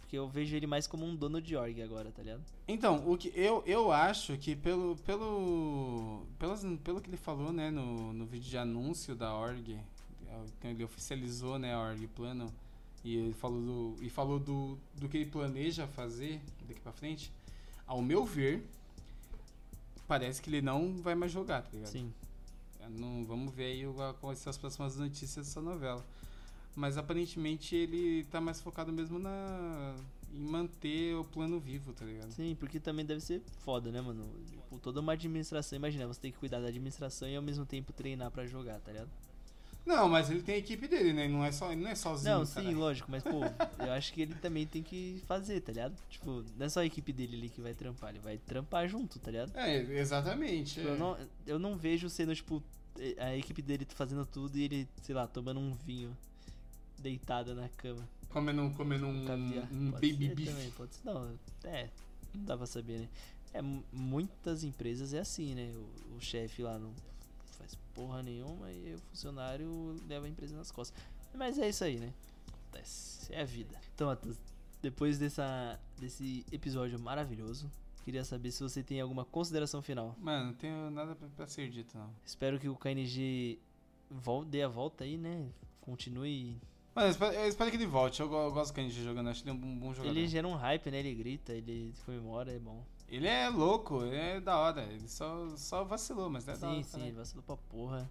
Porque 0.00 0.18
eu 0.18 0.28
vejo 0.28 0.54
ele 0.54 0.66
mais 0.66 0.86
como 0.86 1.06
um 1.06 1.14
dono 1.14 1.40
de 1.40 1.56
org 1.56 1.80
agora, 1.80 2.10
tá 2.10 2.22
ligado? 2.22 2.42
Então, 2.66 3.08
o 3.10 3.16
que 3.16 3.32
eu, 3.34 3.62
eu 3.64 3.90
acho 3.92 4.36
que 4.36 4.54
pelo 4.56 4.96
pelo 4.96 6.26
pelas, 6.38 6.62
pelo 6.82 7.00
que 7.00 7.08
ele 7.08 7.16
falou, 7.16 7.52
né, 7.52 7.70
no, 7.70 8.12
no 8.12 8.26
vídeo 8.26 8.50
de 8.50 8.58
anúncio 8.58 9.14
da 9.14 9.34
org, 9.34 9.78
então 10.58 10.70
ele 10.70 10.84
oficializou, 10.84 11.58
né, 11.58 11.74
a 11.74 11.80
org 11.80 12.06
plano 12.08 12.52
e 13.04 13.16
ele 13.16 13.32
falou 13.32 13.60
do 13.60 14.04
e 14.04 14.10
falou 14.10 14.38
do, 14.38 14.76
do 14.96 15.08
que 15.08 15.16
ele 15.18 15.30
planeja 15.30 15.86
fazer 15.86 16.40
daqui 16.66 16.80
pra 16.80 16.92
frente. 16.92 17.32
Ao 17.86 18.02
meu 18.02 18.24
ver, 18.24 18.66
parece 20.06 20.42
que 20.42 20.50
ele 20.50 20.60
não 20.60 20.96
vai 20.96 21.14
mais 21.14 21.30
jogar, 21.30 21.62
tá 21.62 21.68
ligado? 21.72 21.90
Sim. 21.90 22.12
Não, 22.90 23.24
vamos 23.24 23.54
ver 23.54 23.64
aí 23.64 23.84
quais 24.20 24.38
ser 24.38 24.50
as 24.50 24.58
próximas 24.58 24.96
notícias 24.96 25.46
dessa 25.46 25.60
novela. 25.60 26.04
Mas 26.74 26.96
aparentemente 26.96 27.76
ele 27.76 28.24
tá 28.24 28.40
mais 28.40 28.60
focado 28.60 28.92
mesmo 28.92 29.18
na 29.18 29.94
em 30.34 30.40
manter 30.40 31.14
o 31.14 31.24
plano 31.24 31.60
vivo, 31.60 31.92
tá 31.92 32.04
ligado? 32.04 32.30
Sim, 32.32 32.56
porque 32.58 32.80
também 32.80 33.04
deve 33.04 33.20
ser 33.20 33.42
foda, 33.64 33.90
né, 33.90 34.00
mano? 34.00 34.26
Tipo, 34.50 34.78
toda 34.78 35.00
uma 35.00 35.12
administração, 35.12 35.76
imagina, 35.76 36.06
você 36.06 36.20
tem 36.20 36.32
que 36.32 36.38
cuidar 36.38 36.60
da 36.60 36.68
administração 36.68 37.28
e 37.28 37.36
ao 37.36 37.42
mesmo 37.42 37.66
tempo 37.66 37.92
treinar 37.92 38.30
pra 38.30 38.46
jogar, 38.46 38.80
tá 38.80 38.92
ligado? 38.92 39.10
Não, 39.84 40.08
mas 40.08 40.30
ele 40.30 40.42
tem 40.42 40.54
a 40.54 40.58
equipe 40.58 40.86
dele, 40.86 41.12
né? 41.12 41.24
Ele 41.24 41.32
não 41.32 41.44
é 41.44 41.50
só, 41.50 41.72
ele 41.72 41.82
não 41.82 41.90
é 41.90 41.94
sozinho. 41.94 42.38
Não, 42.38 42.46
sim, 42.46 42.54
caralho. 42.54 42.78
lógico, 42.78 43.10
mas 43.10 43.22
pô, 43.22 43.40
eu 43.84 43.92
acho 43.92 44.12
que 44.12 44.22
ele 44.22 44.34
também 44.36 44.64
tem 44.64 44.82
que 44.82 45.22
fazer, 45.26 45.60
tá 45.60 45.72
ligado? 45.72 45.94
Tipo, 46.08 46.44
não 46.56 46.66
é 46.66 46.68
só 46.68 46.80
a 46.80 46.86
equipe 46.86 47.12
dele 47.12 47.36
ali 47.36 47.48
que 47.48 47.60
vai 47.60 47.74
trampar, 47.74 48.10
ele 48.10 48.20
vai 48.20 48.38
trampar 48.38 48.88
junto, 48.88 49.18
tá 49.18 49.30
ligado? 49.30 49.52
É, 49.56 49.78
exatamente. 49.98 50.74
Tipo, 50.74 50.88
é. 50.88 50.90
eu, 50.92 50.98
não, 50.98 51.18
eu 51.46 51.58
não 51.58 51.76
vejo 51.76 52.08
sendo, 52.08 52.34
tipo, 52.34 52.62
a 53.18 53.36
equipe 53.36 53.60
dele 53.60 53.86
fazendo 53.88 54.24
tudo 54.24 54.56
e 54.56 54.62
ele, 54.62 54.88
sei 55.02 55.14
lá, 55.14 55.26
tomando 55.26 55.58
um 55.58 55.74
vinho 55.74 56.16
deitado 57.02 57.54
na 57.54 57.68
cama. 57.70 58.08
Comendo, 58.30 58.70
comendo 58.74 59.06
um, 59.06 59.26
Caviar. 59.26 59.68
um 59.72 59.90
Pode 59.90 60.12
baby 60.12 60.34
beef. 60.34 60.48
também, 60.48 60.70
pode 60.70 60.94
ser. 60.94 61.04
Não, 61.04 61.38
é, 61.64 61.90
não 62.34 62.44
dá 62.44 62.56
pra 62.56 62.66
saber, 62.66 63.00
né? 63.00 63.08
É, 63.52 63.60
mu- 63.60 63.84
muitas 63.92 64.64
empresas 64.64 65.12
é 65.12 65.18
assim, 65.20 65.54
né? 65.54 65.70
O, 66.10 66.16
o 66.16 66.20
chefe 66.20 66.62
lá 66.62 66.78
não 66.78 66.90
faz 67.58 67.74
porra 67.94 68.22
nenhuma 68.22 68.70
e 68.72 68.94
o 68.94 68.98
funcionário 69.10 70.00
leva 70.08 70.24
a 70.24 70.28
empresa 70.28 70.56
nas 70.56 70.70
costas. 70.70 70.98
Mas 71.34 71.58
é 71.58 71.68
isso 71.68 71.84
aí, 71.84 71.98
né? 71.98 72.12
Acontece, 72.48 73.32
é 73.34 73.42
a 73.42 73.44
vida. 73.44 73.78
Então, 73.94 74.06
Matheus, 74.08 74.38
depois 74.80 75.18
dessa, 75.18 75.78
desse 76.00 76.44
episódio 76.50 76.98
maravilhoso, 76.98 77.70
queria 78.04 78.24
saber 78.24 78.50
se 78.50 78.62
você 78.62 78.82
tem 78.82 78.98
alguma 79.00 79.24
consideração 79.26 79.82
final. 79.82 80.16
Mano, 80.18 80.46
não 80.46 80.54
tenho 80.54 80.90
nada 80.90 81.14
pra, 81.36 81.46
ser 81.46 81.68
dito, 81.70 81.96
não. 81.98 82.10
Espero 82.24 82.58
que 82.58 82.68
o 82.68 82.74
KNG 82.76 83.58
dê 84.48 84.62
a 84.62 84.68
volta 84.68 85.04
aí, 85.04 85.18
né? 85.18 85.46
Continue. 85.82 86.56
Mano, 86.94 87.08
eu 87.08 87.10
espero, 87.10 87.34
eu 87.34 87.48
espero 87.48 87.70
que 87.70 87.76
ele 87.76 87.86
volte. 87.86 88.20
Eu, 88.20 88.30
eu 88.32 88.52
gosto 88.52 88.72
do 88.72 88.74
Kenji 88.74 89.02
jogando, 89.02 89.30
acho 89.30 89.42
ele 89.42 89.52
um 89.52 89.78
bom, 89.78 89.94
jogador. 89.94 90.16
Ele 90.16 90.28
gera 90.28 90.46
um 90.46 90.54
hype, 90.54 90.90
né? 90.90 90.98
Ele 90.98 91.14
grita, 91.14 91.52
ele 91.52 91.94
comemora, 92.04 92.52
é 92.52 92.58
bom. 92.58 92.84
Ele 93.08 93.26
é 93.26 93.48
louco, 93.48 94.02
ele 94.04 94.16
é 94.16 94.40
da 94.40 94.58
hora. 94.58 94.82
Ele 94.82 95.08
só, 95.08 95.48
só 95.56 95.84
vacilou, 95.84 96.28
mas 96.28 96.46
é 96.48 96.56
da 96.56 96.68
hora. 96.68 96.82
Sim, 96.82 96.82
sim, 96.82 97.02
ele 97.02 97.12
vacilou 97.12 97.42
pra 97.42 97.56
porra. 97.56 98.10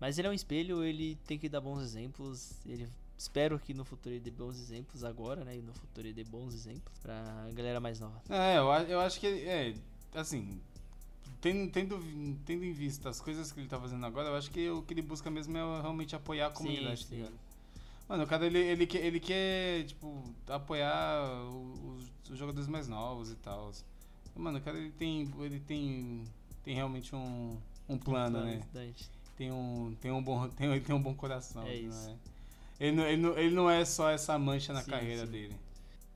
Mas 0.00 0.18
ele 0.18 0.28
é 0.28 0.30
um 0.30 0.34
espelho, 0.34 0.84
ele 0.84 1.16
tem 1.26 1.38
que 1.38 1.48
dar 1.48 1.60
bons 1.60 1.82
exemplos. 1.82 2.52
Ele 2.66 2.88
espero 3.16 3.58
que 3.58 3.74
no 3.74 3.84
futuro 3.84 4.14
ele 4.14 4.20
dê 4.20 4.30
bons 4.30 4.58
exemplos 4.58 5.04
agora, 5.04 5.44
né? 5.44 5.56
E 5.56 5.62
no 5.62 5.72
futuro 5.72 6.06
ele 6.06 6.14
dê 6.14 6.24
bons 6.24 6.54
exemplos 6.54 6.98
pra 6.98 7.48
galera 7.52 7.80
mais 7.80 8.00
nova. 8.00 8.20
É, 8.28 8.58
eu, 8.58 8.66
eu 8.88 9.00
acho 9.00 9.18
que 9.18 9.26
ele, 9.26 9.48
é, 9.48 9.74
assim, 10.14 10.60
tendo, 11.40 11.70
tendo, 11.70 12.38
tendo 12.44 12.64
em 12.64 12.72
vista 12.72 13.08
as 13.08 13.20
coisas 13.20 13.50
que 13.52 13.60
ele 13.60 13.68
tá 13.68 13.78
fazendo 13.78 14.04
agora, 14.04 14.28
eu 14.28 14.36
acho 14.36 14.50
que 14.50 14.68
o 14.70 14.82
que 14.82 14.94
ele 14.94 15.02
busca 15.02 15.30
mesmo 15.30 15.56
é 15.56 15.80
realmente 15.80 16.14
apoiar 16.14 16.48
a 16.48 16.50
comunidade, 16.50 17.06
tá 17.06 17.16
sim. 17.16 17.28
Mano, 18.08 18.24
o 18.24 18.26
cara, 18.26 18.46
ele, 18.46 18.58
ele, 18.58 18.86
quer, 18.86 19.04
ele 19.04 19.20
quer, 19.20 19.84
tipo, 19.84 20.24
apoiar 20.48 21.22
os, 21.44 22.10
os 22.30 22.38
jogadores 22.38 22.66
mais 22.66 22.88
novos 22.88 23.30
e 23.30 23.36
tal. 23.36 23.70
Mano, 24.34 24.58
o 24.58 24.62
cara, 24.62 24.78
ele 24.78 24.92
tem, 24.92 25.30
ele 25.40 25.60
tem, 25.60 26.24
tem 26.64 26.74
realmente 26.74 27.14
um, 27.14 27.58
um 27.88 27.98
plano, 27.98 28.42
né? 28.44 28.62
Tem 29.36 29.52
um, 29.52 29.94
tem 30.00 30.10
um, 30.10 30.22
bom, 30.22 30.48
tem, 30.56 30.70
ele 30.70 30.80
tem 30.80 30.94
um 30.94 31.02
bom 31.02 31.14
coração. 31.14 31.66
É 31.66 31.74
ele 31.74 31.88
não 31.88 31.94
isso. 31.94 32.16
Ele, 32.80 32.96
não, 32.96 33.04
ele, 33.04 33.22
não, 33.22 33.38
ele 33.38 33.54
não 33.54 33.70
é 33.70 33.84
só 33.84 34.08
essa 34.08 34.38
mancha 34.38 34.72
na 34.72 34.82
Sim, 34.82 34.90
carreira 34.90 35.26
sim. 35.26 35.32
dele. 35.32 35.56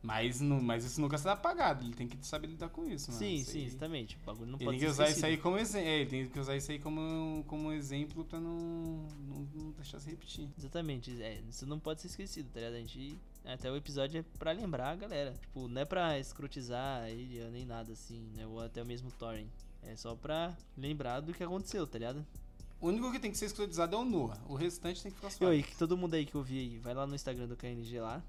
Mas, 0.02 0.40
não, 0.40 0.60
mas 0.60 0.84
isso 0.84 1.00
nunca 1.00 1.16
será 1.16 1.34
apagado. 1.34 1.84
Ele 1.84 1.94
tem 1.94 2.08
que 2.08 2.16
saber 2.26 2.48
lidar 2.48 2.68
com 2.70 2.84
isso, 2.84 3.10
mano. 3.12 3.18
Sim, 3.20 3.34
Isso 3.36 3.52
sim, 3.52 3.64
exatamente. 3.64 4.16
O 4.16 4.26
bagulho 4.26 4.50
não 4.50 4.58
ele 4.58 4.64
pode 4.64 4.78
tem 4.78 4.88
que 4.88 4.94
ser 4.94 5.02
usar 5.02 5.10
isso 5.10 5.26
aí 5.26 5.36
como 5.36 5.56
exemplo. 5.58 5.88
É, 5.88 6.00
ele 6.00 6.10
tem 6.10 6.26
que 6.26 6.40
usar 6.40 6.56
isso 6.56 6.72
aí 6.72 6.78
como, 6.80 7.44
como 7.46 7.70
exemplo 7.72 8.24
pra 8.24 8.40
não, 8.40 9.06
não, 9.28 9.48
não 9.54 9.70
deixar 9.70 10.00
se 10.00 10.10
repetir. 10.10 10.48
Exatamente, 10.58 11.22
é, 11.22 11.40
isso 11.48 11.64
não 11.66 11.78
pode 11.78 12.00
ser 12.00 12.08
esquecido, 12.08 12.48
tá 12.52 12.58
ligado? 12.58 12.74
A 12.74 12.78
gente, 12.78 13.16
até 13.44 13.70
o 13.70 13.76
episódio 13.76 14.18
é 14.18 14.24
pra 14.38 14.50
lembrar 14.50 14.90
a 14.90 14.96
galera. 14.96 15.36
Tipo, 15.40 15.68
não 15.68 15.80
é 15.80 15.84
pra 15.84 16.18
escrotizar 16.18 17.08
ele 17.08 17.48
nem 17.52 17.64
nada 17.64 17.92
assim, 17.92 18.28
né? 18.34 18.44
Ou 18.44 18.60
até 18.60 18.82
mesmo 18.82 19.08
o 19.08 19.12
Thorin. 19.12 19.48
É 19.84 19.94
só 19.94 20.16
pra 20.16 20.56
lembrar 20.76 21.20
do 21.20 21.32
que 21.32 21.44
aconteceu, 21.44 21.86
tá 21.86 21.98
ligado? 21.98 22.26
O 22.80 22.88
único 22.88 23.12
que 23.12 23.20
tem 23.20 23.30
que 23.30 23.38
ser 23.38 23.46
escrotizado 23.46 23.94
é 23.94 23.98
o 24.00 24.04
Noah. 24.04 24.36
O 24.48 24.56
restante 24.56 25.00
tem 25.00 25.12
que 25.12 25.16
ficar 25.16 25.28
E 25.28 25.32
suave. 25.32 25.54
aí, 25.54 25.62
que 25.62 25.76
todo 25.76 25.96
mundo 25.96 26.14
aí 26.14 26.26
que 26.26 26.36
ouvir 26.36 26.58
aí, 26.58 26.78
vai 26.78 26.92
lá 26.92 27.06
no 27.06 27.14
Instagram 27.14 27.46
do 27.46 27.56
KNG 27.56 28.00
lá. 28.00 28.20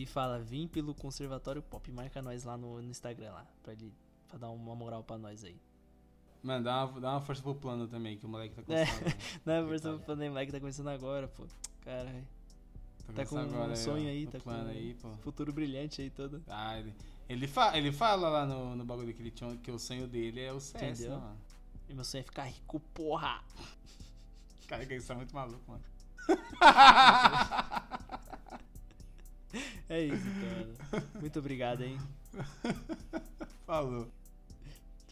E 0.00 0.06
fala, 0.06 0.38
vim 0.38 0.66
pelo 0.66 0.94
Conservatório 0.94 1.60
Pop. 1.60 1.90
Marca 1.92 2.22
nós 2.22 2.44
lá 2.44 2.56
no, 2.56 2.80
no 2.80 2.88
Instagram 2.90 3.32
lá. 3.32 3.46
Pra 3.62 3.74
ele 3.74 3.92
pra 4.28 4.38
dar 4.38 4.48
uma 4.48 4.74
moral 4.74 5.04
pra 5.04 5.18
nós 5.18 5.44
aí. 5.44 5.60
Mano, 6.42 6.64
dá 6.64 6.86
uma, 6.86 7.00
dá 7.00 7.10
uma 7.12 7.20
força 7.20 7.42
pro 7.42 7.54
plano 7.54 7.86
também, 7.86 8.16
que 8.16 8.24
o 8.24 8.28
moleque 8.28 8.54
tá 8.54 8.62
É. 8.72 8.86
começando. 8.86 9.14
Não, 9.44 9.52
a 9.52 9.56
Coitado. 9.56 9.68
versão 9.68 9.96
do 9.98 10.02
Flamengo 10.04 10.38
que 10.38 10.52
tá 10.52 10.58
começando 10.60 10.88
agora, 10.88 11.28
pô. 11.28 11.44
Caralho. 11.82 12.26
Tá 13.14 13.26
com 13.26 13.36
começando 13.36 13.70
um 13.72 13.76
sonho 13.76 14.08
aí, 14.08 14.24
o 14.24 14.30
tá 14.30 14.38
com 14.38 14.44
plano 14.44 14.68
um 14.68 14.70
aí, 14.70 14.94
pô. 14.94 15.10
futuro 15.18 15.52
brilhante 15.52 16.00
aí 16.00 16.08
todo. 16.08 16.42
Ah, 16.48 16.78
ele, 16.78 16.94
ele, 17.28 17.46
fa 17.46 17.76
ele 17.76 17.92
fala 17.92 18.30
lá 18.30 18.46
no, 18.46 18.74
no 18.76 18.84
bagulho 18.86 19.12
que 19.12 19.20
ele 19.20 19.30
tinha, 19.32 19.54
que 19.58 19.70
o 19.70 19.78
sonho 19.78 20.06
dele 20.08 20.40
é 20.40 20.50
o 20.52 20.60
CS, 20.60 21.00
Entendeu? 21.00 21.18
mano? 21.18 21.36
E 21.90 21.94
meu 21.94 22.04
sonho 22.04 22.20
é 22.20 22.24
ficar 22.24 22.44
rico, 22.44 22.80
porra! 22.94 23.42
Cara, 24.66 24.86
que 24.86 24.94
isso 24.94 25.12
é 25.12 25.14
muito 25.16 25.34
maluco, 25.34 25.62
mano. 25.70 25.84
É 29.88 30.02
isso, 30.02 30.26
mano. 30.26 31.04
Muito 31.20 31.38
obrigado, 31.38 31.82
hein? 31.82 31.98
Falou. 33.66 34.08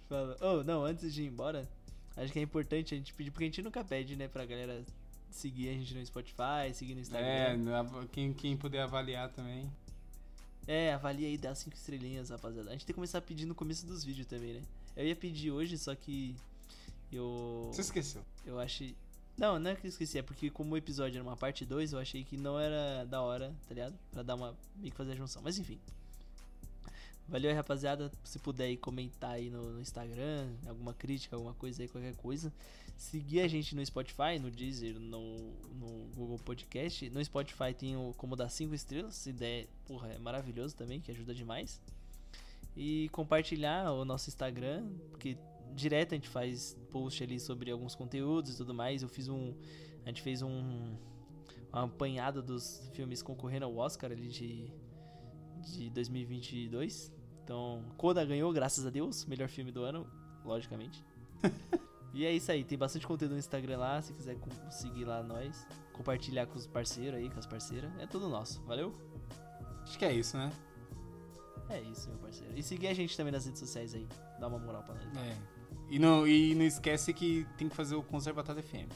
Fala. 0.09 0.37
Oh, 0.41 0.63
não, 0.65 0.85
antes 0.85 1.13
de 1.13 1.23
ir 1.23 1.27
embora, 1.27 1.69
acho 2.17 2.33
que 2.33 2.39
é 2.39 2.43
importante 2.43 2.95
a 2.95 2.99
gente 2.99 3.13
pedir, 3.13 3.31
porque 3.31 3.45
a 3.45 3.47
gente 3.47 3.63
nunca 3.63 3.85
pede, 3.85 4.17
né, 4.17 4.29
pra 4.29 4.45
galera 4.47 4.85
seguir 5.31 5.69
a 5.69 5.73
gente 5.73 5.95
no 5.95 6.05
Spotify, 6.07 6.73
seguir 6.73 6.95
no 6.95 7.01
Instagram. 7.01 7.29
É, 7.29 7.57
quem, 8.13 8.33
quem 8.33 8.57
puder 8.57 8.83
avaliar 8.83 9.29
também. 9.31 9.71
É, 10.67 10.93
avalia 10.93 11.29
aí, 11.29 11.39
dá 11.39 11.55
5 11.55 11.75
estrelinhas, 11.75 12.31
rapaziada. 12.31 12.69
A 12.69 12.73
gente 12.73 12.85
tem 12.85 12.93
que 12.93 12.95
começar 12.95 13.19
a 13.19 13.23
pedir 13.23 13.47
no 13.47 13.55
começo 13.55 13.87
dos 13.87 14.05
vídeos 14.05 14.27
também, 14.27 14.55
né? 14.55 14.63
Eu 14.97 15.07
ia 15.07 15.17
pedir 15.17 15.51
hoje, 15.51 15.79
só 15.79 15.95
que 15.95 16.37
eu. 17.13 17.71
Você 17.73 17.81
esqueceu. 17.81 18.23
Eu 18.45 18.59
achei. 18.61 18.95
Não, 19.39 19.57
não 19.57 19.71
é 19.71 19.77
que 19.77 19.87
eu 19.87 19.89
esqueci, 19.89 20.19
é 20.19 20.23
porque 20.23 20.51
como 20.51 20.75
o 20.75 20.77
episódio 20.77 21.17
era 21.17 21.23
uma 21.23 21.37
parte 21.37 21.65
2, 21.65 21.93
eu 21.93 22.01
achei 22.01 22.25
que 22.25 22.37
não 22.37 22.59
era 22.59 23.05
da 23.05 23.23
hora, 23.23 23.55
tá 23.69 23.75
ligado? 23.75 23.97
Pra 24.11 24.25
dar 24.25 24.35
uma. 24.35 24.57
meio 24.77 24.91
que 24.91 24.97
fazer 24.97 25.13
a 25.13 25.15
junção. 25.15 25.41
Mas 25.41 25.57
enfim. 25.59 25.79
Valeu 27.29 27.49
aí, 27.49 27.55
rapaziada. 27.55 28.11
Se 28.25 28.39
puder 28.41 28.65
aí 28.65 28.77
comentar 28.77 29.33
aí 29.33 29.49
no, 29.49 29.75
no 29.75 29.81
Instagram, 29.81 30.49
alguma 30.67 30.93
crítica, 30.93 31.37
alguma 31.37 31.55
coisa 31.55 31.83
aí, 31.83 31.89
qualquer 31.89 32.17
coisa. 32.17 32.53
Seguir 32.97 33.41
a 33.43 33.49
gente 33.49 33.77
no 33.77 33.87
Spotify, 33.87 34.41
no 34.41 34.51
Deezer, 34.51 34.99
no, 34.99 35.53
no 35.75 36.11
Google 36.17 36.39
Podcast. 36.39 37.09
No 37.11 37.25
Spotify 37.25 37.73
tem 37.73 37.97
o 37.97 38.13
como 38.17 38.35
dar 38.35 38.49
5 38.49 38.75
estrelas. 38.75 39.15
Se 39.15 39.33
der, 39.33 39.69
porra, 39.87 40.09
é 40.09 40.19
maravilhoso 40.19 40.75
também, 40.75 41.01
que 41.01 41.13
ajuda 41.13 41.33
demais. 41.33 41.81
E 42.81 43.09
compartilhar 43.09 43.91
o 43.91 44.05
nosso 44.05 44.29
Instagram, 44.29 44.89
porque 45.11 45.37
direto 45.75 46.13
a 46.13 46.15
gente 46.15 46.29
faz 46.29 46.79
post 46.93 47.21
ali 47.25 47.41
sobre 47.41 47.73
alguns 47.73 47.97
conteúdos 47.97 48.55
e 48.55 48.57
tudo 48.57 48.73
mais. 48.73 49.03
Eu 49.03 49.09
fiz 49.09 49.27
um. 49.29 49.53
A 50.05 50.09
gente 50.09 50.23
fez 50.23 50.43
um. 50.43 50.97
Um 51.75 51.79
apanhado 51.81 52.41
dos 52.41 52.89
filmes 52.95 53.21
concorrendo 53.21 53.65
ao 53.65 53.77
Oscar 53.77 54.13
ali 54.13 54.29
de. 54.29 54.71
De 55.73 55.91
2022. 55.91 57.13
Então, 57.43 57.85
Coda 57.97 58.25
ganhou, 58.25 58.53
graças 58.53 58.87
a 58.87 58.91
Deus. 58.91 59.25
Melhor 59.27 59.49
filme 59.49 59.73
do 59.73 59.83
ano, 59.83 60.07
logicamente. 60.45 61.05
e 62.15 62.25
é 62.25 62.33
isso 62.33 62.53
aí, 62.53 62.63
tem 62.63 62.79
bastante 62.79 63.09
conteúdo 63.09 63.33
no 63.33 63.39
Instagram 63.39 63.79
lá. 63.79 64.01
Se 64.01 64.13
quiser 64.13 64.39
seguir 64.71 65.05
lá 65.05 65.21
nós, 65.21 65.67
compartilhar 65.93 66.47
com 66.47 66.57
os 66.57 66.69
parceiros 66.69 67.19
aí, 67.19 67.29
com 67.29 67.41
as 67.41 67.47
parceiras. 67.47 67.91
É 67.99 68.07
tudo 68.07 68.29
nosso, 68.29 68.63
valeu? 68.63 68.93
Acho 69.83 69.99
que 69.99 70.05
é 70.05 70.13
isso, 70.13 70.37
né? 70.37 70.53
É 71.71 71.81
isso, 71.83 72.09
meu 72.09 72.19
parceiro. 72.19 72.53
E 72.57 72.63
seguir 72.63 72.89
a 72.89 72.95
gente 72.95 73.17
também 73.17 73.33
nas 73.33 73.45
redes 73.45 73.61
sociais 73.61 73.95
aí. 73.95 74.07
Dá 74.41 74.47
uma 74.49 74.59
moral 74.59 74.83
pra 74.83 74.95
nós. 74.95 75.17
É. 75.19 75.37
E 75.91 75.99
não, 75.99 76.27
e 76.27 76.55
não 76.55 76.65
esquece 76.65 77.13
que 77.13 77.47
tem 77.57 77.69
que 77.69 77.75
fazer 77.77 77.95
o 77.95 78.03
Conservatório 78.03 78.63
FM. 78.63 78.89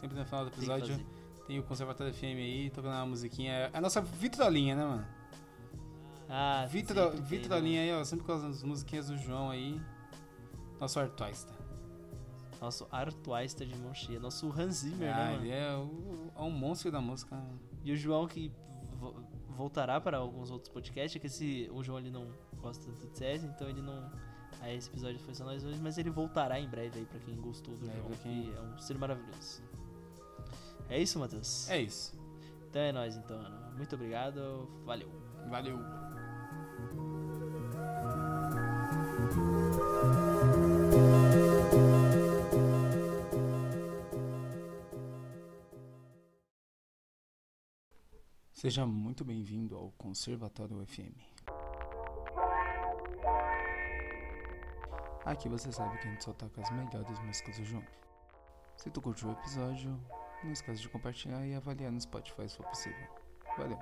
Sempre 0.00 0.18
no 0.18 0.24
final 0.24 0.44
do 0.44 0.50
Tem 0.50 0.58
episódio 0.58 0.88
fazer. 0.94 1.06
tem, 1.46 1.58
o 1.58 1.62
Conservatório 1.62 2.12
FM 2.14 2.22
aí, 2.24 2.70
tocando 2.70 2.92
uma 2.94 3.06
musiquinha. 3.06 3.52
É 3.52 3.70
a 3.72 3.80
nossa 3.80 4.00
vitrolinha, 4.00 4.74
né, 4.76 4.84
mano? 4.84 5.06
Ah, 6.28 6.64
Vitro, 6.70 7.10
tem, 7.10 7.22
vitrolinha 7.22 7.80
aí, 7.82 7.92
ó. 7.92 8.04
Sempre 8.04 8.24
com 8.24 8.32
as 8.32 8.62
musiquinhas 8.62 9.08
do 9.08 9.16
João 9.18 9.50
aí. 9.50 9.80
Nosso 10.80 10.98
artoista. 11.00 11.52
né? 11.52 11.58
Nosso 12.60 12.86
Artuaista 12.90 13.64
de 13.66 13.74
mão 13.76 13.92
cheia. 13.94 14.20
Nosso 14.20 14.48
Hans 14.52 14.76
Zimmer, 14.76 15.12
Ah, 15.12 15.16
né, 15.18 15.30
mano? 15.32 15.44
ele 15.44 15.50
é, 15.50 15.74
o, 15.76 16.30
é 16.36 16.40
um 16.42 16.50
monstro 16.50 16.90
da 16.92 17.00
música. 17.00 17.34
né? 17.36 17.44
E 17.84 17.92
o 17.92 17.96
João 17.96 18.26
que 18.28 18.52
voltará 19.60 20.00
para 20.00 20.16
alguns 20.16 20.50
outros 20.50 20.72
podcasts, 20.72 21.20
que 21.20 21.26
esse, 21.26 21.68
o 21.72 21.82
João 21.82 21.98
ele 21.98 22.10
não 22.10 22.26
gosta 22.62 22.82
tanto 22.84 23.06
de 23.06 23.18
CS, 23.18 23.44
então 23.44 23.68
ele 23.68 23.82
não. 23.82 24.10
Aí 24.62 24.76
esse 24.76 24.88
episódio 24.88 25.18
foi 25.20 25.34
só 25.34 25.44
nós 25.44 25.62
hoje, 25.64 25.78
mas 25.80 25.96
ele 25.98 26.10
voltará 26.10 26.58
em 26.58 26.68
breve 26.68 26.98
aí 27.00 27.04
pra 27.06 27.18
quem 27.20 27.36
gostou 27.36 27.74
do 27.76 27.88
É, 27.88 27.92
João, 27.94 28.10
quem- 28.22 28.44
que 28.50 28.56
é 28.56 28.60
um 28.60 28.78
ser 28.78 28.98
maravilhoso. 28.98 29.62
É 30.88 30.98
isso, 31.00 31.18
Matheus? 31.18 31.68
É 31.70 31.80
isso. 31.80 32.18
Então 32.68 32.80
é 32.82 32.92
nóis, 32.92 33.16
então. 33.16 33.38
Muito 33.76 33.94
obrigado, 33.94 34.68
valeu. 34.84 35.08
Valeu. 35.48 35.78
Seja 48.60 48.84
muito 48.84 49.24
bem-vindo 49.24 49.74
ao 49.74 49.90
Conservatório 49.92 50.84
FM. 50.84 51.16
Aqui 55.24 55.48
você 55.48 55.72
sabe 55.72 55.96
que 55.96 56.06
a 56.06 56.10
gente 56.10 56.22
só 56.22 56.34
toca 56.34 56.60
as 56.60 56.70
melhores 56.70 57.18
músicas 57.20 57.56
do 57.56 57.64
João. 57.64 57.86
Se 58.76 58.90
tu 58.90 59.00
curtiu 59.00 59.30
o 59.30 59.32
episódio, 59.32 59.98
não 60.44 60.52
esquece 60.52 60.82
de 60.82 60.90
compartilhar 60.90 61.46
e 61.46 61.54
avaliar 61.54 61.90
no 61.90 61.98
Spotify 61.98 62.46
se 62.50 62.58
for 62.58 62.66
possível. 62.66 63.08
Valeu. 63.56 63.78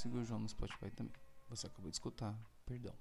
Seguir 0.00 0.18
o 0.18 0.24
João 0.24 0.40
no 0.40 0.48
Spotify 0.48 0.90
também. 0.90 1.12
Você 1.48 1.66
acabou 1.66 1.90
de 1.90 1.96
escutar, 1.96 2.38
perdão. 2.64 2.94